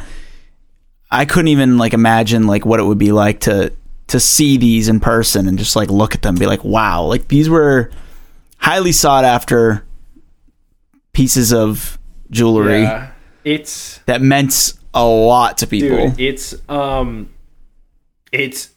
I 1.11 1.25
couldn't 1.25 1.49
even 1.49 1.77
like 1.77 1.93
imagine 1.93 2.47
like 2.47 2.65
what 2.65 2.79
it 2.79 2.83
would 2.83 2.97
be 2.99 3.11
like 3.11 3.41
to 3.41 3.73
to 4.07 4.19
see 4.19 4.57
these 4.57 4.87
in 4.87 4.99
person 4.99 5.47
and 5.47 5.57
just 5.59 5.75
like 5.75 5.89
look 5.89 6.15
at 6.15 6.21
them 6.21 6.29
and 6.31 6.39
be 6.39 6.45
like, 6.47 6.63
wow, 6.63 7.03
like 7.03 7.27
these 7.27 7.49
were 7.49 7.91
highly 8.57 8.91
sought 8.91 9.25
after 9.25 9.83
pieces 11.13 11.51
of 11.53 11.97
jewelry 12.31 12.83
Yeah. 12.83 13.08
It's 13.43 13.99
that 13.99 14.21
meant 14.21 14.73
a 14.93 15.05
lot 15.05 15.57
to 15.59 15.67
people. 15.67 16.09
dude 16.09 16.19
it's 16.19 16.55
um 16.69 17.29
it's 18.31 18.71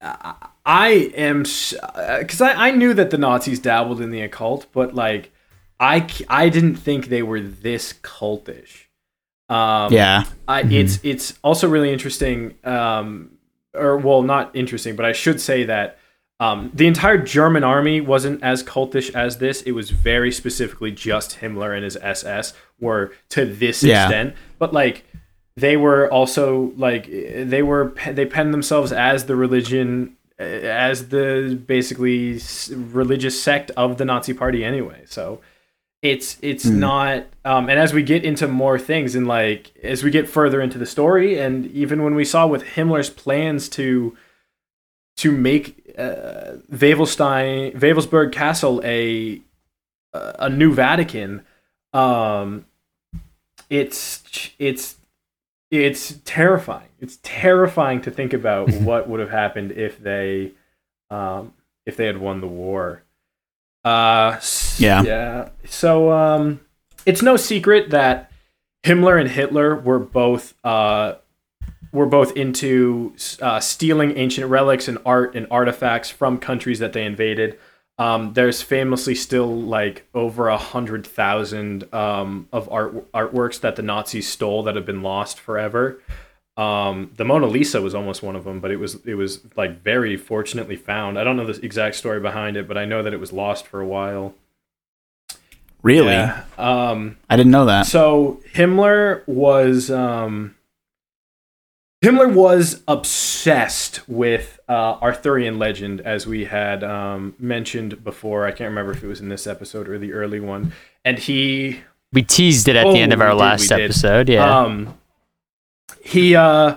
i 0.00 0.34
I 0.64 0.88
am 1.16 1.42
because 1.42 2.40
I, 2.40 2.68
I 2.68 2.70
knew 2.70 2.94
that 2.94 3.10
the 3.10 3.18
nazis 3.18 3.58
dabbled 3.58 4.00
in 4.00 4.10
the 4.10 4.20
occult 4.20 4.66
but 4.72 4.94
like 4.94 5.32
I 5.80 6.06
I 6.28 6.48
didn't 6.48 6.76
think 6.76 7.06
they 7.06 7.22
were 7.22 7.40
this 7.40 7.94
cultish 7.94 8.86
um 9.48 9.92
yeah. 9.92 10.24
I, 10.46 10.62
it's 10.62 11.00
it's 11.02 11.38
also 11.42 11.68
really 11.68 11.92
interesting 11.92 12.56
um 12.64 13.32
or 13.74 13.96
well 13.96 14.22
not 14.22 14.54
interesting 14.54 14.94
but 14.94 15.04
i 15.04 15.12
should 15.12 15.40
say 15.40 15.64
that 15.64 15.98
um, 16.42 16.72
the 16.74 16.88
entire 16.88 17.18
German 17.18 17.62
army 17.62 18.00
wasn't 18.00 18.42
as 18.42 18.64
cultish 18.64 19.14
as 19.14 19.38
this. 19.38 19.62
It 19.62 19.72
was 19.72 19.90
very 19.90 20.32
specifically 20.32 20.90
just 20.90 21.38
Himmler 21.38 21.72
and 21.72 21.84
his 21.84 21.96
SS 21.96 22.52
were 22.82 23.12
to 23.30 23.46
this 23.46 23.82
Yeah. 23.82 24.04
extent. 24.04 24.34
But 24.58 24.74
like 24.74 25.04
they 25.56 25.76
were 25.76 26.10
also 26.12 26.72
like 26.76 27.06
they 27.10 27.62
were 27.62 27.94
they 28.10 28.26
penned 28.26 28.52
themselves 28.52 28.92
as 28.92 29.24
the 29.26 29.36
religion 29.36 30.16
uh, 30.38 30.42
as 30.42 31.08
the 31.08 31.58
basically 31.66 32.40
religious 32.70 33.40
sect 33.42 33.70
of 33.76 33.96
the 33.98 34.04
Nazi 34.04 34.34
party 34.34 34.64
anyway. 34.64 35.02
So 35.06 35.40
it's 36.02 36.36
it's 36.42 36.64
not 36.66 37.26
um, 37.44 37.68
and 37.70 37.78
as 37.78 37.92
we 37.94 38.02
get 38.02 38.24
into 38.24 38.48
more 38.48 38.78
things 38.78 39.14
and 39.14 39.26
like 39.28 39.72
as 39.84 40.02
we 40.02 40.10
get 40.10 40.28
further 40.28 40.60
into 40.60 40.76
the 40.78 40.86
story 40.86 41.38
and 41.38 41.66
even 41.66 42.02
when 42.02 42.14
we 42.16 42.24
saw 42.24 42.46
with 42.46 42.64
Himmler's 42.64 43.08
plans 43.10 43.68
to 43.70 44.16
to 45.18 45.30
make 45.30 45.94
uh, 45.98 46.56
Castle 48.32 48.80
a 48.84 49.40
a 50.14 50.48
new 50.50 50.74
Vatican 50.74 51.42
um 51.92 52.64
it's 53.72 54.22
it's 54.58 54.96
it's 55.70 56.20
terrifying 56.26 56.88
it's 57.00 57.18
terrifying 57.22 58.02
to 58.02 58.10
think 58.10 58.34
about 58.34 58.70
what 58.82 59.08
would 59.08 59.18
have 59.18 59.30
happened 59.30 59.72
if 59.72 59.98
they 59.98 60.52
um 61.10 61.54
if 61.86 61.96
they 61.96 62.04
had 62.04 62.18
won 62.18 62.42
the 62.42 62.46
war 62.46 63.02
uh 63.84 64.38
Yeah. 64.76 65.02
yeah 65.02 65.48
so 65.64 66.12
um 66.12 66.60
it's 67.06 67.22
no 67.22 67.36
secret 67.36 67.90
that 67.90 68.30
Himmler 68.84 69.18
and 69.18 69.30
Hitler 69.30 69.74
were 69.74 69.98
both 69.98 70.54
uh 70.64 71.14
were 71.92 72.06
both 72.06 72.36
into 72.36 73.14
uh, 73.40 73.60
stealing 73.60 74.16
ancient 74.16 74.48
relics 74.48 74.88
and 74.88 74.98
art 75.04 75.34
and 75.34 75.46
artifacts 75.50 76.08
from 76.08 76.38
countries 76.38 76.78
that 76.78 76.94
they 76.94 77.04
invaded. 77.04 77.58
Um, 77.98 78.32
there's 78.32 78.62
famously 78.62 79.14
still 79.14 79.60
like 79.60 80.08
over 80.14 80.48
a 80.48 80.56
hundred 80.56 81.06
thousand 81.06 81.92
um, 81.94 82.48
of 82.52 82.68
art 82.70 83.12
artworks 83.12 83.60
that 83.60 83.76
the 83.76 83.82
Nazis 83.82 84.28
stole 84.28 84.62
that 84.64 84.76
have 84.76 84.86
been 84.86 85.02
lost 85.02 85.38
forever. 85.38 86.00
Um, 86.56 87.12
the 87.16 87.24
Mona 87.24 87.46
Lisa 87.46 87.80
was 87.80 87.94
almost 87.94 88.22
one 88.22 88.36
of 88.36 88.44
them, 88.44 88.60
but 88.60 88.70
it 88.70 88.76
was 88.76 88.96
it 89.06 89.14
was 89.14 89.40
like 89.56 89.82
very 89.82 90.16
fortunately 90.16 90.76
found. 90.76 91.18
I 91.18 91.24
don't 91.24 91.36
know 91.36 91.46
the 91.46 91.64
exact 91.64 91.96
story 91.96 92.20
behind 92.20 92.56
it, 92.56 92.66
but 92.66 92.76
I 92.76 92.84
know 92.84 93.02
that 93.02 93.12
it 93.12 93.20
was 93.20 93.32
lost 93.32 93.66
for 93.66 93.80
a 93.80 93.86
while. 93.86 94.34
Really? 95.82 96.12
Yeah. 96.12 96.44
Um, 96.58 97.18
I 97.28 97.36
didn't 97.36 97.52
know 97.52 97.66
that. 97.66 97.86
so 97.86 98.40
Himmler 98.54 99.26
was 99.26 99.90
um, 99.90 100.54
Himmler 102.02 102.32
was 102.34 102.82
obsessed 102.88 104.06
with 104.08 104.58
uh, 104.68 104.94
Arthurian 105.00 105.58
legend, 105.58 106.00
as 106.00 106.26
we 106.26 106.46
had 106.46 106.82
um, 106.82 107.34
mentioned 107.38 108.02
before. 108.02 108.44
I 108.44 108.50
can't 108.50 108.68
remember 108.70 108.90
if 108.92 109.04
it 109.04 109.06
was 109.06 109.20
in 109.20 109.28
this 109.28 109.46
episode 109.46 109.88
or 109.88 109.98
the 109.98 110.12
early 110.12 110.40
one, 110.40 110.72
and 111.04 111.16
he 111.18 111.80
we 112.12 112.22
teased 112.22 112.66
it 112.68 112.74
at 112.76 112.86
Oh, 112.86 112.92
the 112.92 112.98
end 112.98 113.12
of 113.12 113.20
our 113.20 113.30
did, 113.30 113.36
last 113.36 113.60
we 113.62 113.68
did. 113.76 113.80
episode. 113.84 114.28
Yeah. 114.28 114.58
Um, 114.60 114.98
he 116.04 116.34
uh, 116.34 116.76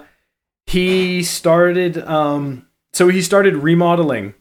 he 0.67 1.23
started 1.23 1.97
um, 2.07 2.67
so 2.93 3.07
he 3.07 3.23
started 3.23 3.55
remodeling 3.55 4.35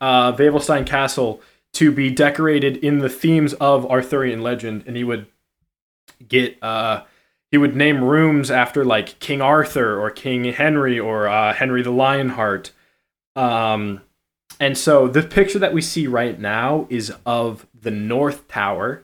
uh, 0.00 0.32
Wavelstein 0.34 0.86
Castle 0.86 1.40
to 1.72 1.90
be 1.90 2.08
decorated 2.08 2.76
in 2.76 3.00
the 3.00 3.08
themes 3.08 3.52
of 3.54 3.84
Arthurian 3.90 4.42
legend, 4.42 4.84
and 4.86 4.96
he 4.96 5.02
would 5.02 5.26
get 6.28 6.56
uh, 6.62 7.02
he 7.50 7.58
would 7.58 7.74
name 7.74 8.04
rooms 8.04 8.50
after 8.50 8.84
like 8.84 9.18
King 9.18 9.40
Arthur 9.40 10.00
or 10.00 10.10
King 10.10 10.44
Henry 10.44 10.98
or 10.98 11.28
uh, 11.28 11.52
Henry 11.52 11.82
the 11.82 11.90
Lionheart. 11.90 12.72
Um, 13.34 14.02
and 14.60 14.76
so 14.76 15.08
the 15.08 15.22
picture 15.22 15.58
that 15.58 15.72
we 15.72 15.82
see 15.82 16.06
right 16.06 16.38
now 16.38 16.86
is 16.90 17.12
of 17.26 17.66
the 17.78 17.90
North 17.90 18.46
Tower 18.48 19.02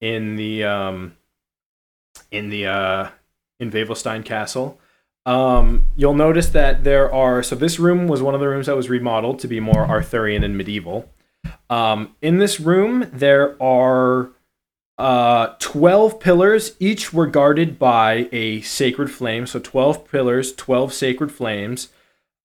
in 0.00 0.36
the 0.36 0.64
um, 0.64 1.16
in 2.30 2.50
the 2.50 2.66
uh, 2.66 3.08
in 3.60 3.70
Wavelstein 3.70 4.24
Castle. 4.24 4.80
Um, 5.26 5.86
you'll 5.94 6.14
notice 6.14 6.48
that 6.50 6.84
there 6.84 7.12
are 7.12 7.42
so 7.42 7.54
this 7.54 7.78
room 7.78 8.08
was 8.08 8.22
one 8.22 8.34
of 8.34 8.40
the 8.40 8.48
rooms 8.48 8.66
that 8.66 8.76
was 8.76 8.88
remodeled 8.88 9.38
to 9.40 9.48
be 9.48 9.60
more 9.60 9.86
Arthurian 9.86 10.42
and 10.42 10.56
medieval. 10.56 11.08
Um, 11.70 12.16
in 12.22 12.38
this 12.38 12.58
room, 12.58 13.08
there 13.12 13.62
are 13.62 14.30
uh, 14.98 15.54
12 15.58 16.20
pillars. 16.20 16.74
Each 16.80 17.12
were 17.12 17.26
guarded 17.26 17.78
by 17.78 18.28
a 18.32 18.60
sacred 18.62 19.10
flame. 19.10 19.46
So 19.46 19.58
12 19.60 20.10
pillars, 20.10 20.52
12 20.54 20.92
sacred 20.92 21.32
flames, 21.32 21.88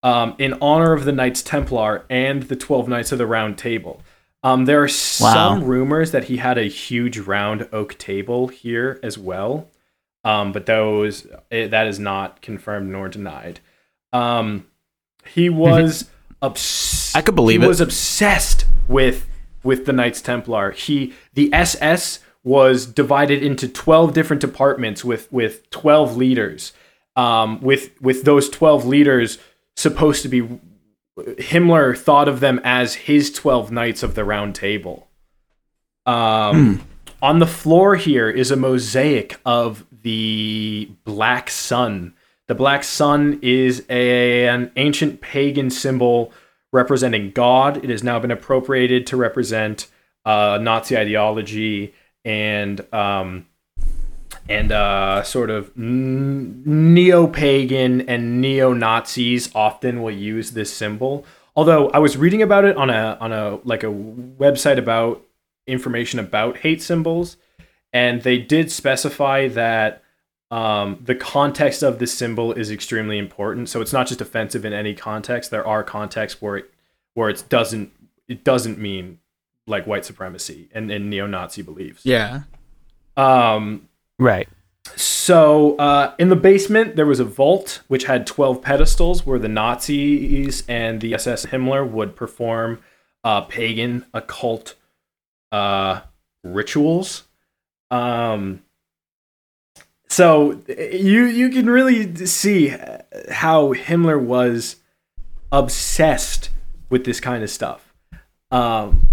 um, 0.04 0.36
in 0.38 0.54
honor 0.62 0.94
of 0.94 1.06
the 1.06 1.12
Knights 1.12 1.42
Templar 1.42 2.06
and 2.10 2.44
the 2.44 2.56
12 2.56 2.88
Knights 2.88 3.12
of 3.12 3.18
the 3.18 3.26
Round 3.26 3.58
Table. 3.58 4.02
Um, 4.44 4.66
there 4.66 4.84
are 4.84 4.90
some 4.90 5.64
rumors 5.64 6.12
that 6.12 6.26
he 6.26 6.38
had 6.38 6.58
a 6.58 6.64
huge 6.64 7.18
round 7.18 7.68
oak 7.72 7.98
table 7.98 8.50
here 8.50 9.00
as 9.02 9.18
well, 9.18 9.70
um, 10.26 10.52
but 10.52 10.66
those 10.66 11.26
eh, 11.50 11.68
that 11.68 11.88
is 11.88 11.98
not 11.98 12.42
confirmed 12.42 12.92
nor 12.92 13.08
denied. 13.08 13.62
Um, 14.12 14.68
he 15.26 15.50
was 15.50 16.10
obs- 16.42 17.16
I 17.16 17.22
could 17.22 17.36
believe 17.36 17.62
he 17.62 17.66
it. 17.66 17.70
was 17.70 17.80
obsessed 17.80 18.66
with 18.90 19.28
with 19.64 19.86
the 19.86 19.94
Knights 19.94 20.22
Templar. 20.22 20.72
He 20.72 21.14
the 21.36 21.50
SS 21.54 22.20
was 22.44 22.86
divided 22.86 23.42
into 23.42 23.68
12 23.68 24.14
different 24.14 24.42
departments 24.42 25.04
with 25.04 25.32
with 25.32 25.70
12 25.70 26.18
leaders. 26.18 26.74
Um, 27.16 27.62
with 27.62 28.00
with 28.02 28.24
those 28.24 28.50
12 28.50 28.86
leaders 28.86 29.38
supposed 29.76 30.24
to 30.24 30.30
be 30.30 30.60
Himmler 31.18 31.98
thought 31.98 32.28
of 32.28 32.40
them 32.40 32.60
as 32.64 32.96
his 32.96 33.32
12 33.32 33.72
knights 33.72 34.04
of 34.04 34.16
the 34.16 34.26
round 34.26 34.56
table. 34.56 35.10
Um, 36.06 36.86
On 37.22 37.40
the 37.40 37.48
floor 37.48 37.96
here 37.96 38.30
is 38.30 38.52
a 38.52 38.58
mosaic 38.58 39.40
of 39.46 39.86
the 40.02 40.92
black 41.06 41.50
sun, 41.50 42.14
the 42.48 42.54
The 42.54 42.58
black 42.58 42.84
sun 42.84 43.40
is 43.42 43.86
a, 43.90 44.48
an 44.48 44.72
ancient 44.76 45.22
pagan 45.22 45.70
symbol 45.70 46.34
representing 46.74 47.32
God. 47.32 47.78
It 47.84 47.90
has 47.90 48.04
now 48.04 48.20
been 48.20 48.32
appropriated 48.32 49.08
to 49.08 49.18
represent 49.18 49.88
uh, 50.26 50.60
Nazi 50.62 50.98
ideology 50.98 51.94
and 52.26 52.94
um, 52.94 53.46
and 54.50 54.72
uh, 54.72 55.24
sort 55.24 55.50
of 55.50 55.76
neo 55.78 57.28
pagan 57.28 58.02
and 58.10 58.42
neo 58.42 58.74
Nazis 58.74 59.54
often 59.56 60.02
will 60.02 60.12
use 60.12 60.52
this 60.52 60.74
symbol. 60.74 61.26
Although 61.56 61.90
I 61.90 62.00
was 62.00 62.18
reading 62.18 62.42
about 62.42 62.66
it 62.66 62.76
on 62.78 62.90
a 62.90 63.18
on 63.20 63.32
a 63.32 63.60
like 63.64 63.84
a 63.84 63.88
website 63.88 64.78
about 64.78 65.24
information 65.68 66.20
about 66.20 66.58
hate 66.58 66.82
symbols, 66.82 67.38
and 67.92 68.22
they 68.24 68.38
did 68.38 68.72
specify 68.72 69.48
that 69.50 70.04
um, 70.52 71.00
the 71.04 71.16
context 71.16 71.82
of 71.82 72.00
this 72.00 72.14
symbol 72.14 72.54
is 72.54 72.70
extremely 72.70 73.18
important. 73.18 73.70
So 73.70 73.82
it's 73.82 73.94
not 73.94 74.08
just 74.08 74.22
offensive 74.22 74.66
in 74.66 74.74
any 74.74 74.94
context. 74.94 75.52
There 75.52 75.66
are 75.66 75.84
contexts 75.84 76.42
where 76.42 76.58
it 76.58 76.72
where 77.14 77.30
it 77.30 77.44
doesn't 77.50 77.92
it 78.28 78.44
doesn't 78.44 78.78
mean 78.78 79.20
like 79.68 79.88
white 79.88 80.06
supremacy 80.06 80.70
and, 80.74 80.92
and 80.92 81.10
neo-Nazi 81.10 81.62
beliefs. 81.62 82.06
Yeah. 82.06 82.42
Um, 83.16 83.88
Right. 84.20 84.48
so 84.96 85.76
uh, 85.78 86.14
in 86.20 86.30
the 86.30 86.36
basement, 86.36 86.96
there 86.96 87.06
was 87.06 87.20
a 87.20 87.26
vault 87.26 87.82
which 87.88 88.06
had 88.06 88.28
12 88.28 88.62
pedestals 88.62 89.26
where 89.26 89.40
the 89.40 89.48
Nazis 89.48 90.64
and 90.68 91.00
the 91.02 91.14
SS 91.14 91.48
Himmler 91.48 91.90
would 91.90 92.16
perform 92.16 92.80
uh, 93.24 93.42
pagan 93.42 94.06
occult 94.14 94.76
uh, 95.52 96.02
rituals. 96.44 97.24
Um, 97.92 98.64
so 100.10 100.62
you 100.68 101.26
you 101.26 101.50
can 101.50 101.68
really 101.70 102.16
see 102.26 102.68
how 103.32 103.74
Himmler 103.74 104.20
was 104.22 104.76
obsessed 105.52 106.50
with 106.90 107.06
this 107.06 107.20
kind 107.20 107.44
of 107.44 107.50
stuff. 107.50 107.94
Um, 108.52 109.08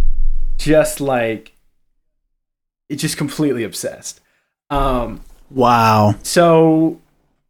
just 0.61 1.01
like 1.01 1.53
it's 2.89 3.01
just 3.03 3.17
completely 3.17 3.65
obsessed. 3.65 4.21
Um, 4.69 5.23
Wow. 5.51 6.15
so 6.23 7.01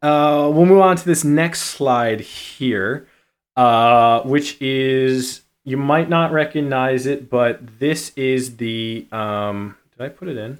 uh, 0.01 0.49
we'll 0.53 0.65
move 0.65 0.81
on 0.81 0.95
to 0.95 1.05
this 1.05 1.23
next 1.23 1.61
slide 1.63 2.21
here, 2.21 3.07
uh, 3.55 4.21
which 4.21 4.59
is 4.61 5.41
you 5.63 5.77
might 5.77 6.09
not 6.09 6.31
recognize 6.31 7.05
it, 7.05 7.29
but 7.29 7.79
this 7.79 8.11
is 8.15 8.57
the 8.57 9.05
um, 9.11 9.75
did 9.97 10.05
I 10.05 10.09
put 10.09 10.27
it 10.27 10.37
in? 10.37 10.59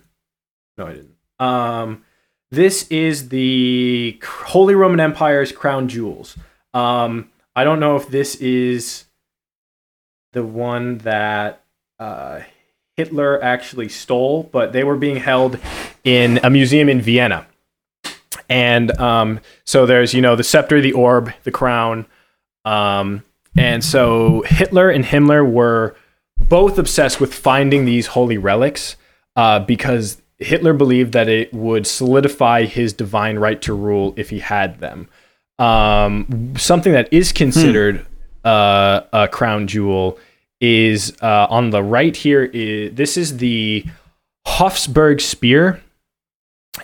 No, 0.78 0.88
I 0.88 0.94
didn't. 0.94 1.16
Um, 1.40 2.04
this 2.52 2.88
is 2.90 3.30
the 3.30 4.20
Holy 4.24 4.76
Roman 4.76 5.00
Empire's 5.00 5.52
crown 5.52 5.88
jewels. 5.88 6.38
Um, 6.74 7.30
I 7.56 7.64
don't 7.64 7.80
know 7.80 7.96
if 7.96 8.08
this 8.10 8.36
is 8.36 9.06
the 10.34 10.44
one 10.44 11.00
that 11.00 11.61
uh, 12.02 12.42
Hitler 12.98 13.42
actually 13.42 13.88
stole, 13.90 14.50
but 14.52 14.74
they 14.74 14.84
were 14.84 14.98
being 14.98 15.18
held 15.18 15.60
in 16.04 16.40
a 16.44 16.50
museum 16.50 16.90
in 16.90 17.00
Vienna. 17.00 17.46
And 18.50 18.92
um, 19.00 19.40
so 19.66 19.86
there's, 19.86 20.14
you 20.14 20.22
know, 20.22 20.36
the 20.36 20.44
scepter, 20.44 20.82
the 20.82 20.94
orb, 20.94 21.32
the 21.44 21.52
crown. 21.52 22.08
Um, 22.66 23.24
and 23.56 23.84
so 23.84 24.44
Hitler 24.48 24.90
and 24.90 25.06
Himmler 25.06 25.50
were 25.50 25.96
both 26.40 26.78
obsessed 26.78 27.22
with 27.22 27.34
finding 27.34 27.86
these 27.86 28.08
holy 28.08 28.38
relics 28.38 28.96
uh, 29.36 29.60
because 29.60 30.22
Hitler 30.40 30.74
believed 30.74 31.14
that 31.14 31.30
it 31.30 31.54
would 31.54 31.86
solidify 31.86 32.66
his 32.66 32.94
divine 32.94 33.38
right 33.38 33.62
to 33.62 33.74
rule 33.74 34.14
if 34.18 34.32
he 34.32 34.40
had 34.40 34.80
them. 34.80 35.08
Um, 35.60 36.56
something 36.58 36.94
that 36.94 37.14
is 37.14 37.32
considered 37.32 38.06
uh, 38.44 39.02
a 39.14 39.28
crown 39.28 39.68
jewel 39.68 40.18
is 40.62 41.18
uh, 41.22 41.48
on 41.50 41.72
the 41.72 41.84
right 41.84 42.16
here. 42.16 42.44
Is, 42.44 42.94
this 42.94 43.18
is 43.18 43.38
the 43.38 43.86
Hofsburg 44.48 45.20
spear, 45.20 45.82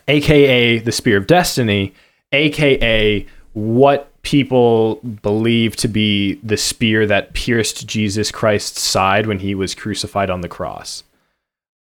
aka 0.08 0.80
the 0.80 0.92
Spear 0.92 1.18
of 1.18 1.28
Destiny, 1.28 1.94
aka 2.32 3.26
what 3.54 4.12
people 4.24 4.96
believe 4.96 5.76
to 5.78 5.88
be 5.88 6.34
the 6.44 6.58
spear 6.58 7.08
that 7.08 7.34
pierced 7.34 7.88
Jesus 7.88 8.32
Christ's 8.32 8.82
side 8.82 9.26
when 9.26 9.40
he 9.40 9.56
was 9.56 9.74
crucified 9.74 10.30
on 10.30 10.42
the 10.42 10.50
cross. 10.50 11.04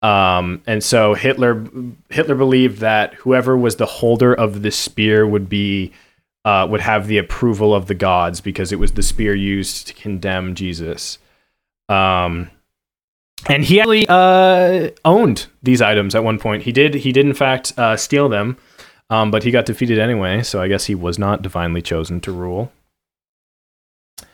Um, 0.02 0.62
and 0.66 0.84
so 0.84 1.14
Hitler 1.14 1.66
Hitler 2.08 2.36
believed 2.36 2.78
that 2.78 3.14
whoever 3.14 3.56
was 3.56 3.76
the 3.76 3.86
holder 3.86 4.32
of 4.32 4.62
the 4.62 4.70
spear 4.70 5.26
would 5.26 5.48
be 5.48 5.92
uh, 6.44 6.66
would 6.70 6.80
have 6.80 7.08
the 7.08 7.18
approval 7.18 7.74
of 7.74 7.86
the 7.86 7.94
gods 7.94 8.40
because 8.40 8.70
it 8.70 8.78
was 8.78 8.92
the 8.92 9.02
spear 9.02 9.34
used 9.34 9.88
to 9.88 9.94
condemn 9.94 10.54
Jesus. 10.54 11.18
Um, 11.88 12.50
and 13.46 13.64
he 13.64 13.80
actually 13.80 14.06
uh, 14.08 14.90
owned 15.04 15.46
these 15.62 15.80
items 15.80 16.14
at 16.14 16.24
one 16.24 16.38
point. 16.38 16.62
He 16.64 16.72
did. 16.72 16.94
He 16.94 17.12
did 17.12 17.26
in 17.26 17.34
fact 17.34 17.72
uh, 17.78 17.96
steal 17.96 18.28
them, 18.28 18.56
um, 19.10 19.30
but 19.30 19.42
he 19.42 19.50
got 19.50 19.66
defeated 19.66 19.98
anyway. 19.98 20.42
So 20.42 20.60
I 20.60 20.68
guess 20.68 20.86
he 20.86 20.94
was 20.94 21.18
not 21.18 21.42
divinely 21.42 21.82
chosen 21.82 22.20
to 22.22 22.32
rule. 22.32 22.72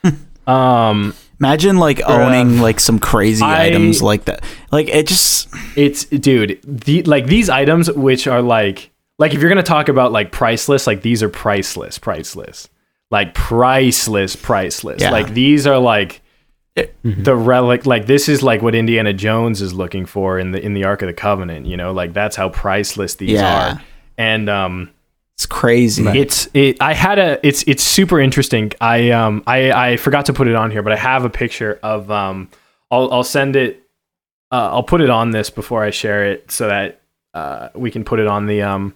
um, 0.46 1.14
Imagine 1.40 1.76
like 1.76 2.00
owning 2.02 2.60
like 2.60 2.80
some 2.80 2.98
crazy 2.98 3.44
I- 3.44 3.66
items 3.66 4.02
like 4.02 4.24
that. 4.26 4.44
Like 4.70 4.88
it 4.88 5.06
just 5.06 5.48
it's 5.76 6.04
dude, 6.06 6.60
the 6.62 7.02
like 7.02 7.26
these 7.26 7.50
items 7.50 7.90
which 7.90 8.26
are 8.26 8.40
like 8.40 8.90
like 9.18 9.34
if 9.34 9.40
you're 9.40 9.48
gonna 9.48 9.62
talk 9.62 9.88
about 9.88 10.12
like 10.12 10.32
priceless, 10.32 10.86
like 10.86 11.02
these 11.02 11.22
are 11.22 11.28
priceless, 11.28 11.98
priceless, 11.98 12.68
like 13.10 13.34
priceless, 13.34 14.36
priceless. 14.36 15.02
Yeah. 15.02 15.10
Like 15.10 15.34
these 15.34 15.66
are 15.66 15.78
like 15.78 16.22
the 17.04 17.36
relic 17.36 17.86
like 17.86 18.06
this 18.06 18.28
is 18.28 18.42
like 18.42 18.60
what 18.62 18.74
Indiana 18.74 19.12
Jones 19.12 19.62
is 19.62 19.72
looking 19.72 20.06
for 20.06 20.38
in 20.38 20.50
the 20.52 20.60
in 20.64 20.74
the 20.74 20.84
Ark 20.84 21.02
of 21.02 21.06
the 21.08 21.14
Covenant, 21.14 21.66
you 21.66 21.76
know, 21.76 21.92
like 21.92 22.12
that's 22.12 22.34
how 22.36 22.48
priceless 22.48 23.14
these 23.14 23.30
Yeah. 23.40 23.74
are. 23.76 23.82
And 24.18 24.48
um 24.48 24.90
it's 25.36 25.46
crazy. 25.46 26.06
it's 26.06 26.48
it 26.54 26.76
I 26.80 26.94
had 26.94 27.18
a 27.18 27.46
it's 27.46 27.62
it's 27.66 27.82
super 27.82 28.18
interesting. 28.20 28.72
I 28.80 29.10
um 29.10 29.42
I 29.46 29.70
I 29.92 29.96
forgot 29.96 30.26
to 30.26 30.32
put 30.32 30.48
it 30.48 30.54
on 30.56 30.70
here, 30.70 30.82
but 30.82 30.92
I 30.92 30.96
have 30.96 31.24
a 31.24 31.30
picture 31.30 31.78
of 31.82 32.10
um 32.10 32.48
I'll 32.90 33.12
I'll 33.12 33.24
send 33.24 33.54
it 33.56 33.80
uh, 34.52 34.70
I'll 34.72 34.84
put 34.84 35.00
it 35.00 35.10
on 35.10 35.30
this 35.30 35.50
before 35.50 35.82
I 35.82 35.90
share 35.90 36.30
it 36.30 36.50
so 36.50 36.68
that 36.68 37.00
uh, 37.34 37.70
we 37.74 37.90
can 37.90 38.04
put 38.04 38.20
it 38.20 38.26
on 38.28 38.46
the 38.46 38.62
um 38.62 38.94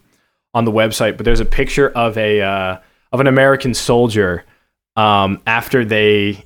on 0.55 0.64
the 0.64 0.70
website. 0.72 1.16
But 1.16 1.24
there's 1.24 1.41
a 1.41 1.45
picture 1.45 1.91
of 1.91 2.16
a 2.18 2.41
uh, 2.41 2.79
of 3.12 3.20
an 3.20 3.26
American 3.29 3.72
soldier 3.74 4.45
um 4.97 5.41
after 5.47 5.85
they 5.85 6.45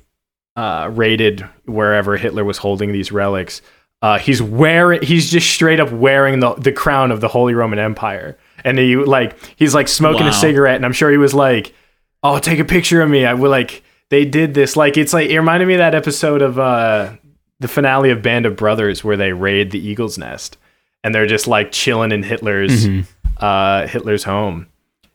uh, 0.55 0.89
raided 0.93 1.41
wherever 1.65 2.15
Hitler 2.17 2.43
was 2.43 2.57
holding 2.59 2.91
these 2.91 3.11
relics. 3.11 3.61
Uh, 4.01 4.19
he's 4.19 4.41
wearing 4.41 5.01
he's 5.01 5.31
just 5.31 5.49
straight 5.49 5.79
up 5.79 5.91
wearing 5.91 6.39
the 6.41 6.53
the 6.55 6.71
crown 6.71 7.11
of 7.11 7.21
the 7.21 7.27
Holy 7.29 7.53
Roman 7.53 7.79
Empire, 7.79 8.37
and 8.63 8.77
he 8.77 8.95
like 8.97 9.35
he's 9.55 9.73
like 9.73 9.87
smoking 9.87 10.23
Wow. 10.23 10.29
a 10.29 10.33
cigarette, 10.33 10.75
and 10.75 10.85
I'm 10.85 10.91
sure 10.93 11.09
he 11.09 11.17
was 11.17 11.33
like, 11.33 11.73
"Oh, 12.21 12.37
take 12.39 12.59
a 12.59 12.65
picture 12.65 13.01
of 13.01 13.09
me." 13.09 13.25
I 13.25 13.33
will 13.33 13.49
like 13.49 13.81
they 14.09 14.25
did 14.25 14.53
this 14.53 14.75
like 14.75 14.97
it's 14.97 15.13
like 15.13 15.29
it 15.29 15.37
reminded 15.39 15.67
me 15.67 15.75
of 15.75 15.79
that 15.79 15.95
episode 15.95 16.41
of 16.41 16.59
uh 16.59 17.13
the 17.61 17.67
finale 17.69 18.09
of 18.09 18.21
Band 18.21 18.45
of 18.45 18.57
Brothers 18.57 19.05
where 19.05 19.15
they 19.15 19.31
raid 19.31 19.71
the 19.71 19.79
Eagle's 19.79 20.17
Nest, 20.17 20.57
and 21.05 21.15
they're 21.15 21.25
just 21.25 21.47
like 21.47 21.71
chilling 21.71 22.11
in 22.11 22.23
Hitler's 22.23 22.85
uh 23.37 23.87
Hitler's 23.87 24.25
home, 24.25 24.67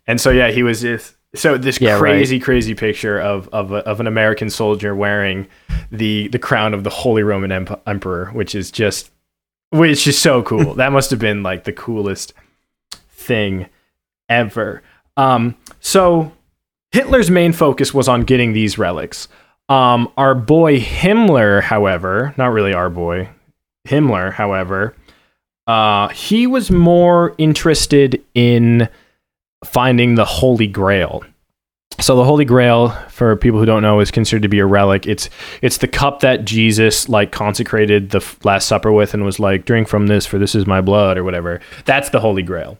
and 0.07 0.19
so 0.19 0.31
yeah, 0.31 0.51
he 0.51 0.63
was 0.63 0.81
just 0.81 1.15
so 1.35 1.59
this 1.59 1.81
Yeah, 1.81 1.93
right. 1.95 2.01
crazy 2.01 2.39
crazy 2.41 2.75
picture 2.75 3.19
of 3.21 3.49
of, 3.49 3.73
a, 3.73 3.77
of 3.87 4.01
an 4.01 4.07
American 4.07 4.51
soldier 4.51 4.95
wearing 4.95 5.47
the 5.91 6.29
the 6.29 6.39
crown 6.39 6.75
of 6.75 6.85
the 6.85 6.91
Holy 6.91 7.23
Roman 7.23 7.53
Emp- 7.53 7.81
Emperor, 7.87 8.27
which 8.33 8.55
is 8.55 8.71
just 8.71 9.11
which 9.71 10.07
is 10.07 10.19
so 10.19 10.43
cool. 10.43 10.75
that 10.77 10.93
must 10.93 11.11
have 11.11 11.19
been 11.21 11.43
like 11.43 11.65
the 11.65 11.73
coolest 11.73 12.33
thing 13.11 13.67
ever. 14.29 14.83
Um, 15.17 15.57
so 15.81 16.33
Hitler's 16.93 17.31
main 17.31 17.53
focus 17.53 17.93
was 17.93 18.09
on 18.09 18.23
getting 18.23 18.53
these 18.53 18.79
relics. 18.79 19.29
Um, 19.69 20.11
our 20.17 20.35
boy 20.35 20.81
Himmler, 20.81 21.61
however, 21.63 22.35
not 22.39 22.47
really 22.53 22.73
our 22.73 22.89
boy 22.89 23.29
Himmler, 23.87 24.33
however, 24.33 24.95
uh, 25.67 26.09
he 26.09 26.47
was 26.47 26.71
more 26.71 27.35
interested 27.37 28.25
in 28.35 28.89
finding 29.65 30.15
the 30.15 30.25
Holy 30.25 30.67
Grail. 30.67 31.25
So 32.01 32.15
the 32.15 32.25
Holy 32.25 32.45
Grail, 32.45 32.91
for 33.09 33.35
people 33.35 33.59
who 33.59 33.67
don't 33.67 33.83
know, 33.83 33.99
is 33.99 34.11
considered 34.11 34.43
to 34.43 34.49
be 34.49 34.61
a 34.61 34.67
relic. 34.67 35.07
It's 35.07 35.29
it's 35.63 35.79
the 35.79 35.89
cup 35.89 36.21
that 36.21 36.45
Jesus 36.45 37.09
like 37.09 37.33
consecrated 37.33 38.11
the 38.11 38.25
Last 38.45 38.69
Supper 38.69 38.93
with, 38.93 39.15
and 39.15 39.25
was 39.25 39.41
like, 39.41 39.65
"Drink 39.65 39.89
from 39.89 40.07
this, 40.07 40.25
for 40.25 40.39
this 40.39 40.55
is 40.55 40.67
my 40.67 40.81
blood," 40.81 41.19
or 41.19 41.25
whatever. 41.25 41.61
That's 41.87 42.11
the 42.11 42.21
Holy 42.21 42.43
Grail. 42.43 42.79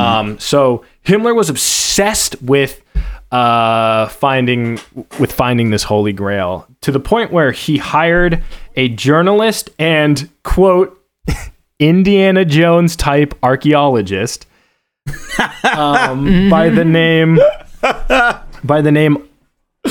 Um, 0.00 0.38
so 0.40 0.84
Himmler 1.06 1.36
was 1.36 1.48
obsessed 1.48 2.42
with 2.42 2.82
uh, 3.30 4.08
finding 4.08 4.80
with 5.20 5.30
finding 5.30 5.70
this 5.70 5.84
Holy 5.84 6.12
Grail 6.12 6.66
to 6.80 6.90
the 6.90 6.98
point 6.98 7.30
where 7.30 7.52
he 7.52 7.76
hired 7.78 8.42
a 8.74 8.88
journalist 8.88 9.70
and 9.78 10.28
quote 10.42 11.00
Indiana 11.78 12.44
Jones 12.44 12.96
type 12.96 13.34
archaeologist 13.42 14.46
um, 15.76 16.48
by 16.50 16.68
the 16.68 16.84
name 16.84 17.38
by 18.64 18.80
the 18.80 18.92
name 18.92 19.16
Of 19.84 19.88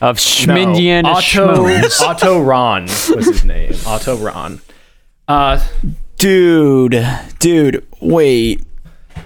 no, 0.00 0.12
Schmindian 0.14 1.04
Otto 1.04 1.66
Otto 2.04 2.40
Rahn 2.42 2.84
was 2.84 3.26
his 3.26 3.44
name. 3.44 3.72
Otto 3.86 4.16
Rahn. 4.16 4.60
Uh, 5.26 5.60
Dude, 6.18 7.06
dude, 7.40 7.86
wait. 8.00 8.62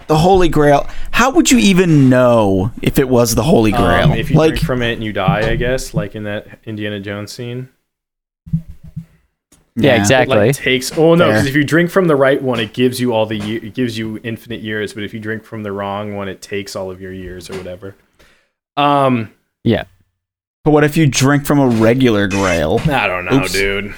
The 0.09 0.18
Holy 0.18 0.49
Grail. 0.49 0.89
How 1.12 1.31
would 1.31 1.51
you 1.51 1.59
even 1.59 2.09
know 2.09 2.72
if 2.83 2.99
it 2.99 3.09
was 3.09 3.37
the 3.37 3.45
Holy 3.45 3.70
Grail? 3.70 4.11
um, 4.11 4.18
if 4.18 4.31
you 4.31 4.37
like, 4.37 4.51
drink 4.55 4.64
from 4.64 4.83
it 4.83 4.95
and 4.95 5.05
you 5.05 5.12
die, 5.12 5.49
I 5.51 5.55
guess, 5.57 5.95
like 5.95 6.16
in 6.16 6.24
that 6.24 6.47
Indiana 6.64 6.99
Jones 6.99 7.31
scene. 7.33 7.68
Yeah, 9.77 9.95
It, 9.95 10.01
exactly. 10.01 10.37
like 10.37 10.57
takes. 10.57 10.97
Oh 10.99 11.14
no, 11.14 11.29
because 11.29 11.47
if 11.47 11.55
you 11.55 11.64
drink 11.64 11.91
from 11.91 12.07
the 12.09 12.16
right 12.16 12.41
one, 12.43 12.59
it 12.61 12.73
gives 12.73 13.01
you 13.01 13.12
all 13.12 13.25
the 13.27 13.37
ye- 13.39 13.57
it 13.57 13.75
gives 13.75 13.97
you 13.97 14.18
infinite 14.25 14.61
years. 14.61 14.93
But 14.95 15.05
if 15.05 15.14
you 15.14 15.21
drink 15.21 15.45
from 15.45 15.62
the 15.62 15.73
wrong 15.73 16.16
one, 16.16 16.29
it 16.29 16.43
takes 16.43 16.75
all 16.75 16.91
of 16.91 17.01
your 17.01 17.12
years 17.12 17.49
or 17.49 17.57
whatever. 17.57 17.95
Um, 18.77 19.33
yeah. 19.64 19.85
but 20.64 20.73
what 20.73 20.85
if 20.85 20.97
you 20.97 21.07
drink 21.07 21.47
from 21.47 21.59
a 21.61 21.68
regular 21.68 22.27
Grail? 22.29 22.81
I 22.85 23.07
don't 23.07 23.25
know, 23.27 23.43
Oops. 23.43 23.53
dude. 23.53 23.95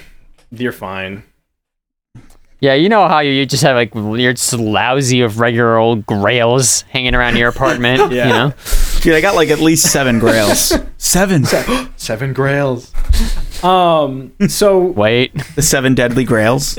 You're 0.50 0.72
fine. 0.72 1.22
Yeah, 2.60 2.74
you 2.74 2.88
know 2.88 3.08
how 3.08 3.18
you 3.20 3.32
you 3.32 3.44
just 3.46 3.62
have 3.64 3.74
like 3.74 3.92
you're 3.94 4.34
just 4.34 4.52
lousy 4.52 5.22
of 5.22 5.40
regular 5.40 5.78
old 5.78 6.06
grails 6.06 6.82
hanging 6.82 7.14
around 7.14 7.36
your 7.36 7.48
apartment. 7.48 8.12
Yeah. 8.12 8.26
You 8.28 8.32
know? 8.32 8.54
Dude, 9.00 9.14
I 9.14 9.20
got 9.20 9.34
like 9.34 9.48
at 9.48 9.58
least 9.58 9.90
seven 9.90 10.18
Grails. 10.20 10.72
seven. 10.98 11.44
Seven 11.96 12.32
Grails. 12.32 12.92
Um. 13.62 14.32
So 14.48 14.78
Wait. 14.80 15.32
The 15.54 15.62
seven 15.62 15.94
deadly 15.94 16.24
Grails. 16.24 16.74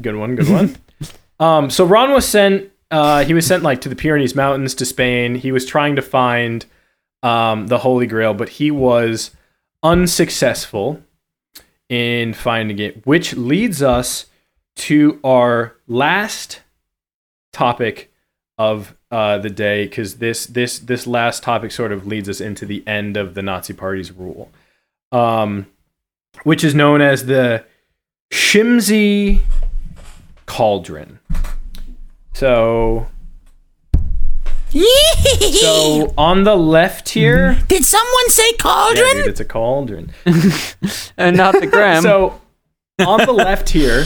good 0.00 0.16
one. 0.16 0.36
Good 0.36 0.48
one. 0.48 0.76
um. 1.40 1.70
So 1.70 1.84
Rahn 1.84 2.12
was 2.12 2.26
sent. 2.28 2.70
Uh. 2.90 3.24
He 3.24 3.34
was 3.34 3.46
sent 3.46 3.62
like 3.62 3.80
to 3.82 3.88
the 3.88 3.96
Pyrenees 3.96 4.34
Mountains 4.34 4.74
to 4.76 4.84
Spain. 4.84 5.34
He 5.34 5.52
was 5.52 5.64
trying 5.66 5.96
to 5.96 6.02
find, 6.02 6.66
um, 7.22 7.66
the 7.66 7.78
Holy 7.78 8.06
Grail, 8.06 8.34
but 8.34 8.50
he 8.50 8.70
was 8.70 9.30
unsuccessful 9.82 11.02
in 11.88 12.34
finding 12.34 12.78
it, 12.78 13.06
which 13.06 13.34
leads 13.36 13.82
us 13.82 14.26
to 14.76 15.18
our 15.24 15.76
last 15.86 16.60
topic 17.52 18.12
of 18.58 18.94
uh, 19.10 19.38
the 19.38 19.50
day 19.50 19.84
because 19.84 20.16
this 20.16 20.46
this 20.46 20.78
this 20.78 21.06
last 21.06 21.42
topic 21.42 21.70
sort 21.70 21.92
of 21.92 22.06
leads 22.06 22.28
us 22.28 22.40
into 22.40 22.66
the 22.66 22.86
end 22.86 23.16
of 23.16 23.34
the 23.34 23.42
Nazi 23.42 23.72
Party's 23.72 24.12
rule, 24.12 24.50
um, 25.12 25.66
which 26.44 26.62
is 26.64 26.74
known 26.74 27.00
as 27.00 27.26
the 27.26 27.64
Chiemsee 28.32 29.40
Cauldron. 30.46 31.18
So, 32.34 33.06
so 34.70 36.12
on 36.18 36.44
the 36.44 36.56
left 36.56 37.08
here, 37.10 37.58
Did 37.68 37.84
someone 37.84 38.28
say 38.30 38.46
yeah, 38.52 38.56
cauldron? 38.58 39.16
dude, 39.16 39.26
it's 39.28 39.40
a 39.40 39.44
cauldron. 39.44 40.12
And 41.18 41.36
not 41.36 41.58
the 41.58 41.66
gram. 41.66 42.02
So 42.02 42.40
on 43.00 43.24
the 43.24 43.32
left 43.32 43.70
here 43.70 44.04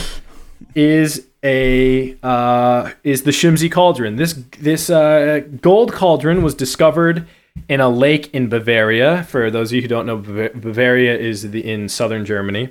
is 0.75 1.27
a 1.43 2.15
uh, 2.23 2.91
is 3.03 3.23
the 3.23 3.31
Chiemsee 3.31 3.71
cauldron. 3.71 4.15
This 4.15 4.33
this 4.59 4.89
uh, 4.89 5.41
gold 5.61 5.91
cauldron 5.91 6.41
was 6.41 6.55
discovered 6.55 7.27
in 7.67 7.79
a 7.79 7.89
lake 7.89 8.33
in 8.33 8.49
Bavaria. 8.49 9.23
For 9.23 9.51
those 9.51 9.71
of 9.71 9.75
you 9.75 9.81
who 9.81 9.87
don't 9.87 10.05
know, 10.05 10.17
Bavaria 10.17 11.17
is 11.17 11.51
the, 11.51 11.69
in 11.69 11.89
southern 11.89 12.25
Germany. 12.25 12.69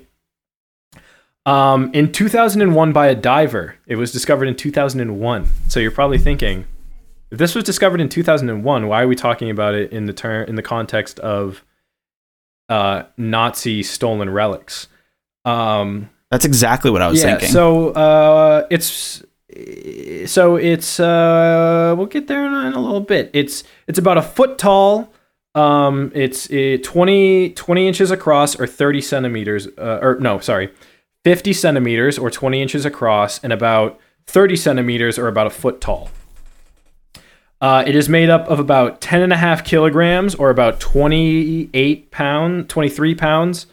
Um, 1.47 1.91
in 1.95 2.13
2001 2.13 2.93
by 2.93 3.07
a 3.07 3.15
diver. 3.15 3.77
It 3.87 3.97
was 3.97 4.13
discovered 4.13 4.47
in 4.47 4.57
2001. 4.57 5.47
So 5.69 5.81
you're 5.81 5.91
probably 5.91 6.19
thinking, 6.19 6.67
if 7.31 7.39
this 7.39 7.55
was 7.55 7.65
discovered 7.65 8.01
in 8.01 8.09
2001, 8.09 8.87
why 8.87 9.03
are 9.03 9.09
we 9.09 9.17
talking 9.17 9.51
about 9.51 9.75
it 9.75 9.93
in 9.93 10.07
the 10.07 10.13
term 10.13 10.49
in 10.49 10.57
the 10.57 10.63
context 10.63 11.19
of 11.21 11.65
uh, 12.69 13.05
Nazi 13.17 13.83
stolen 13.83 14.31
relics? 14.31 14.89
Um, 15.45 16.11
That's 16.31 16.45
exactly 16.45 16.91
what 16.91 17.03
I 17.03 17.09
was 17.09 17.23
yeah, 17.23 17.31
thinking. 17.31 17.49
so 17.49 17.91
uh, 17.91 18.67
it's 18.71 19.23
so 20.27 20.57
it's 20.57 21.01
uh, 21.01 21.95
we'll 21.97 22.07
get 22.07 22.27
there 22.29 22.47
in 22.47 22.53
a, 22.53 22.67
in 22.67 22.73
a 22.73 22.81
little 22.81 23.01
bit. 23.01 23.31
It's 23.33 23.65
it's 23.87 23.99
about 23.99 24.19
a 24.19 24.23
foot 24.23 24.59
tall. 24.59 25.13
Um, 25.55 26.13
it's 26.15 26.49
uh, 26.51 26.79
20, 26.83 27.51
20 27.51 27.89
inches 27.89 28.13
across 28.13 28.59
or 28.59 28.69
30 28.69 29.01
centimeters. 29.01 29.67
Uh, 29.77 29.99
or 30.01 30.19
no, 30.21 30.39
sorry, 30.39 30.71
50 31.25 31.53
centimeters 31.53 32.19
or 32.19 32.31
20 32.31 32.63
inches 32.63 32.85
across 32.85 33.43
and 33.43 33.53
about 33.53 33.99
30 34.27 34.57
centimeters 34.57 35.19
or 35.19 35.29
about 35.29 35.47
a 35.47 35.51
foot 35.51 35.81
tall. 35.81 36.11
Uh, 37.61 37.85
it 37.87 37.95
is 37.95 38.09
made 38.09 38.31
up 38.31 38.49
of 38.49 38.59
about 38.59 39.01
10 39.01 39.21
and 39.21 39.33
a 39.33 39.37
half 39.37 39.65
kilograms 39.65 40.35
or 40.35 40.49
about 40.49 40.81
28 40.81 42.11
pound, 42.11 42.69
23 42.71 43.15
pounds 43.15 43.67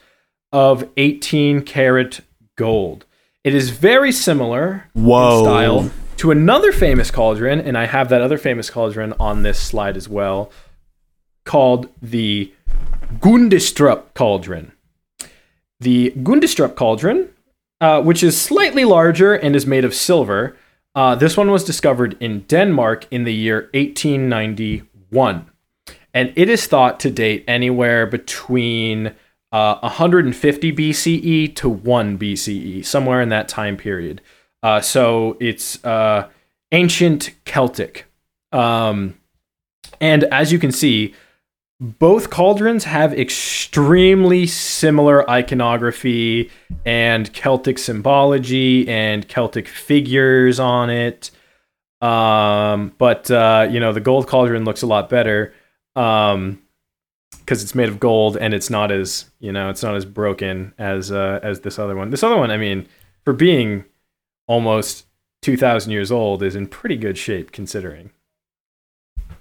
of 0.51 0.89
18 0.97 1.61
karat 1.61 2.19
gold. 2.57 3.05
It 3.47 3.55
is 3.55 3.69
very 3.69 4.11
similar 4.11 4.89
Whoa. 4.91 5.37
in 5.37 5.45
style 5.45 5.91
to 6.17 6.31
another 6.31 6.73
famous 6.73 7.09
cauldron, 7.09 7.61
and 7.61 7.77
I 7.77 7.85
have 7.85 8.09
that 8.09 8.19
other 8.21 8.37
famous 8.37 8.69
cauldron 8.69 9.13
on 9.21 9.43
this 9.43 9.57
slide 9.57 9.95
as 9.95 10.09
well, 10.09 10.51
called 11.45 11.87
the 12.01 12.51
Gundestrup 13.21 14.13
cauldron. 14.15 14.73
The 15.79 16.11
Gundestrup 16.17 16.75
cauldron, 16.75 17.29
uh, 17.79 18.01
which 18.01 18.21
is 18.21 18.37
slightly 18.37 18.83
larger 18.83 19.33
and 19.33 19.55
is 19.55 19.65
made 19.65 19.85
of 19.85 19.93
silver, 19.93 20.57
uh, 20.93 21.15
this 21.15 21.37
one 21.37 21.49
was 21.49 21.63
discovered 21.63 22.17
in 22.19 22.41
Denmark 22.49 23.07
in 23.11 23.23
the 23.23 23.33
year 23.33 23.69
1891. 23.73 25.49
And 26.13 26.33
it 26.35 26.49
is 26.49 26.67
thought 26.67 26.99
to 26.99 27.09
date 27.09 27.45
anywhere 27.47 28.05
between 28.07 29.13
uh, 29.51 29.79
150 29.79 30.73
BCE 30.73 31.55
to 31.55 31.69
1 31.69 32.17
BCE, 32.17 32.85
somewhere 32.85 33.21
in 33.21 33.29
that 33.29 33.47
time 33.47 33.77
period. 33.77 34.21
Uh, 34.63 34.81
so 34.81 35.37
it's 35.39 35.83
uh, 35.85 36.27
ancient 36.71 37.31
Celtic. 37.45 38.05
Um, 38.51 39.15
and 40.01 40.23
as 40.25 40.51
you 40.51 40.59
can 40.59 40.71
see, 40.71 41.13
both 41.79 42.29
cauldrons 42.29 42.85
have 42.85 43.13
extremely 43.13 44.47
similar 44.47 45.29
iconography 45.29 46.49
and 46.85 47.31
Celtic 47.33 47.77
symbology 47.77 48.87
and 48.87 49.27
Celtic 49.27 49.67
figures 49.67 50.59
on 50.59 50.89
it. 50.89 51.29
Um, 52.01 52.93
but 52.97 53.29
uh, 53.29 53.67
you 53.69 53.79
know, 53.79 53.93
the 53.93 54.01
gold 54.01 54.27
cauldron 54.27 54.65
looks 54.65 54.81
a 54.81 54.87
lot 54.87 55.09
better 55.09 55.53
um, 55.95 56.61
because 57.47 57.63
it's 57.63 57.73
made 57.73 57.87
of 57.87 57.97
gold 57.97 58.35
and 58.35 58.53
it's 58.53 58.69
not 58.69 58.91
as 58.91 59.31
you 59.39 59.53
know, 59.53 59.69
it's 59.69 59.81
not 59.81 59.95
as 59.95 60.03
broken 60.05 60.73
as 60.77 61.11
uh, 61.13 61.39
as 61.41 61.61
this 61.61 61.79
other 61.79 61.95
one. 61.95 62.09
This 62.09 62.21
other 62.23 62.35
one, 62.35 62.51
I 62.51 62.57
mean, 62.57 62.87
for 63.23 63.31
being 63.31 63.85
almost 64.47 65.05
two 65.41 65.55
thousand 65.55 65.91
years 65.93 66.11
old, 66.11 66.43
is 66.43 66.55
in 66.55 66.67
pretty 66.67 66.97
good 66.97 67.17
shape 67.17 67.51
considering. 67.53 68.11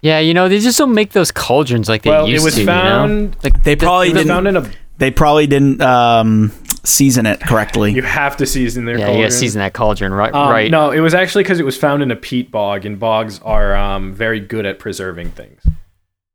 yeah, 0.02 0.20
you 0.20 0.34
know, 0.34 0.48
they 0.48 0.60
just 0.60 0.78
don't 0.78 0.94
make 0.94 1.12
those 1.12 1.32
cauldrons 1.32 1.88
like 1.88 2.02
they 2.02 2.10
Well, 2.10 2.26
it 2.26 2.40
was 2.42 2.54
to. 2.54 2.60
you 2.60 2.66
know? 2.66 2.72
found. 2.72 3.36
Like 3.42 3.64
They 3.64 3.74
probably 3.76 4.08
It 4.10 4.14
was 4.14 4.22
didn't. 4.22 4.34
found 4.34 4.48
in 4.48 4.56
a 4.56 4.70
they 4.98 5.10
probably 5.10 5.46
didn't 5.46 5.82
um, 5.82 6.52
season 6.84 7.26
it 7.26 7.40
correctly. 7.40 7.92
You 7.92 8.02
have 8.02 8.36
to 8.38 8.46
season 8.46 8.84
their 8.86 8.96
yeah, 8.98 9.06
cauldron. 9.06 9.18
you 9.20 9.26
gotta 9.26 9.34
season 9.34 9.58
that 9.58 9.74
cauldron, 9.74 10.12
right? 10.14 10.32
Um, 10.32 10.48
right. 10.50 10.70
No, 10.70 10.90
it 10.90 11.00
was 11.00 11.12
actually 11.12 11.42
because 11.42 11.58
it 11.60 11.64
was 11.66 11.76
found 11.76 12.02
in 12.02 12.10
a 12.10 12.16
peat 12.16 12.50
bog, 12.50 12.86
and 12.86 12.98
bogs 12.98 13.38
are 13.40 13.74
um, 13.76 14.14
very 14.14 14.40
good 14.40 14.64
at 14.64 14.78
preserving 14.78 15.32
things. 15.32 15.65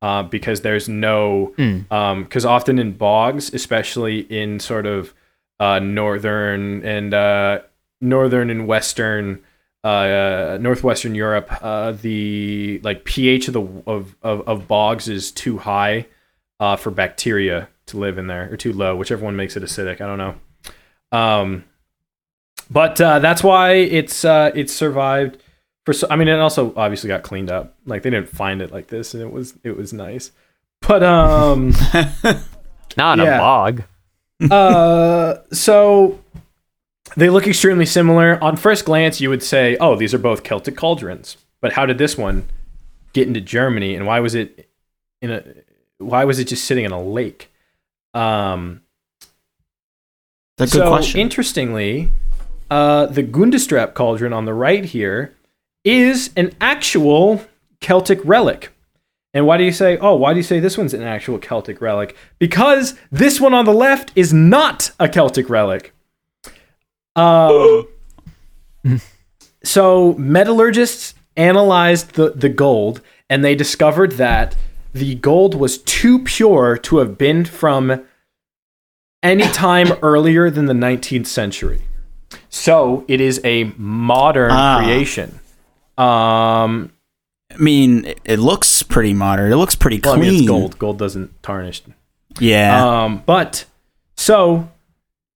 Uh, 0.02 0.24
because 0.24 0.62
there's 0.62 0.88
no, 0.88 1.54
Mm. 1.56 2.24
because 2.24 2.44
often 2.44 2.78
in 2.78 2.92
bogs, 2.92 3.54
especially 3.54 4.18
in 4.28 4.58
sort 4.58 4.84
of 4.84 5.14
uh, 5.60 5.78
northern 5.78 6.84
and 6.84 7.14
uh, 7.14 7.60
northern 8.00 8.50
and 8.50 8.66
western, 8.66 9.38
uh, 9.84 10.58
northwestern 10.60 11.14
Europe, 11.14 11.48
uh, 11.62 11.92
the 11.92 12.80
like 12.82 13.04
pH 13.04 13.46
of 13.46 13.54
the 13.54 13.62
of, 13.86 14.16
of, 14.22 14.40
of 14.48 14.66
bogs 14.66 15.08
is 15.08 15.30
too 15.30 15.58
high 15.58 16.06
uh, 16.58 16.74
for 16.74 16.90
bacteria 16.90 17.68
to 17.86 17.96
live 17.96 18.18
in 18.18 18.26
there, 18.26 18.52
or 18.52 18.56
too 18.56 18.72
low, 18.72 18.96
whichever 18.96 19.24
one 19.24 19.36
makes 19.36 19.56
it 19.56 19.62
acidic. 19.62 20.00
I 20.00 20.06
don't 20.06 20.18
know. 20.18 20.34
Um, 21.16 21.64
but 22.70 23.00
uh, 23.00 23.18
that's 23.20 23.44
why 23.44 23.72
it's 23.74 24.24
uh, 24.24 24.50
it's 24.54 24.72
survived 24.72 25.36
for. 25.84 25.92
So, 25.92 26.06
I 26.10 26.16
mean, 26.16 26.28
it 26.28 26.38
also 26.38 26.72
obviously 26.76 27.08
got 27.08 27.22
cleaned 27.22 27.50
up. 27.50 27.74
Like 27.86 28.02
they 28.02 28.10
didn't 28.10 28.28
find 28.28 28.62
it 28.62 28.72
like 28.72 28.88
this, 28.88 29.14
and 29.14 29.22
it 29.22 29.32
was 29.32 29.54
it 29.62 29.76
was 29.76 29.92
nice. 29.92 30.32
But 30.80 31.02
um, 31.02 31.70
Not 32.96 33.18
in 33.18 33.24
yeah. 33.24 33.36
a 33.36 33.38
bog. 33.38 33.82
uh, 34.50 35.36
so 35.52 36.20
they 37.16 37.30
look 37.30 37.46
extremely 37.46 37.86
similar. 37.86 38.42
On 38.42 38.56
first 38.56 38.84
glance, 38.84 39.20
you 39.20 39.30
would 39.30 39.42
say, 39.42 39.76
"Oh, 39.80 39.96
these 39.96 40.14
are 40.14 40.18
both 40.18 40.42
Celtic 40.42 40.76
cauldrons." 40.76 41.36
But 41.60 41.74
how 41.74 41.86
did 41.86 41.98
this 41.98 42.18
one 42.18 42.46
get 43.12 43.28
into 43.28 43.40
Germany, 43.40 43.94
and 43.94 44.06
why 44.06 44.20
was 44.20 44.34
it 44.34 44.68
in 45.20 45.30
a? 45.30 45.44
Why 45.98 46.24
was 46.24 46.38
it 46.38 46.48
just 46.48 46.64
sitting 46.64 46.84
in 46.84 46.92
a 46.92 47.02
lake? 47.02 47.50
Um, 48.14 48.82
That's 50.58 50.74
a 50.74 50.78
good 50.78 50.84
so 50.84 50.88
question. 50.90 51.20
interestingly, 51.20 52.10
uh, 52.70 53.06
the 53.06 53.22
Gundestrup 53.22 53.94
cauldron 53.94 54.32
on 54.32 54.44
the 54.44 54.54
right 54.54 54.84
here 54.84 55.34
is 55.84 56.30
an 56.36 56.52
actual 56.60 57.44
Celtic 57.80 58.20
relic. 58.24 58.70
And 59.34 59.46
why 59.46 59.56
do 59.56 59.64
you 59.64 59.72
say, 59.72 59.96
oh, 59.98 60.14
why 60.14 60.32
do 60.34 60.38
you 60.38 60.42
say 60.42 60.60
this 60.60 60.76
one's 60.76 60.92
an 60.94 61.02
actual 61.02 61.38
Celtic 61.38 61.80
relic? 61.80 62.14
Because 62.38 62.94
this 63.10 63.40
one 63.40 63.54
on 63.54 63.64
the 63.64 63.72
left 63.72 64.12
is 64.14 64.32
not 64.32 64.90
a 65.00 65.08
Celtic 65.08 65.48
relic. 65.48 65.94
Um, 67.16 67.88
so 69.64 70.14
metallurgists 70.14 71.14
analyzed 71.36 72.12
the, 72.14 72.30
the 72.30 72.48
gold 72.50 73.00
and 73.30 73.42
they 73.44 73.54
discovered 73.54 74.12
that 74.12 74.54
the 74.92 75.14
gold 75.14 75.54
was 75.54 75.78
too 75.78 76.18
pure 76.18 76.76
to 76.76 76.98
have 76.98 77.16
been 77.16 77.46
from 77.46 78.04
any 79.22 79.44
time 79.52 79.92
earlier 80.02 80.50
than 80.50 80.66
the 80.66 80.74
19th 80.74 81.26
century. 81.26 81.80
So 82.50 83.04
it 83.08 83.20
is 83.20 83.40
a 83.44 83.64
modern 83.78 84.50
Ah. 84.52 84.82
creation. 84.82 85.38
Um, 85.98 86.92
I 87.52 87.56
mean, 87.58 88.04
it- 88.06 88.20
it 88.24 88.38
looks 88.38 88.82
pretty 88.82 89.12
modern. 89.14 89.52
It 89.52 89.56
looks 89.56 89.74
pretty 89.74 90.00
well, 90.02 90.14
I 90.14 90.16
clean. 90.18 90.30
mean, 90.30 90.40
it's 90.40 90.48
gold. 90.48 90.78
Gold 90.78 90.98
doesn't 90.98 91.42
tarnish. 91.42 91.82
Yeah. 92.38 93.02
Um, 93.04 93.22
but 93.26 93.66
so 94.16 94.70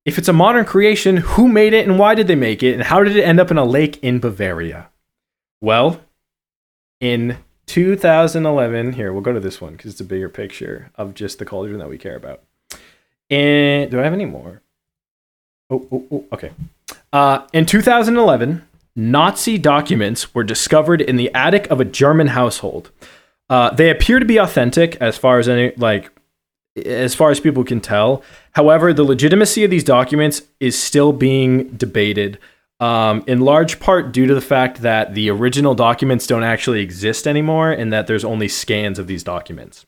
if 0.07 0.16
it's 0.18 0.28
a 0.28 0.32
modern 0.32 0.64
creation, 0.64 1.18
who 1.18 1.46
made 1.48 1.74
it 1.74 1.86
and 1.86 1.98
why 1.98 2.14
did 2.14 2.26
they 2.26 2.34
make 2.36 2.62
it 2.62 2.74
and 2.74 2.82
how 2.84 3.02
did 3.04 3.16
it 3.16 3.22
end 3.22 3.38
up 3.40 3.50
in 3.50 3.59
a 3.59 3.64
lake 3.64 3.98
in 4.02 4.18
Bavaria? 4.18 4.88
Well, 5.61 6.00
in 7.00 7.36
2011, 7.66 8.94
here 8.94 9.12
we'll 9.12 9.20
go 9.22 9.32
to 9.32 9.40
this 9.40 9.61
one 9.61 9.72
because 9.72 9.90
it's 9.92 10.00
a 10.00 10.04
bigger 10.04 10.28
picture 10.30 10.90
of 10.96 11.14
just 11.14 11.38
the 11.38 11.44
cauldron 11.44 11.78
that 11.80 11.88
we 11.90 11.98
care 11.98 12.16
about. 12.16 12.42
And 13.28 13.90
do 13.90 14.00
I 14.00 14.04
have 14.04 14.12
any 14.12 14.24
more? 14.24 14.62
Oh, 15.68 15.86
oh, 15.92 16.04
oh 16.11 16.24
okay. 16.32 16.52
Uh, 17.12 17.46
in 17.52 17.66
2011, 17.66 18.62
Nazi 18.97 19.59
documents 19.59 20.34
were 20.34 20.42
discovered 20.42 21.03
in 21.03 21.16
the 21.16 21.32
attic 21.34 21.70
of 21.70 21.80
a 21.80 21.84
German 21.84 22.28
household. 22.28 22.90
Uh, 23.49 23.70
they 23.70 23.90
appear 23.90 24.18
to 24.18 24.24
be 24.24 24.38
authentic 24.38 24.97
as 24.97 25.18
far 25.18 25.38
as 25.38 25.49
any 25.49 25.72
like 25.76 26.11
as 26.84 27.14
far 27.14 27.30
as 27.30 27.38
people 27.38 27.64
can 27.64 27.80
tell. 27.80 28.22
However, 28.53 28.92
the 28.92 29.05
legitimacy 29.05 29.64
of 29.64 29.70
these 29.70 29.84
documents 29.84 30.42
is 30.61 30.80
still 30.80 31.12
being 31.12 31.68
debated, 31.68 32.38
um, 32.80 33.24
in 33.26 33.40
large 33.40 33.80
part 33.80 34.12
due 34.12 34.26
to 34.26 34.34
the 34.34 34.40
fact 34.40 34.82
that 34.82 35.14
the 35.14 35.30
original 35.30 35.74
documents 35.74 36.26
don't 36.26 36.42
actually 36.42 36.80
exist 36.80 37.26
anymore 37.26 37.70
and 37.70 37.92
that 37.92 38.07
there's 38.07 38.24
only 38.24 38.49
scans 38.49 38.99
of 38.99 39.07
these 39.07 39.22
documents. 39.22 39.86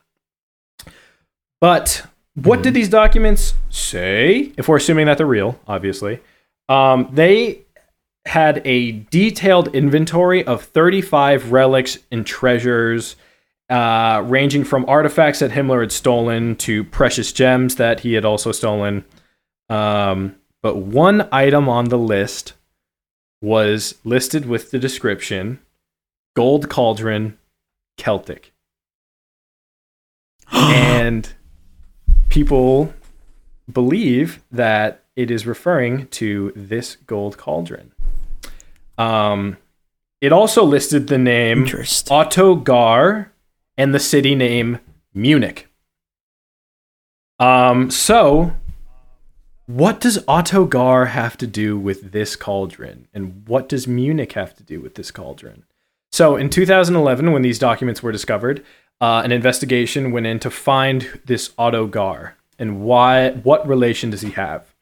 But 1.60 2.06
what 2.34 2.62
did 2.62 2.74
these 2.74 2.88
documents 2.88 3.54
say? 3.68 4.52
If 4.56 4.68
we're 4.68 4.76
assuming 4.76 5.06
that 5.06 5.18
they're 5.18 5.26
real, 5.26 5.58
obviously. 5.66 6.20
Um, 6.68 7.08
they 7.12 7.62
had 8.28 8.62
a 8.64 8.92
detailed 8.92 9.74
inventory 9.74 10.44
of 10.44 10.62
35 10.62 11.50
relics 11.50 11.98
and 12.10 12.26
treasures 12.26 13.16
uh, 13.68 14.22
ranging 14.26 14.64
from 14.64 14.84
artifacts 14.88 15.40
that 15.40 15.50
Himmler 15.50 15.80
had 15.80 15.92
stolen 15.92 16.56
to 16.56 16.84
precious 16.84 17.32
gems 17.32 17.76
that 17.76 18.00
he 18.00 18.14
had 18.14 18.24
also 18.24 18.52
stolen. 18.52 19.04
Um, 19.68 20.36
but 20.62 20.76
one 20.76 21.28
item 21.32 21.68
on 21.68 21.86
the 21.86 21.98
list 21.98 22.54
was 23.40 23.94
listed 24.04 24.46
with 24.46 24.70
the 24.70 24.78
description 24.78 25.60
Gold 26.34 26.68
Cauldron 26.68 27.38
Celtic. 27.96 28.52
and 30.52 31.32
people 32.28 32.94
believe 33.70 34.42
that 34.50 35.04
it 35.16 35.30
is 35.30 35.46
referring 35.46 36.06
to 36.08 36.52
this 36.54 36.96
gold 36.96 37.36
cauldron. 37.36 37.92
Um, 38.98 39.56
it 40.20 40.32
also 40.32 40.64
listed 40.64 41.06
the 41.06 41.18
name. 41.18 41.64
Otto 42.10 42.56
Gahr 42.56 43.32
and 43.76 43.94
the 43.94 44.00
city 44.00 44.34
name 44.34 44.80
Munich. 45.14 45.68
Um, 47.38 47.90
so 47.90 48.52
what 49.66 50.00
does 50.00 50.24
Otto 50.26 50.64
Gahr 50.64 51.06
have 51.06 51.36
to 51.38 51.46
do 51.46 51.78
with 51.78 52.12
this 52.12 52.36
cauldron? 52.36 53.06
And 53.14 53.46
what 53.46 53.68
does 53.68 53.86
Munich 53.86 54.32
have 54.32 54.56
to 54.56 54.62
do 54.62 54.80
with 54.80 54.96
this 54.96 55.10
cauldron? 55.10 55.64
So 56.10 56.36
in 56.36 56.50
2011, 56.50 57.32
when 57.32 57.42
these 57.42 57.58
documents 57.58 58.02
were 58.02 58.10
discovered, 58.10 58.64
uh, 59.00 59.22
an 59.24 59.30
investigation 59.30 60.10
went 60.10 60.26
in 60.26 60.40
to 60.40 60.50
find 60.50 61.20
this 61.24 61.52
Otto 61.58 61.86
Gahr 61.86 62.36
and 62.58 62.80
why. 62.80 63.30
What 63.30 63.68
relation 63.68 64.10
does 64.10 64.22
he 64.22 64.30
have? 64.30 64.74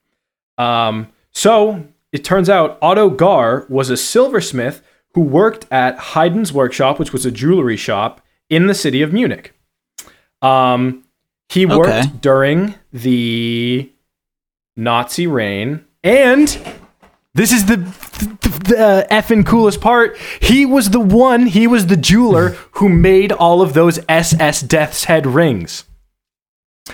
Um, 0.56 1.12
so 1.32 1.86
it 2.12 2.24
turns 2.24 2.48
out 2.48 2.78
Otto 2.80 3.10
Gahr 3.10 3.66
was 3.68 3.90
a 3.90 3.96
silversmith 3.96 4.82
who 5.14 5.20
worked 5.22 5.66
at 5.70 5.98
Haydn's 5.98 6.52
workshop, 6.52 6.98
which 6.98 7.12
was 7.12 7.24
a 7.26 7.30
jewelry 7.30 7.76
shop 7.76 8.20
in 8.50 8.66
the 8.66 8.74
city 8.74 9.02
of 9.02 9.12
Munich. 9.12 9.54
Um, 10.42 11.04
he 11.48 11.64
worked 11.66 11.88
Okay. 11.88 12.02
during 12.20 12.74
the 12.92 13.90
Nazi 14.76 15.26
reign, 15.26 15.84
and 16.04 16.46
this 17.34 17.50
is 17.52 17.64
the 17.66 17.76
the, 17.76 18.48
the 18.66 19.06
effing 19.10 19.44
coolest 19.46 19.80
part. 19.80 20.16
He 20.40 20.66
was 20.66 20.90
the 20.90 21.00
one. 21.00 21.46
He 21.46 21.66
was 21.66 21.86
the 21.86 21.96
jeweler 21.96 22.50
who 22.72 22.88
made 22.88 23.32
all 23.32 23.62
of 23.62 23.72
those 23.72 23.98
SS 24.08 24.60
Death's 24.62 25.04
Head 25.04 25.26
rings. 25.26 25.84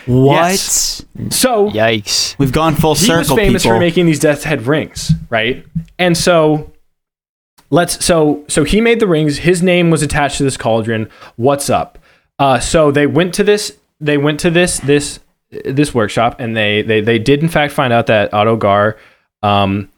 What? 0.06 0.50
Yes. 0.50 1.04
So 1.30 1.70
Yikes. 1.70 2.36
We've 2.38 2.52
gone 2.52 2.74
full 2.74 2.94
he 2.94 3.06
circle, 3.06 3.36
was 3.36 3.44
famous 3.44 3.62
people. 3.62 3.76
for 3.76 3.80
making 3.80 4.06
these 4.06 4.18
death's 4.18 4.44
head 4.44 4.66
rings, 4.66 5.12
right? 5.30 5.64
And 5.98 6.16
so 6.16 6.72
let's 7.70 8.04
so 8.04 8.44
so 8.48 8.64
he 8.64 8.80
made 8.80 9.00
the 9.00 9.06
rings. 9.06 9.38
His 9.38 9.62
name 9.62 9.90
was 9.90 10.02
attached 10.02 10.38
to 10.38 10.44
this 10.44 10.56
cauldron. 10.56 11.10
What's 11.36 11.70
up? 11.70 11.98
Uh, 12.38 12.58
so 12.58 12.90
they 12.90 13.06
went 13.06 13.34
to 13.34 13.44
this. 13.44 13.76
They 14.00 14.18
went 14.18 14.40
to 14.40 14.50
this 14.50 14.80
this 14.80 15.20
this 15.50 15.94
workshop, 15.94 16.36
and 16.38 16.56
they 16.56 16.82
they 16.82 17.00
they 17.00 17.18
did 17.18 17.42
in 17.42 17.48
fact 17.48 17.72
find 17.72 17.92
out 17.92 18.06
that 18.06 18.32
Otto 18.32 18.56
Gahr. 18.56 18.96
Um, 19.42 19.90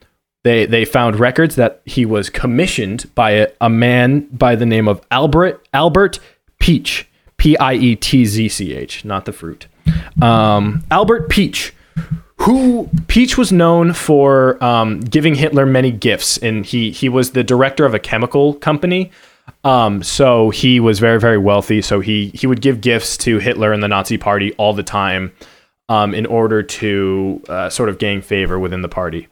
they 0.43 0.65
they 0.65 0.85
found 0.85 1.19
records 1.19 1.55
that 1.55 1.81
he 1.85 2.05
was 2.05 2.29
commissioned 2.29 3.13
by 3.15 3.31
a, 3.31 3.47
a 3.61 3.69
man 3.69 4.27
by 4.31 4.55
the 4.55 4.65
name 4.65 4.87
of 4.87 5.01
Albert 5.09 5.65
Albert 5.73 6.19
Peach. 6.59 7.07
P 7.37 7.57
I 7.57 7.73
E 7.73 7.95
T 7.95 8.25
Z 8.25 8.47
C 8.49 8.73
H, 8.73 9.03
not 9.03 9.25
the 9.25 9.33
fruit. 9.33 9.67
Um, 10.21 10.83
Albert 10.91 11.29
Peach, 11.29 11.73
who 12.37 12.89
Peach 13.07 13.37
was 13.37 13.51
known 13.51 13.93
for 13.93 14.63
um, 14.63 14.99
giving 14.99 15.35
Hitler 15.35 15.65
many 15.65 15.91
gifts, 15.91 16.37
and 16.37 16.65
he 16.65 16.91
he 16.91 17.09
was 17.09 17.31
the 17.31 17.43
director 17.43 17.85
of 17.85 17.93
a 17.93 17.99
chemical 17.99 18.53
company. 18.53 19.11
Um, 19.63 20.03
so 20.03 20.49
he 20.49 20.79
was 20.79 20.99
very 20.99 21.19
very 21.19 21.37
wealthy. 21.37 21.81
So 21.81 21.99
he 21.99 22.29
he 22.33 22.47
would 22.47 22.61
give 22.61 22.81
gifts 22.81 23.17
to 23.17 23.39
Hitler 23.39 23.73
and 23.73 23.81
the 23.81 23.87
Nazi 23.87 24.17
Party 24.17 24.53
all 24.53 24.73
the 24.73 24.83
time, 24.83 25.31
um, 25.89 26.13
in 26.13 26.25
order 26.25 26.63
to 26.63 27.41
uh, 27.49 27.69
sort 27.69 27.89
of 27.89 27.97
gain 27.97 28.21
favor 28.21 28.59
within 28.59 28.81
the 28.81 28.89
party. 28.89 29.27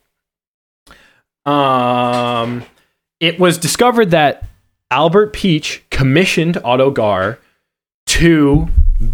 Um, 1.46 2.64
it 3.20 3.40
was 3.40 3.58
discovered 3.58 4.12
that 4.12 4.46
Albert 4.92 5.34
Peach 5.34 5.84
commissioned 5.90 6.58
Otto 6.64 6.92
Gahr 6.92 7.40
to 8.06 8.68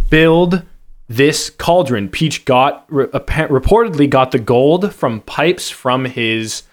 build 0.10 0.64
this 1.10 1.50
cauldron. 1.50 2.08
Peach 2.08 2.46
got 2.46 2.86
re- 2.88 3.08
reportedly 3.08 4.10
got 4.10 4.32
the 4.32 4.40
gold 4.40 4.94
from 4.94 5.22
pipes 5.22 5.70
from 5.70 6.06
his 6.06 6.64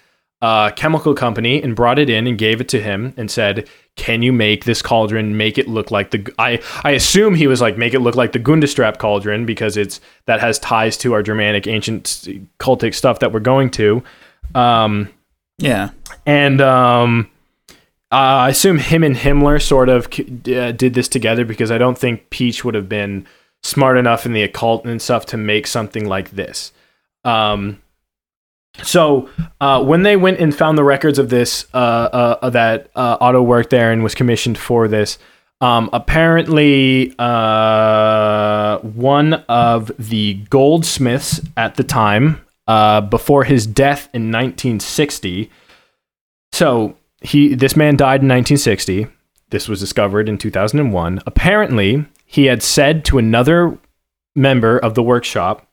uh, 0.43 0.71
chemical 0.73 1.15
company 1.15 1.63
and 1.63 1.75
brought 1.75 1.99
it 1.99 2.11
in 2.11 2.27
and 2.27 2.37
gave 2.37 2.61
it 2.61 2.69
to 2.69 2.81
him 2.81 3.15
and 3.17 3.31
said, 3.31 3.67
"Can 3.97 4.21
you 4.21 4.35
make 4.35 4.65
this 4.65 4.83
cauldron? 4.83 5.39
Make 5.39 5.57
it 5.57 5.69
look 5.69 5.91
like 5.91 6.11
the 6.11 6.31
I 6.39 6.61
I 6.85 6.91
assume 6.91 7.35
he 7.35 7.47
was 7.47 7.63
like 7.63 7.79
make 7.79 7.95
it 7.95 8.01
look 8.01 8.15
like 8.15 8.33
the 8.33 8.39
Gundestrup 8.39 8.99
cauldron 8.99 9.47
because 9.47 9.79
it's 9.79 10.01
that 10.27 10.41
has 10.41 10.59
ties 10.59 10.99
to 10.99 11.15
our 11.15 11.23
Germanic 11.23 11.67
ancient 11.67 12.29
cultic 12.61 12.95
stuff 12.95 13.19
that 13.21 13.33
we're 13.33 13.41
going 13.41 13.71
to." 13.71 14.03
Um, 14.55 15.09
yeah. 15.59 15.91
and 16.27 16.61
um, 16.61 17.31
uh, 18.13 18.15
I 18.15 18.49
assume 18.51 18.79
him 18.79 19.03
and 19.03 19.17
Himmler 19.17 19.61
sort 19.61 19.89
of 19.89 20.07
uh, 20.07 20.73
did 20.73 20.93
this 20.93 21.09
together 21.09 21.47
because 21.47 21.71
I 21.71 21.79
don't 21.79 21.97
think 21.97 22.29
Peach 22.29 22.65
would 22.65 22.75
have 22.75 22.89
been 22.89 23.27
smart 23.67 23.97
enough 23.97 24.27
in 24.27 24.33
the 24.33 24.43
occult 24.43 24.85
and 24.85 25.01
stuff 25.03 25.27
to 25.27 25.37
make 25.37 25.67
something 25.67 26.07
like 26.07 26.31
this. 26.31 26.73
Um, 27.25 27.83
so 28.83 29.29
uh, 29.61 29.83
when 29.83 30.03
they 30.03 30.17
went 30.17 30.39
and 30.39 30.55
found 30.55 30.77
the 30.77 30.85
records 30.85 31.19
of 31.19 31.31
this, 31.31 31.67
uh, 31.75 31.77
uh, 31.77 32.51
that 32.51 32.91
uh, 32.95 33.17
Otto 33.21 33.43
worked 33.43 33.71
there 33.71 33.91
and 33.91 34.03
was 34.03 34.15
commissioned 34.15 34.59
for 34.59 34.87
this, 34.87 35.19
um, 35.61 35.89
apparently 35.93 37.15
uh, 37.19 38.79
one 38.79 39.35
of 39.49 39.91
the 39.99 40.35
goldsmiths 40.51 41.41
at 41.57 41.77
the 41.77 41.85
time, 41.85 42.41
uh, 42.69 43.01
before 43.01 43.45
his 43.45 43.67
death 43.67 44.09
in 44.13 44.31
1960. 44.31 45.51
So 46.53 46.97
he, 47.21 47.55
this 47.55 47.77
man 47.77 47.97
died 47.97 48.23
in 48.23 48.29
1960. 48.29 49.07
This 49.51 49.69
was 49.69 49.81
discovered 49.81 50.29
in 50.29 50.37
2001. 50.37 51.21
Apparently, 51.27 52.05
he 52.27 52.47
had 52.47 52.63
said 52.63 53.05
to 53.07 53.19
another 53.19 53.79
member 54.35 54.79
of 54.79 54.95
the 54.95 55.03
workshop 55.03 55.67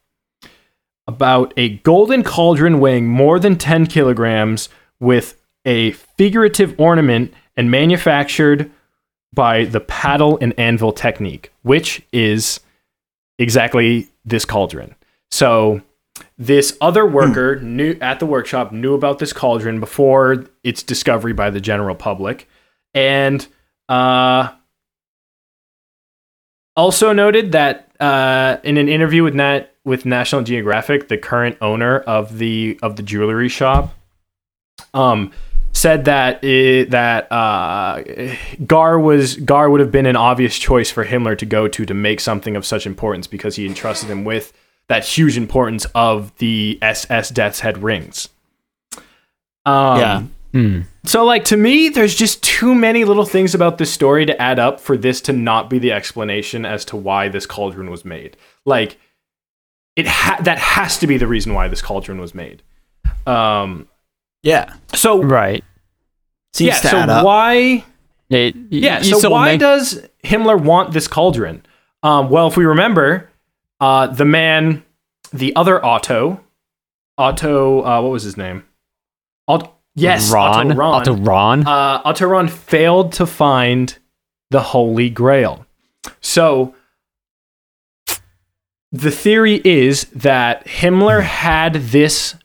about 1.06 1.54
a 1.58 1.78
golden 1.80 2.24
cauldron 2.24 2.80
weighing 2.80 3.08
more 3.08 3.40
than 3.40 3.58
10 3.58 3.88
kilograms 3.88 4.70
with 5.00 5.42
a 5.66 5.92
figurative 5.92 6.80
ornament 6.80 7.34
and 7.58 7.70
manufactured 7.70 8.72
by 9.34 9.66
the 9.66 9.82
paddle 9.82 10.38
and 10.40 10.58
anvil 10.58 10.94
technique, 10.94 11.52
which 11.64 12.02
is 12.14 12.60
exactly 13.40 14.08
this 14.24 14.46
cauldron. 14.46 14.96
So 15.32 15.82
this 16.38 16.78
other 16.80 17.06
worker 17.06 17.60
knew 17.60 17.98
at 18.00 18.20
the 18.20 18.26
workshop 18.26 18.72
knew 18.72 18.94
about 18.94 19.20
this 19.20 19.34
cauldron 19.34 19.80
before 19.80 20.46
its 20.64 20.84
discovery 20.84 21.34
by 21.34 21.50
the 21.50 21.60
general 21.60 21.96
public, 21.96 22.48
and 22.94 23.46
uh, 23.90 24.52
also 26.76 27.14
noted 27.14 27.52
that 27.52 27.90
uh, 28.00 28.58
in 28.64 28.78
an 28.78 28.90
interview 28.90 29.24
with 29.24 29.36
Nat 29.36 29.74
with 29.86 30.06
National 30.06 30.44
Geographic, 30.44 31.08
the 31.08 31.18
current 31.18 31.58
owner 31.62 32.00
of 32.00 32.38
the 32.38 32.80
of 32.82 32.96
the 32.96 33.04
jewelry 33.04 33.50
shop, 33.50 33.94
um, 34.94 35.32
said 35.74 36.06
that 36.06 36.44
it, 36.44 36.92
that 36.92 37.32
uh, 37.32 38.02
Gahr 38.66 39.00
was 39.00 39.36
Gahr 39.38 39.70
would 39.70 39.80
have 39.80 39.92
been 39.92 40.06
an 40.06 40.16
obvious 40.16 40.58
choice 40.58 40.90
for 40.90 41.06
Himmler 41.06 41.38
to 41.38 41.46
go 41.46 41.68
to 41.68 41.86
to 41.86 41.94
make 41.94 42.20
something 42.20 42.56
of 42.56 42.66
such 42.66 42.86
importance 42.86 43.28
because 43.28 43.56
he 43.56 43.66
entrusted 43.66 44.10
him 44.10 44.24
with 44.24 44.54
that 44.88 45.06
huge 45.06 45.38
importance 45.38 45.86
of 45.96 46.36
the 46.38 46.78
SS 46.82 47.30
Death's 47.30 47.62
Head 47.62 47.82
rings. 47.82 48.30
Um, 49.66 50.00
Yeah. 50.00 50.24
Hmm. 50.52 50.82
So, 51.06 51.26
like 51.26 51.44
to 51.46 51.58
me, 51.58 51.90
there's 51.90 52.16
just 52.16 52.42
too 52.44 52.74
many 52.74 53.04
little 53.04 53.26
things 53.26 53.54
about 53.54 53.78
this 53.78 53.92
story 53.92 54.26
to 54.26 54.42
add 54.42 54.58
up 54.58 54.80
for 54.80 54.96
this 54.96 55.20
to 55.22 55.34
not 55.34 55.70
be 55.70 55.78
the 55.78 55.92
explanation 55.92 56.66
as 56.66 56.86
to 56.86 56.96
why 56.96 57.28
this 57.28 57.46
cauldron 57.46 57.90
was 57.92 58.06
made. 58.06 58.38
Like, 58.66 58.98
it 59.98 60.08
ha- 60.08 60.40
that 60.44 60.58
has 60.60 60.98
to 61.00 61.08
be 61.08 61.18
the 61.18 61.28
reason 61.28 61.54
why 61.54 61.68
this 61.68 61.82
cauldron 61.82 62.20
was 62.20 62.34
made. 62.34 62.64
Um. 63.28 63.88
Yeah. 64.44 64.74
So 64.94 65.22
Right. 65.22 65.64
Seems 66.54 66.68
yeah. 66.70 66.80
to 66.80 66.88
So 66.88 66.98
add 66.98 67.10
up. 67.10 67.22
It, 67.22 67.26
why? 67.26 67.84
y- 68.30 68.54
Yeah. 68.70 69.02
you 69.02 69.20
So 69.20 69.30
why 69.30 69.52
make- 69.52 69.60
does 69.60 70.06
Himmler 70.24 70.60
want 70.62 70.94
this 70.94 71.08
cauldron? 71.08 71.66
Um. 72.02 72.30
Well, 72.30 72.48
if 72.48 72.56
we 72.58 72.66
remember, 72.66 73.30
uh, 73.82 74.08
the 74.08 74.26
man, 74.26 74.84
the 75.34 75.54
other 75.56 75.84
Otto, 75.84 76.40
Otto, 77.18 77.82
uh, 77.86 78.02
what 78.02 78.12
was 78.12 78.24
his 78.24 78.38
name? 78.38 78.64
Otto. 79.50 79.73
Yes, 79.96 80.32
Rahn? 80.32 80.72
Otto 80.72 80.76
Rahn. 80.76 81.02
Otto 81.02 81.14
Rahn? 81.16 81.68
uh, 81.68 82.02
Otto 82.04 82.28
Rahn 82.28 82.48
failed 82.48 83.14
to 83.14 83.26
find 83.26 83.98
the 84.50 84.62
Holy 84.62 85.10
Grail. 85.10 85.66
So 86.22 86.76
the 88.92 89.12
theory 89.12 89.62
is 89.64 90.06
that 90.16 90.66
Himmler 90.66 91.24
had 91.24 91.74
this 91.76 92.36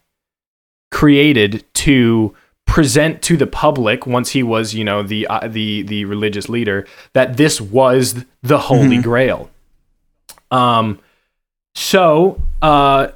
created 0.91 1.65
to 1.75 2.35
present 2.67 3.23
to 3.23 3.37
the 3.37 3.47
public 3.47 4.07
once 4.07 4.31
he 4.31 4.43
was, 4.43 4.75
you 4.75 4.85
know, 4.85 5.03
the 5.03 5.27
uh, 5.27 5.49
the 5.49 5.83
the 5.83 6.05
religious 6.05 6.49
leader 6.49 6.87
that 7.15 7.37
this 7.37 7.61
was 7.61 8.25
the 8.43 8.59
Holy 8.59 8.99
Grail. 8.99 9.51
Um, 10.51 10.99
so 11.75 12.41
uh, 12.63 13.09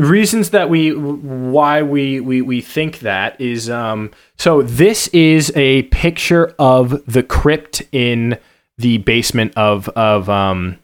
reasons 0.00 0.50
that 0.50 0.70
we 0.70 0.94
why 0.94 1.82
we 1.82 2.20
we 2.20 2.42
we 2.42 2.60
think 2.60 3.00
that 3.00 3.40
is 3.40 3.68
um 3.68 4.10
so 4.36 4.62
this 4.62 5.08
is 5.08 5.52
a 5.56 5.82
picture 5.84 6.54
of 6.58 7.04
the 7.06 7.22
crypt 7.22 7.82
in 7.92 8.38
the 8.78 8.98
basement 8.98 9.52
of 9.56 9.88
of 9.90 10.28
um 10.28 10.78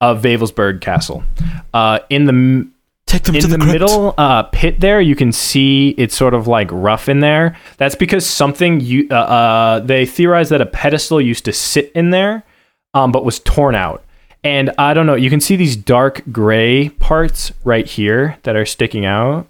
of 0.00 0.22
Wewelsburg 0.22 0.80
Castle. 0.80 1.24
Uh, 1.72 2.00
in 2.10 2.26
the 2.26 2.68
Take 3.06 3.24
them 3.24 3.34
in 3.34 3.42
to 3.42 3.46
the, 3.48 3.58
the, 3.58 3.64
middle 3.66 4.14
uh, 4.16 4.44
pit 4.44 4.80
there, 4.80 5.00
you 5.00 5.14
can 5.14 5.30
see 5.30 5.90
it's 5.90 6.16
sort 6.16 6.32
of 6.32 6.48
like 6.48 6.68
rough 6.72 7.08
in 7.08 7.20
there. 7.20 7.56
That's 7.76 7.94
because 7.94 8.26
something 8.26 8.80
you 8.80 9.06
uh, 9.10 9.14
uh, 9.14 9.80
they 9.80 10.06
theorize 10.06 10.48
that 10.48 10.60
a 10.60 10.66
pedestal 10.66 11.20
used 11.20 11.44
to 11.44 11.52
sit 11.52 11.92
in 11.94 12.10
there, 12.10 12.44
um, 12.94 13.12
but 13.12 13.24
was 13.24 13.40
torn 13.40 13.74
out. 13.74 14.04
And 14.44 14.70
I 14.78 14.92
don't 14.92 15.06
know. 15.06 15.14
You 15.14 15.30
can 15.30 15.40
see 15.40 15.56
these 15.56 15.74
dark 15.74 16.22
gray 16.30 16.90
parts 16.90 17.50
right 17.64 17.86
here 17.86 18.38
that 18.42 18.54
are 18.54 18.66
sticking 18.66 19.06
out. 19.06 19.48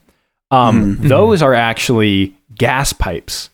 Um, 0.50 0.96
Those 1.00 1.42
are 1.42 1.52
actually 1.52 2.36
gas 2.54 2.92
pipes 2.92 3.50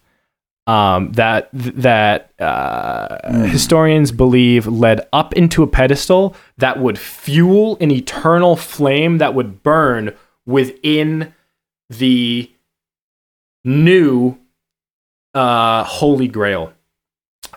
um, 0.67 1.13
that 1.13 1.49
that 1.53 2.31
uh, 2.39 3.47
historians 3.47 4.13
believe 4.13 4.67
led 4.67 5.09
up 5.13 5.33
into 5.33 5.63
a 5.63 5.67
pedestal 5.67 6.37
that 6.59 6.79
would 6.79 6.99
fuel 6.99 7.77
an 7.81 7.91
eternal 7.91 8.55
flame 8.55 9.19
that 9.19 9.35
would 9.35 9.63
burn 9.63 10.15
within 10.47 11.33
the 11.89 12.51
new 13.65 14.37
uh, 15.35 15.85
Holy 15.85 16.29
Grail. 16.29 16.73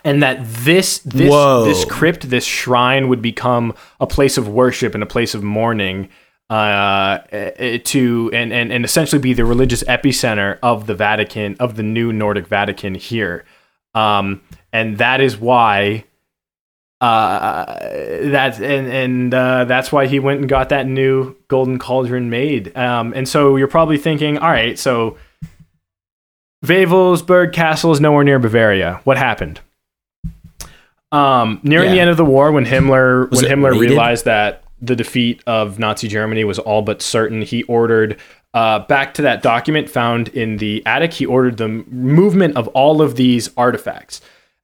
And 0.04 0.22
that 0.22 0.44
this 0.44 0.98
this 0.98 1.30
Whoa. 1.30 1.64
this 1.64 1.84
crypt, 1.86 2.28
this 2.28 2.44
shrine, 2.44 3.08
would 3.08 3.22
become 3.22 3.74
a 4.00 4.06
place 4.06 4.36
of 4.36 4.48
worship 4.48 4.94
and 4.94 5.02
a 5.02 5.06
place 5.06 5.34
of 5.34 5.42
mourning, 5.42 6.10
uh, 6.50 7.20
eh, 7.30 7.78
to 7.78 8.30
and, 8.34 8.52
and 8.52 8.70
and 8.70 8.84
essentially 8.84 9.20
be 9.20 9.32
the 9.32 9.46
religious 9.46 9.82
epicenter 9.84 10.58
of 10.62 10.86
the 10.86 10.94
Vatican, 10.94 11.56
of 11.58 11.76
the 11.76 11.82
new 11.82 12.12
Nordic 12.12 12.46
Vatican 12.46 12.94
here, 12.94 13.44
um, 13.94 14.42
and 14.72 14.98
that 14.98 15.22
is 15.22 15.38
why 15.38 16.04
uh, 17.00 17.64
that's 18.30 18.60
and 18.60 18.86
and 18.86 19.34
uh, 19.34 19.64
that's 19.64 19.90
why 19.90 20.06
he 20.06 20.18
went 20.18 20.40
and 20.40 20.48
got 20.48 20.68
that 20.68 20.86
new 20.86 21.34
golden 21.48 21.78
cauldron 21.78 22.30
made. 22.30 22.76
Um, 22.76 23.12
and 23.14 23.28
so 23.28 23.56
you're 23.56 23.68
probably 23.68 23.98
thinking, 23.98 24.38
all 24.38 24.50
right, 24.50 24.78
so 24.78 25.16
Wewelsburg 26.64 27.52
Castle 27.52 27.92
is 27.92 28.00
nowhere 28.00 28.24
near 28.24 28.38
Bavaria. 28.38 29.00
What 29.04 29.18
happened? 29.18 29.60
Um, 31.14 31.60
nearing 31.62 31.92
the 31.92 32.00
end 32.00 32.10
of 32.10 32.16
the 32.16 32.24
war, 32.24 32.50
when 32.50 32.64
Himmler 32.64 33.30
Was 33.30 33.42
when 33.42 33.50
Himmler 33.50 33.78
realized 33.78 34.24
that 34.24 34.64
the 34.82 34.96
defeat 34.96 35.42
of 35.46 35.78
Nazi 35.78 36.08
Germany 36.08 36.42
was 36.42 36.58
all 36.58 36.82
but 36.82 37.00
certain, 37.00 37.42
he 37.42 37.62
ordered 37.64 38.18
uh, 38.52 38.80
back 38.80 39.14
to 39.14 39.22
that 39.22 39.40
document 39.40 39.88
found 39.88 40.28
in 40.28 40.56
the 40.56 40.84
attic. 40.84 41.12
He 41.12 41.24
ordered 41.24 41.56
the 41.56 41.68
movement 41.68 42.56
of 42.56 42.66
all 42.68 43.00
of 43.00 43.14
these 43.14 43.50
artifacts. 43.56 44.20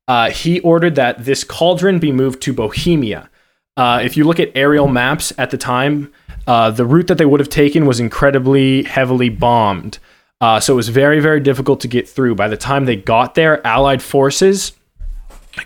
Uh, 0.09 0.31
he 0.31 0.59
ordered 0.61 0.97
that 0.97 1.25
this 1.25 1.45
cauldron 1.45 2.01
be 2.01 2.11
moved 2.11 2.43
to 2.43 2.53
Bohemia. 2.53 3.31
Uh, 3.77 4.01
if 4.03 4.17
you 4.17 4.25
look 4.25 4.41
at 4.41 4.51
aerial 4.57 4.89
maps 4.89 5.33
at 5.39 5.51
the 5.51 5.57
time, 5.57 6.13
uh, 6.49 6.69
the 6.69 6.85
route 6.85 7.07
that 7.07 7.19
they 7.19 7.25
would 7.25 7.39
have 7.39 7.49
taken 7.49 7.87
was 7.87 8.01
incredibly 8.01 8.83
heavily 8.83 9.29
bombed. 9.29 10.01
Uh, 10.41 10.59
so 10.59 10.73
it 10.73 10.77
was 10.77 10.89
very, 10.89 11.21
very 11.21 11.39
difficult 11.39 11.81
to 11.81 11.87
get 11.87 12.09
through. 12.09 12.35
By 12.35 12.49
the 12.49 12.57
time 12.57 12.87
they 12.87 12.97
got 12.97 13.37
there, 13.37 13.65
Allied 13.65 14.03
forces 14.03 14.73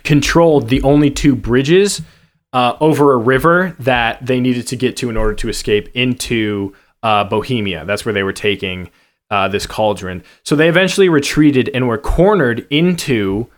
controlled 0.03 0.69
the 0.69 0.83
only 0.83 1.11
two 1.11 1.35
bridges 1.35 2.03
uh, 2.53 2.77
over 2.81 3.13
a 3.13 3.17
river 3.17 3.75
that 3.81 4.25
they 4.25 4.41
needed 4.41 4.67
to 4.69 4.77
get 4.77 4.97
to 4.99 5.11
in 5.11 5.17
order 5.17 5.35
to 5.35 5.49
escape 5.49 5.89
into 5.95 6.75
uh, 7.03 7.25
Bohemia. 7.25 7.85
That's 7.85 8.05
where 8.05 8.13
they 8.13 8.23
were 8.23 8.33
taking 8.33 8.91
uh, 9.31 9.49
this 9.49 9.67
cauldron. 9.67 10.23
So 10.45 10.55
they 10.55 10.69
eventually 10.69 11.09
retreated 11.09 11.69
and 11.75 11.89
were 11.89 11.99
cornered 11.99 12.67
into 12.71 13.49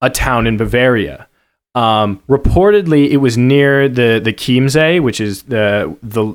a 0.00 0.10
town 0.10 0.46
in 0.46 0.56
Bavaria. 0.56 1.28
Um, 1.74 2.22
reportedly, 2.28 3.10
it 3.10 3.16
was 3.16 3.36
near 3.36 3.88
the 3.88 4.20
the 4.22 4.32
Chiemsee, 4.32 5.02
which 5.02 5.20
is 5.20 5.42
the 5.44 5.96
the, 6.02 6.34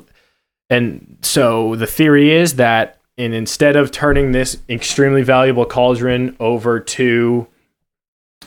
and 0.68 1.16
so 1.22 1.76
the 1.76 1.86
theory 1.86 2.30
is 2.30 2.56
that, 2.56 2.98
and 3.16 3.32
instead 3.32 3.74
of 3.74 3.90
turning 3.90 4.32
this 4.32 4.58
extremely 4.68 5.22
valuable 5.22 5.64
cauldron 5.64 6.36
over 6.38 6.78
to 6.78 7.46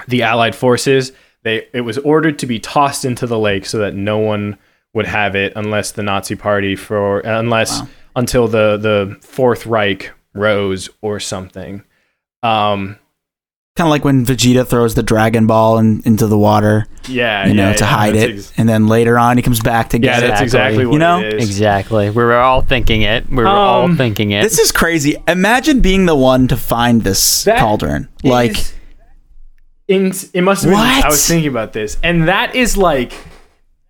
the 0.07 0.23
Allied 0.23 0.55
forces, 0.55 1.11
they 1.43 1.67
it 1.73 1.81
was 1.81 1.97
ordered 1.99 2.39
to 2.39 2.45
be 2.45 2.59
tossed 2.59 3.05
into 3.05 3.27
the 3.27 3.39
lake 3.39 3.65
so 3.65 3.77
that 3.79 3.93
no 3.95 4.17
one 4.17 4.57
would 4.93 5.05
have 5.05 5.35
it 5.35 5.53
unless 5.55 5.91
the 5.91 6.03
Nazi 6.03 6.35
Party 6.35 6.75
for 6.75 7.19
unless 7.21 7.81
Wow. 7.81 7.87
until 8.15 8.47
the 8.47 8.77
the 8.77 9.17
Fourth 9.21 9.65
Reich 9.65 10.11
rose 10.33 10.89
or 11.01 11.19
something. 11.19 11.83
Um, 12.41 12.97
Kind 13.75 13.87
of 13.87 13.89
like 13.89 14.05
when 14.05 14.23
Vegeta 14.23 14.67
throws 14.67 14.93
the 14.93 15.01
Dragon 15.01 15.47
Ball 15.47 15.79
in, 15.79 16.03
into 16.05 16.27
the 16.27 16.37
water, 16.37 16.85
yeah, 17.07 17.47
you 17.47 17.55
know, 17.55 17.69
yeah, 17.69 17.73
to 17.73 17.83
yeah, 17.83 17.89
hide 17.89 18.15
it, 18.15 18.31
ex- 18.35 18.53
and 18.55 18.69
then 18.69 18.85
later 18.85 19.17
on 19.17 19.35
he 19.35 19.41
comes 19.41 19.61
back 19.61 19.89
to 19.89 19.97
yeah, 19.99 20.19
get 20.19 20.27
that's 20.27 20.41
it. 20.41 20.43
exactly 20.43 20.85
what 20.85 20.93
You 20.93 20.99
know? 20.99 21.21
it 21.21 21.33
is. 21.33 21.49
Exactly. 21.49 22.11
We 22.11 22.23
were 22.23 22.35
all 22.37 22.61
thinking 22.61 23.01
it. 23.01 23.27
We 23.31 23.37
were 23.37 23.47
all 23.47 23.85
Um, 23.85 23.97
thinking 23.97 24.29
it. 24.29 24.43
This 24.43 24.59
is 24.59 24.71
crazy. 24.71 25.15
Imagine 25.27 25.79
being 25.79 26.05
the 26.05 26.15
one 26.15 26.47
to 26.49 26.55
find 26.55 27.01
this 27.03 27.45
That 27.45 27.57
cauldron. 27.57 28.09
Like, 28.23 28.51
is 28.51 28.73
in, 29.87 30.13
it 30.33 30.41
must 30.41 30.63
have 30.63 30.71
been. 30.71 30.79
What? 30.79 31.05
I 31.05 31.09
was 31.09 31.27
thinking 31.27 31.49
about 31.49 31.73
this, 31.73 31.97
and 32.03 32.27
that 32.27 32.55
is 32.55 32.77
like 32.77 33.13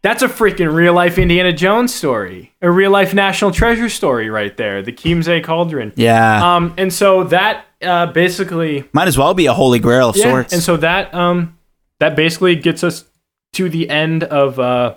that's 0.03 0.21
a 0.21 0.27
freaking 0.27 0.73
real 0.73 0.93
life 0.93 1.17
Indiana 1.17 1.53
Jones 1.53 1.93
story, 1.93 2.53
a 2.61 2.69
real 2.69 2.91
life 2.91 3.13
National 3.13 3.51
Treasure 3.51 3.89
story 3.89 4.29
right 4.29 4.55
there, 4.57 4.81
the 4.81 4.91
Chiemsee 4.91 5.41
Cauldron. 5.43 5.93
yeah, 5.95 6.55
Um, 6.55 6.73
and 6.77 6.91
so 6.93 7.23
that 7.25 7.65
uh, 7.81 8.07
basically, 8.07 8.83
might 8.91 9.07
as 9.07 9.17
well 9.17 9.33
be 9.33 9.45
a 9.45 9.53
holy 9.53 9.79
grail 9.79 10.09
of 10.09 10.17
yeah, 10.17 10.23
sorts. 10.23 10.53
and 10.53 10.61
so 10.61 10.77
that 10.77 11.13
um, 11.13 11.57
that 11.99 12.15
basically 12.15 12.55
gets 12.55 12.83
us 12.83 13.05
to 13.53 13.69
the 13.69 13.89
end 13.89 14.23
of 14.25 14.59
uh, 14.59 14.95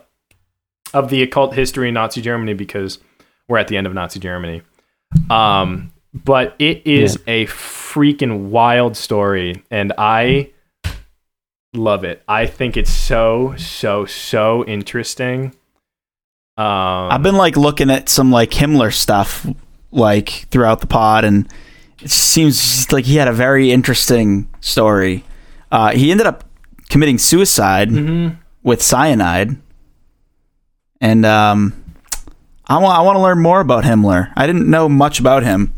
of 0.93 1.09
the 1.11 1.23
occult 1.23 1.55
history 1.55 1.89
in 1.89 1.95
Nazi 1.95 2.21
Germany 2.21 2.55
because 2.55 2.99
we're 3.49 3.59
at 3.59 3.69
the 3.69 3.77
end 3.77 3.87
of 3.87 3.95
Nazi 3.95 4.19
Germany. 4.19 4.63
Um, 5.31 5.93
but 6.13 6.57
it 6.59 6.87
is 6.87 7.17
a 7.27 7.47
freaking 7.47 8.49
wild 8.49 8.97
story, 8.97 9.63
and 9.71 9.93
I 9.99 10.51
love 11.77 12.05
it. 12.05 12.23
I 12.29 12.47
think 12.47 12.77
it's 12.77 12.93
so 12.93 13.55
so 13.57 14.07
so 14.07 14.65
interesting. 14.65 15.55
Um, 16.59 17.13
I've 17.13 17.23
been 17.23 17.37
like 17.37 17.57
looking 17.57 17.91
at 17.91 18.09
some 18.09 18.31
like 18.31 18.51
Himmler 18.51 18.93
stuff 18.93 19.47
like 19.91 20.47
throughout 20.51 20.81
the 20.81 20.87
pod, 20.87 21.25
and 21.25 21.53
it 22.03 22.11
seems 22.11 22.91
like 22.93 23.05
he 23.05 23.17
had 23.17 23.29
a 23.29 23.33
very 23.33 23.71
interesting 23.71 24.49
story. 24.61 25.25
Uh, 25.71 25.93
he 25.93 26.11
ended 26.11 26.27
up 26.27 26.45
committing 26.89 27.19
suicide 27.19 27.91
mhm. 27.91 28.39
with 28.63 28.81
cyanide, 28.83 29.57
and 31.01 31.27
um, 31.27 31.85
I 32.67 32.79
want 32.79 32.99
I 32.99 33.03
want 33.03 33.17
to 33.17 33.23
learn 33.23 33.41
more 33.41 33.61
about 33.61 33.85
Himmler. 33.85 34.33
I 34.37 34.47
didn't 34.47 34.69
know 34.69 34.89
much 34.89 35.21
about 35.21 35.43
him, 35.43 35.75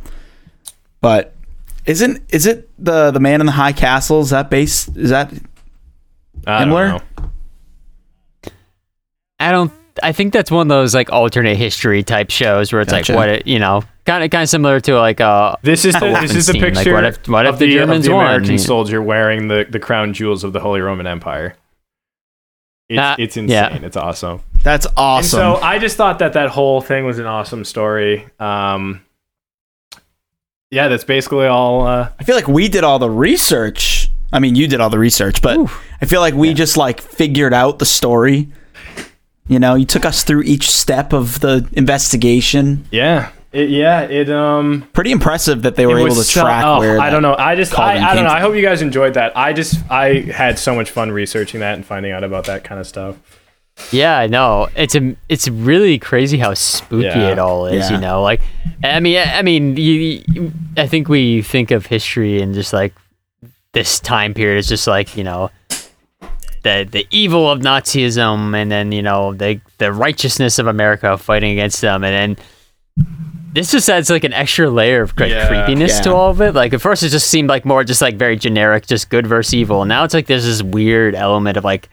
but 1.00 1.34
isn't 1.86 2.22
is 2.28 2.46
it 2.46 2.68
the 2.78 3.10
the 3.10 3.20
man 3.20 3.40
in 3.40 3.46
the 3.46 3.52
high 3.52 3.72
castle? 3.72 4.20
Is 4.20 4.30
that 4.30 4.50
base? 4.50 4.88
Is 4.88 5.10
that 5.10 5.32
I 6.46 6.64
don't 6.64 6.70
know. 6.70 7.00
I 9.40 9.50
don't. 9.50 9.72
I 10.02 10.12
think 10.12 10.32
that's 10.32 10.50
one 10.50 10.62
of 10.62 10.68
those 10.68 10.94
like 10.94 11.10
alternate 11.10 11.56
history 11.56 12.02
type 12.04 12.30
shows 12.30 12.72
where 12.72 12.80
it's 12.82 12.90
Gotcha. 12.92 13.12
like 13.12 13.18
what 13.18 13.28
it, 13.28 13.46
you 13.48 13.58
know, 13.58 13.82
kind 14.06 14.22
of 14.22 14.30
kind 14.30 14.42
of 14.44 14.48
similar 14.48 14.78
to 14.80 14.96
like 14.98 15.20
uh 15.20 15.56
This 15.62 15.84
is 15.84 15.94
the, 15.94 16.00
this 16.20 16.34
is 16.36 16.46
the 16.46 16.52
Wolfenstein, 16.52 16.60
like, 16.62 16.74
picture 16.74 16.92
what 16.94 17.04
if- 17.04 17.28
what 17.28 17.46
if 17.46 17.52
of 17.54 17.58
the 17.58 17.66
the, 17.66 17.78
of 17.78 17.86
Germans 17.88 18.04
the? 18.06 18.14
American 18.14 18.52
You- 18.52 18.58
soldier 18.58 19.02
wearing 19.02 19.48
the, 19.48 19.66
the 19.68 19.80
crown 19.80 20.12
jewels 20.12 20.44
of 20.44 20.52
the 20.52 20.60
Holy 20.60 20.80
Roman 20.80 21.06
Empire. 21.08 21.56
It's, 22.88 22.98
Ah, 23.00 23.16
it's 23.18 23.36
insane. 23.36 23.50
yeah. 23.50 23.74
It's 23.84 23.96
awesome. 23.96 24.40
that's 24.62 24.86
awesome? 24.96 25.40
And 25.40 25.56
so 25.58 25.62
I 25.62 25.78
just 25.80 25.96
thought 25.96 26.20
that 26.20 26.34
that 26.34 26.48
whole 26.50 26.80
thing 26.80 27.04
was 27.04 27.18
an 27.18 27.26
awesome 27.26 27.64
story. 27.64 28.28
Um, 28.38 29.04
yeah, 30.70 30.86
that's 30.88 31.04
basically 31.04 31.46
all. 31.46 31.86
Uh, 31.86 32.10
I 32.20 32.24
feel 32.24 32.36
like 32.36 32.46
we 32.48 32.68
did 32.68 32.84
all 32.84 32.98
the 33.00 33.10
research. 33.10 33.97
I 34.32 34.38
mean, 34.40 34.54
you 34.54 34.68
did 34.68 34.80
all 34.80 34.90
the 34.90 34.98
research, 34.98 35.40
but 35.42 35.58
I 36.02 36.06
feel 36.06 36.20
like 36.20 36.34
we 36.34 36.52
just 36.54 36.76
like 36.76 37.00
figured 37.00 37.54
out 37.54 37.78
the 37.78 37.86
story. 37.86 38.48
You 39.46 39.58
know, 39.58 39.74
you 39.74 39.86
took 39.86 40.04
us 40.04 40.22
through 40.24 40.42
each 40.42 40.70
step 40.70 41.12
of 41.14 41.40
the 41.40 41.66
investigation. 41.72 42.84
yeah, 42.90 43.30
it, 43.52 43.70
yeah, 43.70 44.02
it. 44.02 44.28
Um, 44.28 44.86
Pretty 44.92 45.10
impressive 45.10 45.62
that 45.62 45.74
they 45.76 45.86
were 45.86 45.98
able 45.98 46.10
to 46.10 46.16
was 46.16 46.28
so- 46.30 46.42
track 46.42 46.62
oh, 46.66 46.80
where. 46.80 47.00
I 47.00 47.08
don't 47.08 47.22
know. 47.22 47.34
I 47.34 47.54
just, 47.56 47.78
I, 47.78 48.10
I 48.10 48.14
don't 48.14 48.24
know. 48.24 48.30
I 48.30 48.40
hope 48.40 48.54
you 48.54 48.60
guys 48.60 48.82
enjoyed 48.82 49.14
that. 49.14 49.34
I 49.36 49.54
just, 49.54 49.78
I 49.90 50.20
had 50.20 50.58
so 50.58 50.74
much 50.74 50.90
fun 50.90 51.10
researching 51.10 51.60
that 51.60 51.74
and 51.76 51.86
finding 51.86 52.12
out 52.12 52.24
about 52.24 52.44
that 52.44 52.62
kind 52.64 52.78
of 52.78 52.86
stuff. 52.86 53.16
yeah, 53.90 54.18
I 54.18 54.26
know. 54.26 54.68
It's 54.76 54.94
a 54.94 55.14
it's 55.30 55.48
really 55.48 55.98
crazy 55.98 56.36
how 56.36 56.52
spooky 56.52 57.04
Yeah. 57.06 57.30
it 57.30 57.38
all 57.38 57.66
is. 57.66 57.88
Yeah. 57.88 57.96
You 57.96 58.02
know, 58.02 58.22
like 58.22 58.42
I 58.84 59.00
mean, 59.00 59.16
I 59.16 59.38
I 59.38 59.42
mean, 59.42 59.76
you, 59.78 60.22
you- 60.28 60.52
I 60.76 60.86
think 60.86 61.08
we 61.08 61.40
think 61.40 61.70
of 61.70 61.86
history 61.86 62.42
and 62.42 62.54
just 62.54 62.72
like 62.74 62.92
this 63.78 64.00
time 64.00 64.34
period 64.34 64.58
is 64.58 64.66
just 64.68 64.86
like 64.88 65.16
you 65.16 65.22
know 65.22 65.50
the 66.64 66.86
the 66.90 67.06
evil 67.12 67.48
of 67.48 67.60
Nazism 67.60 68.54
and 68.60 68.72
then 68.72 68.90
you 68.90 69.02
know 69.02 69.34
the 69.34 69.60
the 69.78 69.92
righteousness 69.92 70.58
of 70.58 70.66
America 70.66 71.16
fighting 71.16 71.52
against 71.52 71.80
them 71.80 72.02
and 72.02 72.36
then 72.36 73.06
this 73.52 73.70
just 73.70 73.88
adds 73.88 74.10
like 74.10 74.24
an 74.24 74.32
extra 74.32 74.68
layer 74.68 75.02
of 75.02 75.16
like 75.18 75.30
Yeah. 75.30 75.46
creepiness 75.48 76.00
to 76.00 76.12
all 76.12 76.30
of 76.30 76.40
it. 76.42 76.54
Like 76.54 76.74
at 76.74 76.80
first 76.80 77.02
it 77.04 77.08
just 77.10 77.28
seemed 77.30 77.48
like 77.48 77.64
more 77.64 77.82
just 77.84 78.02
like 78.02 78.16
very 78.16 78.36
generic, 78.36 78.86
just 78.86 79.08
good 79.10 79.26
versus 79.26 79.54
evil. 79.54 79.82
And 79.82 79.88
now 79.88 80.04
it's 80.04 80.12
like 80.12 80.26
there's 80.26 80.44
this 80.44 80.62
weird 80.62 81.14
element 81.14 81.56
of 81.56 81.64
like 81.64 81.88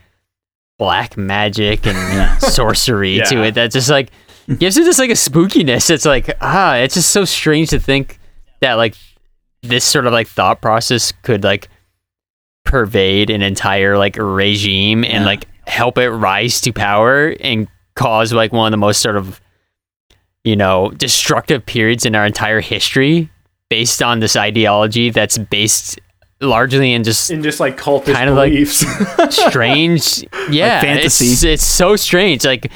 black 0.78 1.16
magic 1.16 1.86
and 1.86 2.42
sorcery 2.42 3.20
to 3.26 3.42
it 3.44 3.54
that 3.54 3.70
just 3.72 3.88
like 3.88 4.10
gives 4.58 4.76
it 4.76 4.84
just 4.84 4.98
like 4.98 5.10
a 5.10 5.14
spookiness. 5.14 5.88
It's 5.90 6.04
like 6.04 6.36
ah, 6.40 6.74
it's 6.76 6.94
just 6.94 7.10
so 7.10 7.24
strange 7.24 7.70
to 7.70 7.78
think 7.78 8.18
that 8.60 8.74
like 8.74 8.94
this 9.62 9.84
sort 9.84 10.06
of 10.06 10.12
like 10.12 10.26
thought 10.28 10.60
process 10.60 11.12
could 11.22 11.42
like 11.42 11.68
pervade 12.66 13.30
an 13.30 13.40
entire 13.42 13.96
like 13.96 14.16
regime 14.18 15.04
and 15.04 15.14
Yeah. 15.22 15.24
like 15.24 15.46
help 15.66 15.96
it 15.98 16.10
rise 16.10 16.60
to 16.62 16.72
power 16.72 17.34
and 17.40 17.66
cause 17.94 18.32
like 18.32 18.52
one 18.52 18.66
of 18.66 18.70
the 18.72 18.76
most 18.76 19.00
sort 19.00 19.16
of 19.16 19.40
you 20.44 20.54
know 20.56 20.90
destructive 20.90 21.64
periods 21.64 22.04
in 22.04 22.14
our 22.14 22.26
entire 22.26 22.60
history 22.60 23.30
based 23.70 24.02
on 24.02 24.20
this 24.20 24.36
ideology 24.36 25.10
that's 25.10 25.38
based 25.38 25.98
largely 26.40 26.92
in 26.92 27.02
just 27.02 27.30
In 27.30 27.42
just 27.42 27.58
like 27.60 27.78
cultish 27.78 28.12
Kind 28.12 28.28
of 28.28 28.36
like- 28.36 28.52
beliefs. 28.52 28.84
strange 29.34 30.22
yeah 30.50 30.80
fantasy. 30.82 31.26
it's, 31.32 31.42
it's 31.42 31.64
so 31.64 31.96
strange 31.96 32.44
like 32.44 32.70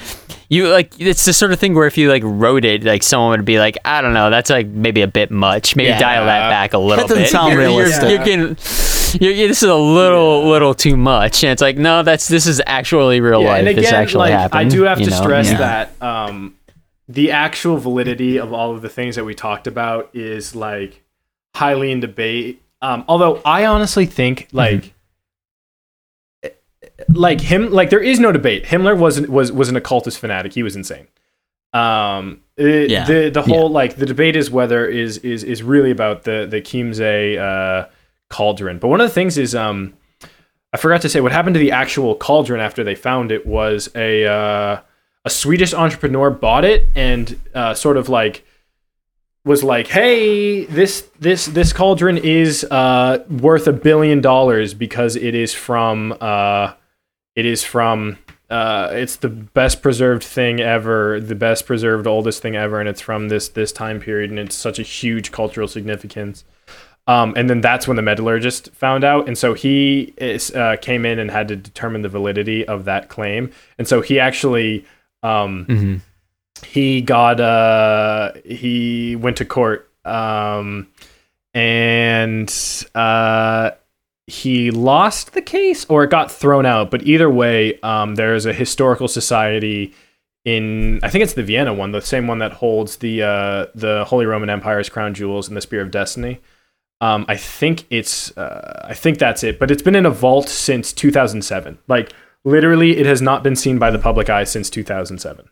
you 0.49 0.69
like 0.69 0.99
it's 0.99 1.25
the 1.27 1.33
sort 1.33 1.53
of 1.53 1.61
thing 1.61 1.75
where 1.75 1.87
if 1.87 1.97
you 1.99 2.09
like 2.11 2.23
wrote 2.25 2.65
it 2.65 2.83
like 2.83 3.03
someone 3.05 3.31
would 3.39 3.45
be 3.45 3.59
like 3.61 3.77
i 3.85 4.01
don't 4.01 4.15
know 4.15 4.31
that's 4.31 4.51
like 4.51 4.67
maybe 4.67 5.03
a 5.03 5.07
bit 5.07 5.31
much 5.31 5.77
maybe 5.77 5.91
Yeah. 5.91 5.99
dial 6.01 6.25
that 6.25 6.49
back 6.51 6.73
a 6.73 6.79
little 6.79 7.07
that 7.07 7.09
doesn't 7.09 7.25
bit 7.25 7.31
sound 7.31 7.53
You're- 7.53 7.65
you're- 7.67 7.77
realistic. 7.85 8.09
you're 8.09 8.25
getting 8.25 8.57
you're, 9.21 9.33
you're- 9.33 9.49
this 9.49 9.63
is 9.63 9.69
a 9.69 9.75
little 9.75 10.49
little 10.49 10.75
too 10.75 10.97
much 10.97 11.43
and 11.45 11.53
it's 11.53 11.63
like 11.63 11.77
no 11.77 12.03
that's 12.03 12.29
this 12.29 12.47
is 12.47 12.61
actually 12.67 13.21
real 13.21 13.43
life 13.43 13.59
and 13.61 13.67
this 13.69 13.79
again, 13.89 13.95
actually 13.95 14.31
like 14.31 14.33
happened 14.33 14.61
I 14.61 14.65
do 14.69 14.83
have 14.83 14.99
to 14.99 15.11
know? 15.11 15.17
stress 15.17 15.51
Yeah. 15.51 15.59
that 15.59 16.03
um, 16.03 16.55
the 17.09 17.31
actual 17.33 17.77
validity 17.77 18.39
of 18.39 18.53
all 18.53 18.75
of 18.75 18.83
the 18.83 18.89
things 18.89 19.17
that 19.17 19.25
we 19.25 19.35
talked 19.35 19.67
about 19.67 20.11
is 20.15 20.55
like 20.55 21.03
highly 21.57 21.91
in 21.91 21.99
debate. 22.01 22.63
Um, 22.83 23.05
although 23.09 23.41
I 23.45 23.67
honestly 23.67 24.07
think 24.07 24.49
Mm-hmm. 24.49 24.57
like. 24.57 24.95
Like 27.09 27.41
him, 27.41 27.71
like 27.71 27.89
there 27.91 28.01
is 28.03 28.21
no 28.21 28.31
debate. 28.31 28.65
Himmler 28.67 28.97
was 28.97 29.23
was 29.23 29.51
was 29.51 29.69
an 29.71 29.77
occultist 29.77 30.19
fanatic. 30.19 30.53
He 30.53 30.63
was 30.63 30.77
insane. 30.77 31.09
Um, 31.73 32.41
it- 32.59 32.91
Yeah. 32.91 33.05
the 33.07 33.31
the 33.31 33.43
whole 33.43 33.71
like 33.71 33.97
the 33.97 34.05
debate 34.07 34.37
is 34.37 34.51
whether 34.51 34.85
is 34.87 35.17
is 35.19 35.43
is 35.43 35.63
really 35.63 35.91
about 35.91 36.25
the 36.25 36.47
the 36.49 36.61
Chiemsee 36.61 37.39
uh, 37.39 37.89
cauldron. 38.31 38.79
But 38.79 38.89
one 38.89 39.01
of 39.01 39.09
the 39.09 39.15
things 39.15 39.37
is 39.37 39.55
um, 39.55 39.95
I 40.73 40.79
forgot 40.79 41.03
to 41.03 41.09
say 41.09 41.21
what 41.21 41.33
happened 41.33 41.55
to 41.55 41.61
the 41.61 41.73
actual 41.73 42.15
cauldron 42.15 42.61
after 42.61 42.83
they 42.83 42.95
found 42.95 43.31
it 43.31 43.47
was 43.47 43.91
a 43.95 44.27
uh, 44.27 44.81
a 45.25 45.31
Swedish 45.31 45.75
entrepreneur 45.75 46.31
bought 46.31 46.65
it 46.65 46.89
and 46.95 47.39
uh, 47.55 47.75
sort 47.75 47.97
of 47.97 48.09
like 48.09 48.45
was 49.45 49.65
like, 49.65 49.89
"Hey, 49.89 50.65
this 50.65 51.09
this 51.19 51.47
this 51.47 51.73
cauldron 51.73 52.19
is 52.19 52.65
uh, 52.65 53.25
worth 53.29 53.67
a 53.67 53.73
billion 53.73 54.21
dollars 54.21 54.75
because 54.75 55.17
it 55.17 55.35
is 55.35 55.55
from 55.55 56.17
uh, 56.21 56.75
it 57.35 57.47
is 57.47 57.65
from 57.65 58.19
uh, 58.49 58.91
it's 58.93 59.17
the 59.17 59.29
best 59.29 59.83
preserved 59.83 60.23
thing 60.23 60.61
ever, 60.61 61.21
the 61.21 61.35
best 61.35 61.67
preserved 61.67 62.07
oldest 62.07 62.43
thing 62.43 62.57
ever, 62.57 62.81
and 62.81 62.89
it's 62.89 63.01
from 63.01 63.29
this 63.29 63.49
this 63.49 63.73
time 63.73 64.01
period, 64.01 64.31
and 64.31 64.39
it's 64.39 64.57
such 64.57 64.79
a 64.79 64.83
huge 64.83 65.33
cultural 65.33 65.69
significance." 65.69 66.45
Um, 67.07 67.33
and 67.37 67.51
then 67.51 67.61
that's 67.61 67.89
when 67.89 67.97
the 67.97 68.03
metallurgist 68.03 68.71
found 68.73 69.03
out, 69.03 69.27
and 69.27 69.37
so 69.37 69.53
he 69.55 70.13
is, 70.19 70.53
uh, 70.55 70.77
came 70.81 71.05
in 71.05 71.19
and 71.19 71.31
had 71.31 71.49
to 71.49 71.57
determine 71.57 72.03
the 72.03 72.09
validity 72.09 72.65
of 72.69 72.85
that 72.85 73.09
claim, 73.09 73.51
and 73.79 73.89
so 73.89 74.01
he 74.01 74.21
actually 74.21 74.85
um, 75.23 75.67
Mhm. 75.69 76.01
he 76.67 77.01
got 77.01 77.41
uh, 77.41 78.33
he 78.45 79.17
went 79.17 79.37
to 79.39 79.45
court 79.45 79.91
um, 80.05 80.87
and 81.53 82.53
uh, 82.95 83.71
he 84.27 84.71
lost 84.71 85.33
the 85.33 85.43
case 85.43 85.85
or 85.89 86.05
it 86.05 86.11
got 86.11 86.31
thrown 86.31 86.65
out. 86.67 86.91
But 86.91 87.03
either 87.03 87.29
way, 87.29 87.79
um, 87.81 88.15
there's 88.15 88.47
a 88.47 88.53
historical 88.53 89.09
society 89.09 89.93
in 90.45 91.01
I 91.03 91.11
think 91.11 91.23
it's 91.25 91.35
the 91.35 91.43
Vienna 91.43 91.75
one, 91.75 91.93
the 91.93 92.01
same 92.01 92.27
one 92.27 92.39
that 92.39 92.53
holds 92.53 92.97
the 92.97 93.23
uh, 93.23 93.67
the 93.75 94.05
Holy 94.07 94.27
Roman 94.27 94.49
Empire's 94.49 94.89
crown 94.89 95.13
jewels 95.13 95.49
and 95.49 95.57
the 95.57 95.61
Spear 95.61 95.83
of 95.83 95.91
Destiny. 95.91 96.41
Um, 97.01 97.25
I 97.29 97.37
think 97.37 97.87
it's 97.91 98.37
uh, 98.37 98.83
I 98.85 98.95
think 98.95 99.19
that's 99.19 99.43
it, 99.43 99.59
but 99.59 99.71
it's 99.71 99.83
been 99.83 99.97
in 99.97 100.07
a 100.07 100.11
vault 100.11 100.49
since 100.49 100.93
2007. 100.93 101.79
Like 101.89 102.13
literally, 102.45 102.99
it 102.99 103.07
has 103.07 103.23
not 103.23 103.43
been 103.43 103.57
seen 103.57 103.79
by 103.79 103.91
the 103.91 103.99
public 103.99 104.29
eye 104.29 104.45
since 104.45 104.69
2007. 104.69 105.49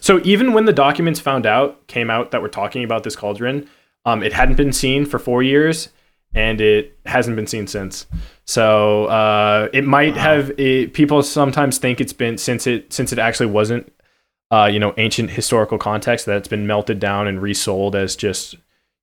So 0.00 0.20
even 0.24 0.52
when 0.52 0.64
the 0.64 0.72
documents 0.72 1.20
found 1.20 1.46
out 1.46 1.86
came 1.86 2.10
out 2.10 2.30
that 2.32 2.42
were 2.42 2.48
talking 2.48 2.84
about 2.84 3.04
this 3.04 3.16
cauldron, 3.16 3.68
um, 4.04 4.22
it 4.22 4.32
hadn't 4.32 4.56
been 4.56 4.72
seen 4.72 5.06
for 5.06 5.18
four 5.18 5.42
years, 5.42 5.88
and 6.34 6.60
it 6.60 6.98
hasn't 7.06 7.36
been 7.36 7.46
seen 7.46 7.66
since. 7.66 8.06
So 8.44 9.06
uh, 9.06 9.68
it 9.72 9.84
might 9.84 10.16
have. 10.16 10.58
It, 10.58 10.92
people 10.92 11.22
sometimes 11.22 11.78
think 11.78 12.00
it's 12.00 12.12
been 12.12 12.38
since 12.38 12.66
it 12.66 12.92
since 12.92 13.12
it 13.12 13.18
actually 13.18 13.46
wasn't, 13.46 13.92
uh, 14.50 14.68
you 14.70 14.78
know, 14.78 14.94
ancient 14.98 15.30
historical 15.30 15.78
context 15.78 16.26
that 16.26 16.36
it's 16.36 16.48
been 16.48 16.66
melted 16.66 16.98
down 16.98 17.26
and 17.26 17.40
resold 17.40 17.94
as 17.94 18.16
just 18.16 18.56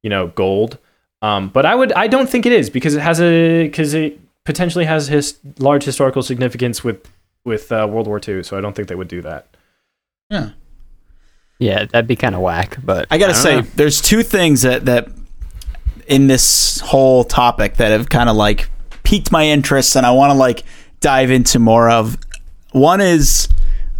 you 0.03 0.09
know 0.09 0.27
gold. 0.27 0.77
Um, 1.25 1.49
but 1.49 1.65
I 1.65 1.73
would 1.73 1.91
I 1.93 2.07
don't 2.07 2.29
think 2.29 2.45
it 2.45 2.51
is 2.51 2.69
because 2.69 2.93
it 2.95 3.01
has 3.01 3.19
a 3.19 3.63
because 3.63 3.93
it 3.93 4.19
potentially 4.43 4.85
has 4.85 5.07
his 5.07 5.39
large 5.57 5.83
historical 5.83 6.21
significance 6.21 6.83
with 6.83 7.09
with 7.43 7.71
uh, 7.71 7.87
World 7.89 8.07
War 8.07 8.19
II. 8.25 8.43
So 8.43 8.57
I 8.57 8.61
don't 8.61 8.75
think 8.75 8.87
they 8.87 8.95
would 8.95 9.07
do 9.07 9.21
that. 9.21 9.47
Yeah. 10.29 10.49
yeah 11.59 11.85
that'd 11.85 12.07
be 12.07 12.15
kind 12.15 12.33
of 12.33 12.41
whack 12.41 12.77
but 12.83 13.05
I 13.11 13.19
gotta 13.19 13.33
don't 13.33 13.41
say, 13.41 13.55
know. 13.57 13.67
there's 13.75 14.01
two 14.01 14.23
things 14.23 14.63
that 14.63 14.85
that 14.85 15.07
in 16.07 16.27
this 16.27 16.79
whole 16.79 17.23
topic 17.23 17.75
that 17.77 17.91
have 17.91 18.09
kind 18.09 18.29
of 18.29 18.35
like 18.35 18.69
piqued 19.03 19.31
my 19.31 19.45
interest, 19.45 19.95
and 19.95 20.05
I 20.05 20.11
want 20.11 20.31
to 20.31 20.37
like 20.37 20.63
dive 20.99 21.31
into 21.31 21.59
more 21.59 21.89
of. 21.89 22.17
One 22.71 23.01
is 23.01 23.47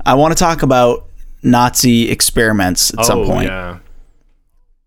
I 0.05 0.15
want 0.15 0.35
to 0.35 0.39
talk 0.39 0.61
about 0.61 1.07
Nazi 1.41 2.11
experiments 2.11 2.93
at 2.97 3.05
some 3.05 3.25
point. 3.25 3.49
Oh, 3.49 3.53
Yeah. 3.53 3.79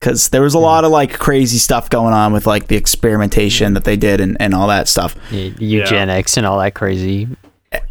Because 0.01 0.29
there 0.29 0.43
was 0.43 0.55
a 0.55 0.59
lot 0.59 0.85
of 0.85 0.91
like 0.93 1.19
crazy 1.19 1.59
stuff 1.59 1.91
going 1.91 2.15
on 2.15 2.33
with 2.33 2.47
like 2.47 2.69
the 2.69 2.77
experimentation 2.77 3.75
that 3.75 3.85
they 3.85 3.97
did 3.97 4.21
and, 4.21 4.37
and 4.41 4.55
all 4.55 4.69
that 4.69 4.89
stuff. 4.89 5.17
Y- 5.33 5.55
Eugenics 5.59 6.37
and 6.37 6.47
all 6.47 6.59
that 6.61 6.75
crazy 6.75 7.29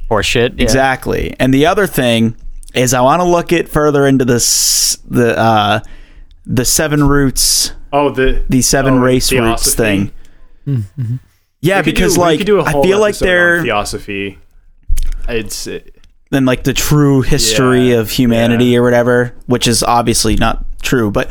horseshit. 0.09 0.57
Yeah. 0.57 0.63
Exactly. 0.63 1.35
And 1.39 1.53
the 1.53 1.65
other 1.65 1.85
thing 1.87 2.35
is, 2.73 2.93
I 2.93 3.01
want 3.01 3.21
to 3.21 3.25
look 3.27 3.51
it 3.51 3.67
further 3.69 4.05
into 4.07 4.23
this 4.25 4.97
the 5.09 5.37
uh, 5.37 5.79
the 6.45 6.63
seven 6.65 7.07
roots, 7.07 7.73
Oh, 7.91 8.09
the 8.09 8.43
the 8.49 8.61
seven 8.61 8.95
oh, 8.95 8.99
race 8.99 9.31
roots 9.31 9.73
theosophy. 9.75 10.11
thing. 10.65 11.19
Yeah, 11.59 11.79
We 11.79 11.83
could 11.83 11.95
because 11.95 12.15
do- 12.15 12.21
like 12.21 12.37
could 12.39 12.45
do 12.47 12.59
a 12.59 12.63
I 12.63 12.71
whole 12.71 12.83
feel 12.83 12.99
like 12.99 13.11
episode 13.11 13.25
they're 13.25 13.61
theosophy. 13.63 14.39
It's 15.29 15.67
than 16.29 16.45
like 16.45 16.63
the 16.63 16.73
true 16.73 17.21
history 17.21 17.89
Yeah, 17.91 17.97
of 17.99 18.11
humanity 18.11 18.65
yeah. 18.65 18.79
or 18.79 18.83
whatever, 18.83 19.33
which 19.45 19.67
is 19.67 19.81
obviously 19.83 20.35
not 20.35 20.63
true, 20.81 21.09
but 21.11 21.29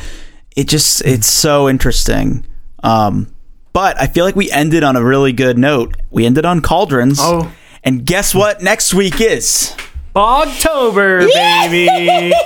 it 0.56 0.66
just 0.68 1.04
it's 1.04 1.26
so 1.26 1.68
interesting. 1.68 2.44
Um, 2.82 3.28
but 3.72 4.00
I 4.00 4.06
feel 4.06 4.24
like 4.24 4.34
we 4.36 4.50
ended 4.50 4.82
on 4.82 4.96
a 4.96 5.04
really 5.04 5.32
good 5.32 5.58
note. 5.58 5.96
We 6.10 6.24
ended 6.26 6.44
on 6.46 6.60
cauldrons. 6.62 7.18
Oh. 7.20 7.52
and 7.84 8.04
guess 8.06 8.34
what? 8.34 8.62
Next 8.62 8.94
week 8.94 9.20
is. 9.20 9.74
Bogtober, 10.14 11.26
baby. 11.28 12.32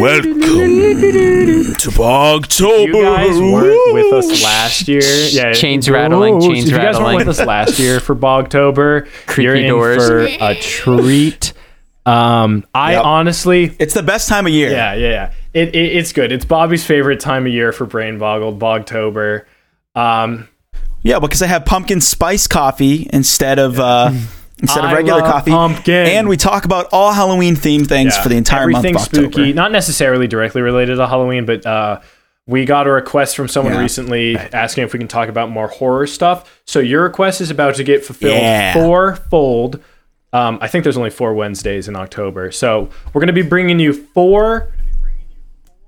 Welcome 0.00 0.40
to 0.40 1.90
Bogtober. 1.90 2.86
you 2.86 3.02
guys 3.02 3.38
weren't 3.38 3.94
with 3.94 4.12
us 4.12 4.42
last 4.42 4.88
year. 4.88 5.00
Yeah, 5.02 5.52
Chains 5.54 5.88
rattling, 5.88 6.40
chains 6.40 6.64
if 6.66 6.70
you 6.72 6.76
guys 6.76 6.94
rattling. 6.94 7.04
weren't 7.16 7.26
with 7.26 7.40
us 7.40 7.46
last 7.46 7.78
year 7.78 8.00
for 8.00 8.14
Bogtober, 8.14 9.08
Creaky 9.26 9.42
you're 9.42 9.54
in 9.56 9.68
doors. 9.68 10.06
for 10.06 10.20
a 10.26 10.54
treat. 10.60 11.52
Um, 12.06 12.64
I 12.74 12.92
Yep. 12.92 13.04
honestly, 13.04 13.76
It's 13.78 13.94
the 13.94 14.02
best 14.02 14.28
time 14.28 14.46
of 14.46 14.52
year. 14.52 14.70
yeah, 14.70 14.94
yeah, 14.94 15.08
yeah. 15.08 15.30
It, 15.52 15.74
it 15.74 15.96
it's 15.96 16.12
good. 16.12 16.30
It's 16.32 16.44
Bobby's 16.44 16.84
favorite 16.84 17.20
time 17.20 17.46
of 17.46 17.52
year 17.52 17.72
for 17.72 17.84
Brain 17.84 18.18
Boggled, 18.18 18.58
Bogtober. 18.60 19.42
Um, 19.94 20.48
Yeah, 21.02 21.18
because 21.18 21.42
I 21.42 21.46
have 21.46 21.64
pumpkin 21.64 22.00
spice 22.00 22.46
coffee 22.46 23.08
instead 23.12 23.58
of 23.58 23.78
uh, 23.80 24.10
instead 24.62 24.84
of 24.84 24.90
I 24.90 24.94
regular 24.94 25.20
coffee. 25.22 25.50
pumpkin. 25.50 26.06
And 26.06 26.28
we 26.28 26.36
talk 26.36 26.64
about 26.64 26.86
all 26.92 27.12
Halloween 27.12 27.56
themed 27.56 27.88
things 27.88 28.14
yeah, 28.16 28.22
for 28.22 28.28
the 28.28 28.36
entire 28.36 28.68
month 28.68 28.84
everything 28.84 28.98
spooky, 28.98 29.52
not 29.52 29.72
necessarily 29.72 30.26
directly 30.28 30.62
related 30.62 30.96
to 30.96 31.06
Halloween, 31.06 31.44
but 31.46 31.66
uh, 31.66 32.00
we 32.46 32.64
got 32.64 32.86
a 32.86 32.90
request 32.92 33.34
from 33.36 33.48
someone 33.48 33.74
Yeah. 33.74 33.80
recently 33.80 34.36
asking 34.36 34.84
if 34.84 34.92
we 34.92 34.98
can 35.00 35.08
talk 35.08 35.28
about 35.28 35.50
more 35.50 35.66
horror 35.68 36.06
stuff. 36.06 36.60
So 36.66 36.78
your 36.78 37.02
request 37.02 37.40
is 37.40 37.50
about 37.50 37.74
to 37.76 37.84
get 37.84 38.04
fulfilled 38.04 38.40
Yeah. 38.40 38.72
fourfold. 38.74 39.80
Um, 40.36 40.58
I 40.60 40.68
think 40.68 40.84
there's 40.84 40.96
only 40.98 41.10
four 41.10 41.32
Wednesdays 41.34 41.88
in 41.88 41.96
October, 41.96 42.50
so 42.52 42.90
we're 43.12 43.20
going 43.20 43.26
to 43.28 43.32
be 43.32 43.42
bringing 43.42 43.78
you 43.80 43.92
four 43.92 44.72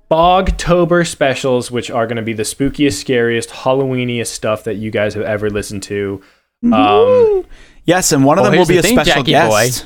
Bogtober 0.09 1.05
specials, 1.05 1.69
which 1.69 1.91
are 1.91 2.07
going 2.07 2.15
to 2.17 2.23
be 2.23 2.33
the 2.33 2.43
spookiest, 2.43 2.93
scariest, 2.93 3.49
Halloweeniest 3.49 4.27
stuff 4.27 4.63
that 4.63 4.75
you 4.77 4.89
guys 4.91 5.13
have 5.13 5.23
ever 5.23 5.49
listened 5.49 5.83
to. 5.83 6.21
Um, 6.73 7.45
Yes, 7.85 8.11
and 8.11 8.23
one 8.23 8.37
of 8.37 8.43
Well, 8.43 8.51
them 8.51 8.59
will 8.59 8.67
be 8.67 8.75
the 8.75 8.79
a 8.79 8.83
thing, 8.83 8.95
special 8.95 9.13
Jackie 9.23 9.31
guest. 9.31 9.85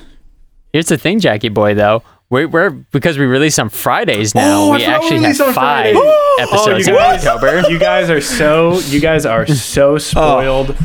Here's 0.74 0.88
the 0.88 0.98
thing, 0.98 1.20
Jackie 1.20 1.50
boy, 1.50 1.74
though. 1.74 2.04
We're, 2.30 2.48
we're 2.48 2.70
because 2.72 3.18
we 3.18 3.26
release 3.26 3.60
on 3.60 3.70
Fridays 3.70 4.34
now. 4.34 4.62
Oh, 4.64 4.72
we 4.74 4.84
actually 4.84 5.22
have 5.24 5.38
five 5.38 5.54
Fridays. 5.54 5.98
episodes 6.40 6.88
you 6.88 6.94
in 6.94 7.00
guys- 7.00 7.26
October. 7.26 7.70
you 7.70 7.78
guys 7.80 8.10
are 8.10 8.20
so 8.22 8.80
you 8.80 9.00
guys 9.00 9.26
are 9.26 9.46
so 9.46 9.98
spoiled. 10.00 10.76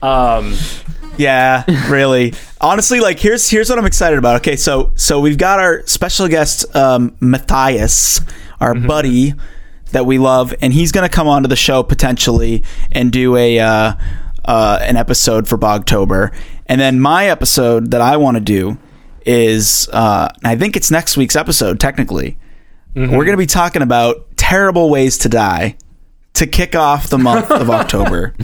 Um, 0.00 0.54
Yeah, 1.18 1.64
really. 1.90 2.34
Honestly, 2.60 3.00
like 3.00 3.18
here's 3.18 3.48
here's 3.48 3.68
what 3.68 3.78
I'm 3.78 3.86
excited 3.86 4.18
about. 4.18 4.36
Okay, 4.36 4.56
so 4.56 4.92
so 4.94 5.20
we've 5.20 5.38
got 5.38 5.58
our 5.60 5.86
special 5.86 6.26
guest 6.28 6.74
um, 6.74 7.16
Matthias, 7.20 8.20
our 8.60 8.74
Mm-hmm. 8.74 8.86
buddy 8.86 9.34
that 9.92 10.06
we 10.06 10.18
love, 10.18 10.54
and 10.62 10.72
he's 10.72 10.90
gonna 10.90 11.08
come 11.10 11.28
onto 11.28 11.48
the 11.48 11.56
show 11.56 11.82
potentially 11.82 12.64
and 12.92 13.12
do 13.12 13.36
a 13.36 13.58
uh, 13.58 13.92
uh, 14.44 14.78
an 14.80 14.96
episode 14.96 15.46
for 15.46 15.58
Bogtober, 15.58 16.34
and 16.66 16.80
then 16.80 16.98
my 16.98 17.26
episode 17.26 17.90
that 17.90 18.00
I 18.00 18.16
want 18.16 18.36
to 18.36 18.40
do 18.42 18.78
is 19.26 19.88
uh, 19.92 20.28
I 20.42 20.56
think 20.56 20.76
it's 20.76 20.90
next 20.90 21.16
week's 21.16 21.36
episode 21.36 21.78
technically. 21.78 22.38
Mm-hmm. 22.96 23.14
We're 23.14 23.24
gonna 23.26 23.36
be 23.36 23.46
talking 23.46 23.82
about 23.82 24.26
terrible 24.36 24.88
ways 24.88 25.18
to 25.18 25.28
die 25.28 25.76
to 26.34 26.46
kick 26.46 26.74
off 26.74 27.08
the 27.10 27.18
month 27.18 27.50
of 27.50 27.68
October 27.80 28.34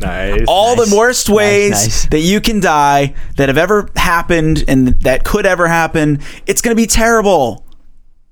nice. 0.00 0.44
all 0.48 0.76
the 0.76 0.94
worst 0.96 1.28
ways 1.28 1.70
nice. 1.70 2.06
that 2.08 2.20
you 2.20 2.40
can 2.40 2.60
die 2.60 3.14
that 3.36 3.48
have 3.48 3.58
ever 3.58 3.88
happened 3.96 4.64
and 4.68 4.88
that 5.02 5.24
could 5.24 5.46
ever 5.46 5.68
happen. 5.68 6.20
It's 6.46 6.60
going 6.60 6.76
to 6.76 6.80
be 6.80 6.86
terrible. 6.86 7.64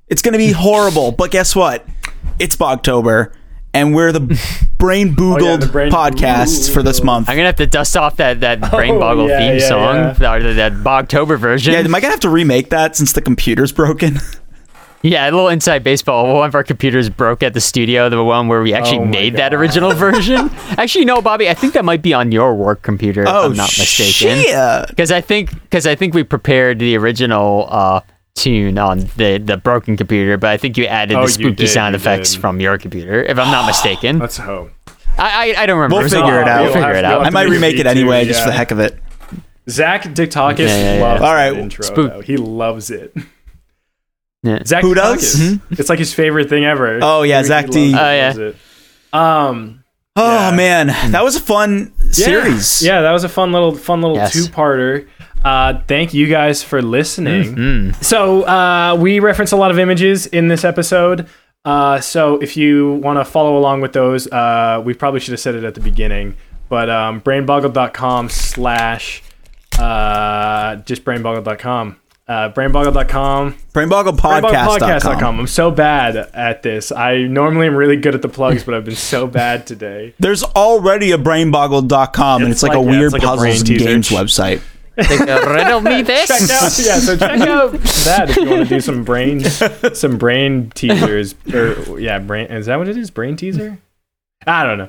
It's 0.09 0.23
going 0.23 0.33
to 0.33 0.39
be 0.39 0.53
horrible. 0.53 1.13
But 1.13 1.31
guess 1.31 1.57
what? 1.57 1.87
It's 2.39 2.57
Bogtober, 2.57 3.33
and 3.73 3.95
we're 3.95 4.13
the 4.13 4.21
Brain 4.79 5.15
oh, 5.19 5.21
Boogled 5.21 5.61
the 5.61 5.67
Brain 5.69 5.91
podcasts 5.91 6.73
for 6.73 6.83
this 6.83 7.03
month. 7.03 7.29
I'm 7.29 7.37
gonna 7.37 7.47
have 7.47 7.57
to 7.57 7.67
dust 7.67 7.97
off 7.97 8.17
that 8.17 8.41
that 8.41 8.59
oh, 8.63 8.69
brain 8.71 8.95
Oh, 8.95 9.01
boggle 9.01 9.29
yeah, 9.29 9.39
theme 9.39 9.59
yeah, 9.59 9.69
song, 9.69 9.97
yeah. 10.21 10.35
or 10.35 10.55
that 10.55 10.73
Bogtober 10.75 11.39
version. 11.39 11.73
Yeah, 11.73 11.81
am 11.81 11.95
I 11.95 12.01
gonna 12.01 12.11
have 12.11 12.21
to 12.21 12.29
remake 12.29 12.71
that 12.71 12.95
since 12.95 13.13
the 13.13 13.23
computer's 13.23 13.73
broken? 13.73 14.19
Yeah, 15.03 15.25
a 15.25 15.31
little 15.31 15.49
inside 15.49 15.85
baseball. 15.85 16.35
One 16.35 16.49
of 16.49 16.55
our 16.55 16.65
computers 16.65 17.09
broke 17.09 17.43
at 17.43 17.55
the 17.55 17.61
studio, 17.61 18.09
the 18.09 18.25
one 18.25 18.49
where 18.49 18.63
we 18.63 18.75
actually 18.75 18.99
Oh 18.99 19.05
my 19.05 19.11
made 19.11 19.37
that 19.37 19.55
original 19.55 19.93
version. 19.93 20.51
actually, 20.79 21.05
no, 21.05 21.23
Bobby, 21.23 21.49
I 21.49 21.55
think 21.55 21.75
that 21.75 21.85
might 21.85 22.03
be 22.03 22.13
on 22.15 22.33
your 22.33 22.55
work 22.55 22.83
computer, 22.83 23.23
if 23.23 23.29
I'm 23.29 23.55
not 23.57 23.67
mistaken. 23.79 24.43
shit. 24.43 24.89
Because 24.89 25.13
I 25.13 25.21
think 25.21 25.51
because 25.63 25.87
I 25.87 25.95
think 25.95 26.15
we 26.15 26.25
prepared 26.25 26.79
the 26.81 26.97
original 26.97 27.69
uh, 27.71 28.01
tune 28.35 28.79
on 28.79 29.01
the 29.17 29.39
the 29.39 29.57
broken 29.59 29.97
computer, 29.97 30.37
but 30.39 30.51
I 30.51 30.57
think 30.57 30.77
you 30.77 30.87
added 30.87 31.17
Oh, 31.17 31.23
the 31.27 31.33
spooky 31.33 31.55
did, 31.55 31.69
sound 31.69 31.95
effects 31.95 32.33
did. 32.33 32.41
from 32.41 32.59
your 32.61 32.77
computer, 32.79 33.23
if 33.23 33.39
I'm 33.39 33.51
not 33.53 33.67
mistaken. 33.73 34.19
Let's 34.19 34.39
hope. 34.39 34.71
I, 35.19 35.53
I 35.57 35.63
I 35.63 35.67
don't 35.67 35.77
remember. 35.79 35.97
We'll 35.97 36.07
It 36.07 36.11
figure 36.11 36.41
it 36.41 36.49
out. 36.49 36.63
We'll 36.63 36.73
We'll 36.73 36.83
figure 36.83 36.95
it 36.99 37.05
out. 37.05 37.25
I 37.25 37.31
might 37.31 37.49
remake 37.49 37.77
it 37.79 37.87
V2, 37.87 37.91
anyway, 37.91 38.25
just 38.25 38.43
for 38.43 38.49
the 38.51 38.57
heck 38.57 38.71
of 38.73 38.81
it. 38.81 38.99
Zach 39.69 40.03
Dictakis 40.03 40.59
Yeah, 40.61 40.67
yeah, 40.67 40.95
yeah. 40.97 41.03
loves 41.03 41.23
All 41.23 41.35
right, 41.35 41.51
that 41.51 41.59
intro. 41.61 41.85
spook. 41.85 42.11
though. 42.13 42.21
He 42.21 42.37
loves 42.37 42.91
it. 42.91 43.15
Yeah. 44.47 44.63
Zach 44.65 44.83
Who 44.83 44.95
does? 44.95 45.35
Dictakis. 45.37 45.61
It's 45.81 45.89
like 45.89 45.99
his 45.99 46.15
favorite 46.15 46.49
thing 46.49 46.65
ever. 46.65 46.99
Oh, 47.03 47.23
yeah, 47.23 47.39
He 47.41 47.45
Zach 47.47 47.69
D. 47.69 47.93
it, 47.93 47.97
Oh, 47.97 48.13
yeah. 48.13 48.53
Um, 49.13 49.83
Oh 50.19 50.51
Yeah. 50.51 50.57
man, 50.57 50.87
that 51.13 51.23
was 51.25 51.37
a 51.37 51.41
fun 51.41 51.93
series. 52.13 52.81
Yeah, 52.83 53.03
that 53.03 53.13
was 53.13 53.25
a 53.25 53.29
fun 53.29 53.53
little 53.53 53.75
fun 53.75 54.01
little 54.01 54.17
Yes. 54.17 54.33
two-parter. 54.33 55.07
Uh, 55.45 55.81
thank 55.87 56.15
you 56.15 56.27
guys 56.27 56.63
for 56.63 56.81
listening. 56.81 57.55
Mm. 57.55 58.05
So 58.05 58.43
uh, 58.45 58.97
we 58.99 59.21
reference 59.21 59.53
a 59.53 59.57
lot 59.57 59.71
of 59.71 59.79
images 59.79 60.27
in 60.27 60.49
this 60.49 60.65
episode. 60.65 61.27
Uh, 61.65 62.01
so 62.01 62.39
if 62.39 62.57
you 62.57 62.93
want 63.03 63.19
to 63.19 63.25
follow 63.25 63.59
along 63.59 63.81
with 63.81 63.93
those, 63.93 64.27
uh, 64.33 64.81
we 64.85 64.95
probably 64.95 65.21
should 65.21 65.33
have 65.33 65.41
said 65.41 65.55
it 65.55 65.65
at 65.65 65.75
the 65.75 65.81
beginning. 65.81 66.37
But 66.69 66.89
um, 66.89 67.21
brainboggle.com 67.21 68.29
slash 68.31 69.23
uh, 69.79 70.77
just 70.77 71.05
brainboggle.com. 71.05 71.97
Uh, 72.29 72.51
brainboggle.com. 72.53 73.55
Brainbogglepodcast.com. 73.73 74.51
Brainbogglepodcast.com. 74.51 75.41
I'm 75.41 75.47
so 75.47 75.71
bad 75.71 76.17
at 76.17 76.63
this. 76.65 76.91
I 76.91 77.19
normally 77.23 77.69
am 77.69 77.77
really 77.77 77.97
good 77.97 78.17
at 78.17 78.23
the 78.23 78.29
plugs, 78.29 78.65
but 78.65 78.75
I've 78.75 78.85
been 78.85 78.97
so 78.97 79.27
bad 79.29 79.65
today. 79.67 80.13
There's 80.19 80.43
already 80.43 81.13
a 81.13 81.19
brainboggle.com, 81.19 82.43
and 82.43 82.51
It's 82.51 82.59
it's 82.59 82.63
like, 82.65 82.77
like- 82.77 82.85
a 82.87 82.91
yeah, 82.91 82.99
weird 82.99 83.15
it's 83.15 83.23
like 83.23 83.23
a 83.23 83.37
brain 83.37 83.53
puzzles 83.53 83.59
and 83.61 83.67
teaser. 83.79 83.85
games 83.85 84.09
website. 84.09 84.61
Riddle 84.99 85.83
me 85.83 86.01
this. 86.03 86.27
check 86.27 86.41
out 86.51 86.79
yeah 86.79 86.99
so 86.99 87.19
check 87.19 87.39
out 87.47 87.73
that 88.07 88.31
if 88.31 88.37
you 88.39 88.49
want 88.49 88.63
to 88.67 88.75
do 88.77 88.81
some 88.81 89.05
brain 89.05 89.41
some 89.45 90.17
brain 90.17 90.71
teasers 90.75 91.35
or 91.53 92.01
yeah 92.01 92.19
brain 92.19 92.47
is 92.47 92.65
that 92.65 92.77
what 92.79 92.89
it 92.89 92.97
is 92.97 93.11
brain 93.11 93.37
teaser 93.37 93.79
i 94.47 94.65
don't 94.65 94.79
know 94.79 94.89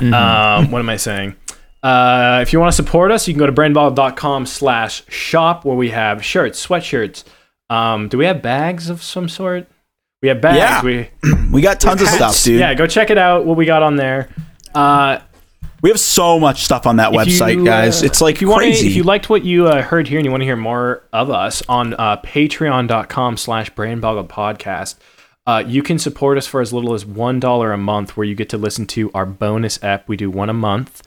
um, 0.00 0.70
what 0.70 0.78
am 0.78 0.88
I 0.88 0.96
saying? 0.96 1.36
Uh, 1.82 2.40
if 2.42 2.52
you 2.52 2.60
want 2.60 2.72
to 2.72 2.76
support 2.76 3.10
us, 3.10 3.26
you 3.26 3.34
can 3.34 3.40
go 3.40 3.46
to 3.46 3.52
brainball.com 3.52 4.46
slash 4.46 5.02
shop 5.08 5.64
where 5.64 5.76
we 5.76 5.90
have 5.90 6.24
shirts, 6.24 6.64
sweatshirts. 6.64 7.24
Um, 7.68 8.08
do 8.08 8.18
we 8.18 8.26
have 8.26 8.40
bags 8.40 8.88
of 8.88 9.02
some 9.02 9.28
sort? 9.28 9.66
We 10.22 10.28
have 10.28 10.40
bags. 10.40 10.58
Yeah. 10.58 10.82
We 10.82 11.10
We 11.52 11.60
got 11.60 11.80
tons 11.80 12.00
of 12.00 12.08
stuff, 12.08 12.42
dude. 12.42 12.60
Yeah, 12.60 12.74
go 12.74 12.86
check 12.86 13.10
it 13.10 13.18
out. 13.18 13.44
What 13.44 13.56
we 13.56 13.66
got 13.66 13.82
on 13.82 13.96
there. 13.96 14.28
Uh, 14.74 15.18
We 15.82 15.90
have 15.90 15.98
so 16.00 16.38
much 16.38 16.64
stuff 16.64 16.86
on 16.86 16.96
that 16.96 17.12
if 17.12 17.20
website, 17.20 17.56
you, 17.56 17.64
guys. 17.64 18.02
uh, 18.02 18.06
It's 18.06 18.20
like 18.20 18.36
if 18.36 18.40
you 18.42 18.48
wanna- 18.48 18.66
crazy. 18.66 18.86
if 18.86 18.94
you 18.96 19.02
liked 19.02 19.28
what 19.28 19.44
you 19.44 19.66
uh, 19.66 19.82
heard 19.82 20.06
here 20.08 20.18
and 20.18 20.24
you 20.24 20.30
want 20.30 20.40
to 20.42 20.44
hear 20.46 20.56
more 20.56 21.02
of 21.12 21.28
us 21.28 21.62
on 21.68 21.94
uh, 21.94 22.16
patreon.com 22.18 23.36
slash 23.36 23.70
brainboggle 23.72 24.28
podcast, 24.28 24.94
uh, 25.46 25.62
you 25.66 25.82
can 25.82 25.98
support 25.98 26.38
us 26.38 26.46
for 26.46 26.60
as 26.60 26.72
little 26.72 26.94
as 26.94 27.04
$1 27.04 27.74
a 27.74 27.76
month 27.76 28.16
where 28.16 28.24
you 28.24 28.34
get 28.36 28.48
to 28.50 28.56
listen 28.58 28.86
to 28.86 29.10
our 29.12 29.26
bonus 29.26 29.82
app. 29.82 30.08
We 30.08 30.16
do 30.16 30.30
one 30.30 30.48
a 30.48 30.52
month. 30.54 31.02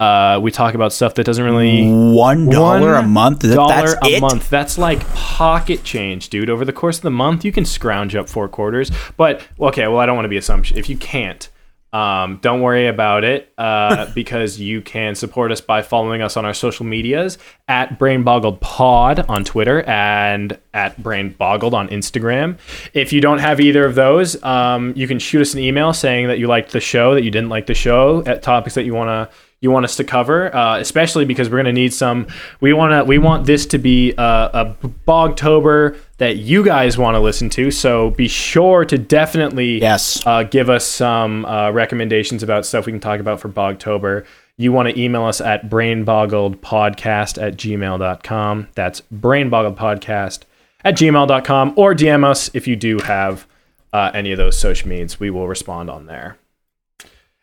Uh, 0.00 0.40
we 0.42 0.50
talk 0.50 0.74
about 0.74 0.92
stuff 0.92 1.14
that 1.14 1.24
doesn't 1.24 1.44
really 1.44 1.88
One 1.92 2.48
dollar 2.48 2.94
a 2.94 3.02
month. 3.02 3.42
Dollar 3.42 3.74
That's 3.82 3.94
a 4.06 4.16
it. 4.16 4.20
month. 4.20 4.50
That's 4.50 4.76
like 4.78 5.06
pocket 5.10 5.84
change, 5.84 6.30
dude. 6.30 6.50
Over 6.50 6.64
the 6.64 6.72
course 6.72 6.96
of 6.96 7.02
the 7.02 7.10
month, 7.10 7.44
you 7.44 7.52
can 7.52 7.64
scrounge 7.64 8.16
up 8.16 8.28
four 8.28 8.48
quarters. 8.48 8.90
But 9.16 9.46
okay, 9.60 9.86
well, 9.86 9.98
I 9.98 10.06
don't 10.06 10.16
want 10.16 10.24
to 10.24 10.30
be 10.30 10.38
assumption. 10.38 10.78
If 10.78 10.88
you 10.88 10.96
can't, 10.96 11.48
um, 11.96 12.38
don't 12.42 12.60
worry 12.60 12.88
about 12.88 13.24
it 13.24 13.50
uh, 13.56 14.12
because 14.14 14.60
you 14.60 14.82
can 14.82 15.14
support 15.14 15.50
us 15.50 15.62
by 15.62 15.80
following 15.80 16.20
us 16.20 16.36
on 16.36 16.44
our 16.44 16.52
social 16.52 16.84
medias 16.84 17.38
at 17.68 17.98
Brain 17.98 18.22
Boggled 18.22 18.60
Pod 18.60 19.20
on 19.30 19.44
Twitter 19.44 19.82
and 19.84 20.58
at 20.74 21.02
Brain 21.02 21.34
Boggled 21.38 21.72
on 21.72 21.88
Instagram. 21.88 22.58
If 22.92 23.14
you 23.14 23.22
don't 23.22 23.38
have 23.38 23.60
either 23.60 23.86
of 23.86 23.94
those, 23.94 24.42
um, 24.42 24.92
you 24.94 25.08
can 25.08 25.18
shoot 25.18 25.40
us 25.40 25.54
an 25.54 25.60
email 25.60 25.94
saying 25.94 26.28
that 26.28 26.38
you 26.38 26.48
liked 26.48 26.72
the 26.72 26.80
show, 26.80 27.14
that 27.14 27.24
you 27.24 27.30
didn't 27.30 27.48
like 27.48 27.64
the 27.64 27.74
show, 27.74 28.22
at 28.26 28.42
topics 28.42 28.74
that 28.74 28.84
you 28.84 28.92
want 28.92 29.08
to 29.08 29.34
you 29.60 29.70
want 29.70 29.86
us 29.86 29.96
to 29.96 30.04
cover, 30.04 30.54
uh, 30.54 30.78
especially 30.78 31.24
because 31.24 31.48
we're 31.48 31.56
going 31.56 31.64
to 31.64 31.72
need 31.72 31.94
some. 31.94 32.26
We 32.60 32.74
want 32.74 32.92
to. 32.92 33.04
We 33.04 33.16
want 33.16 33.46
this 33.46 33.64
to 33.66 33.78
be 33.78 34.12
a, 34.12 34.50
a 34.52 34.76
Bogtober 35.08 35.98
that 36.18 36.36
you 36.36 36.64
guys 36.64 36.96
want 36.96 37.14
to 37.14 37.20
listen 37.20 37.50
to. 37.50 37.70
So 37.70 38.10
be 38.10 38.26
sure 38.28 38.84
to 38.86 38.96
definitely 38.96 39.80
Yes. 39.80 40.22
uh, 40.26 40.44
give 40.44 40.70
us 40.70 40.86
some 40.86 41.44
uh, 41.44 41.70
recommendations 41.72 42.42
about 42.42 42.64
stuff 42.64 42.86
we 42.86 42.92
can 42.92 43.00
talk 43.00 43.20
about 43.20 43.38
for 43.40 43.48
Bogtober. 43.50 44.24
You 44.56 44.72
want 44.72 44.88
to 44.88 44.98
email 44.98 45.24
us 45.24 45.40
at 45.42 45.68
brainboggledpodcast 45.68 47.42
at 47.42 47.56
gmail.com. 47.56 48.68
That's 48.74 49.02
brainboggledpodcast 49.14 50.40
at 50.84 50.94
gmail.com 50.96 51.74
or 51.76 51.94
DM 51.94 52.24
us 52.24 52.50
if 52.54 52.66
you 52.66 52.76
do 52.76 52.98
have 53.04 53.46
uh, 53.92 54.10
any 54.14 54.32
of 54.32 54.38
those 54.38 54.56
social 54.58 54.88
medias. 54.88 55.20
We 55.20 55.28
will 55.30 55.48
respond 55.48 55.90
on 55.90 56.06
there. 56.06 56.38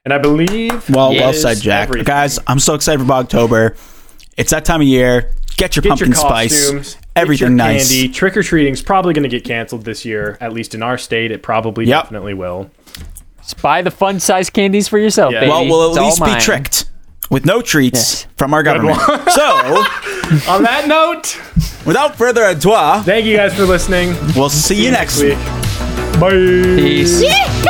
And 0.06 0.14
I 0.14 0.18
believe 0.18 0.90
Well, 0.90 1.12
well 1.12 1.34
said, 1.34 1.58
Jack. 1.58 1.84
everything. 1.90 2.06
Guys, 2.06 2.40
I'm 2.48 2.60
so 2.60 2.74
excited 2.74 3.00
for 3.00 3.06
Bogtober. 3.06 3.78
It's 4.36 4.50
that 4.52 4.66
time 4.66 4.82
of 4.82 4.88
year. 4.88 5.32
Get 5.58 5.76
your 5.76 5.84
Get 5.84 5.90
pumpkin 5.90 6.08
your 6.10 6.16
spice. 6.16 6.98
Costumes, 7.16 7.40
get 7.40 7.46
Everything 7.48 7.56
nice. 7.56 7.90
Candy. 7.92 8.10
Trick 8.10 8.38
or 8.38 8.44
treating's 8.44 8.82
probably 8.82 9.14
going 9.14 9.24
to 9.24 9.30
get 9.30 9.44
canceled 9.44 9.86
this 9.86 10.06
year, 10.06 10.38
at 10.42 10.54
least 10.54 10.76
in 10.76 10.84
our 10.84 10.98
state. 10.98 11.32
It 11.32 11.42
probably 11.44 11.86
Yep. 11.86 12.04
definitely 12.04 12.34
will. 12.34 12.70
Just 13.42 13.62
buy 13.62 13.82
the 13.82 13.92
fun 13.92 14.20
size 14.20 14.50
candies 14.50 14.88
for 14.88 14.98
yourself, 14.98 15.34
Yeah. 15.34 15.42
baby. 15.42 15.50
Well, 15.52 15.66
we'll 15.66 15.92
at 15.96 16.00
all 16.02 16.06
least 16.06 16.24
be 16.24 16.36
tricked 16.40 16.86
with 17.30 17.46
no 17.46 17.62
treats 17.62 18.24
Yes. 18.24 18.28
from 18.38 18.54
our 18.54 18.64
government. 18.64 18.98
so, 19.32 19.86
On 20.48 20.64
that 20.64 20.86
note, 20.88 21.38
without 21.86 22.16
further 22.16 22.46
ado, 22.46 22.74
thank 23.04 23.26
you 23.26 23.36
guys 23.36 23.54
for 23.54 23.64
listening. 23.66 24.16
we'll 24.36 24.50
see 24.50 24.84
you 24.86 24.92
next 24.92 25.22
week. 25.22 25.38
Bye. 26.20 26.30
Peace. 26.78 27.22
Yeah. 27.22 27.64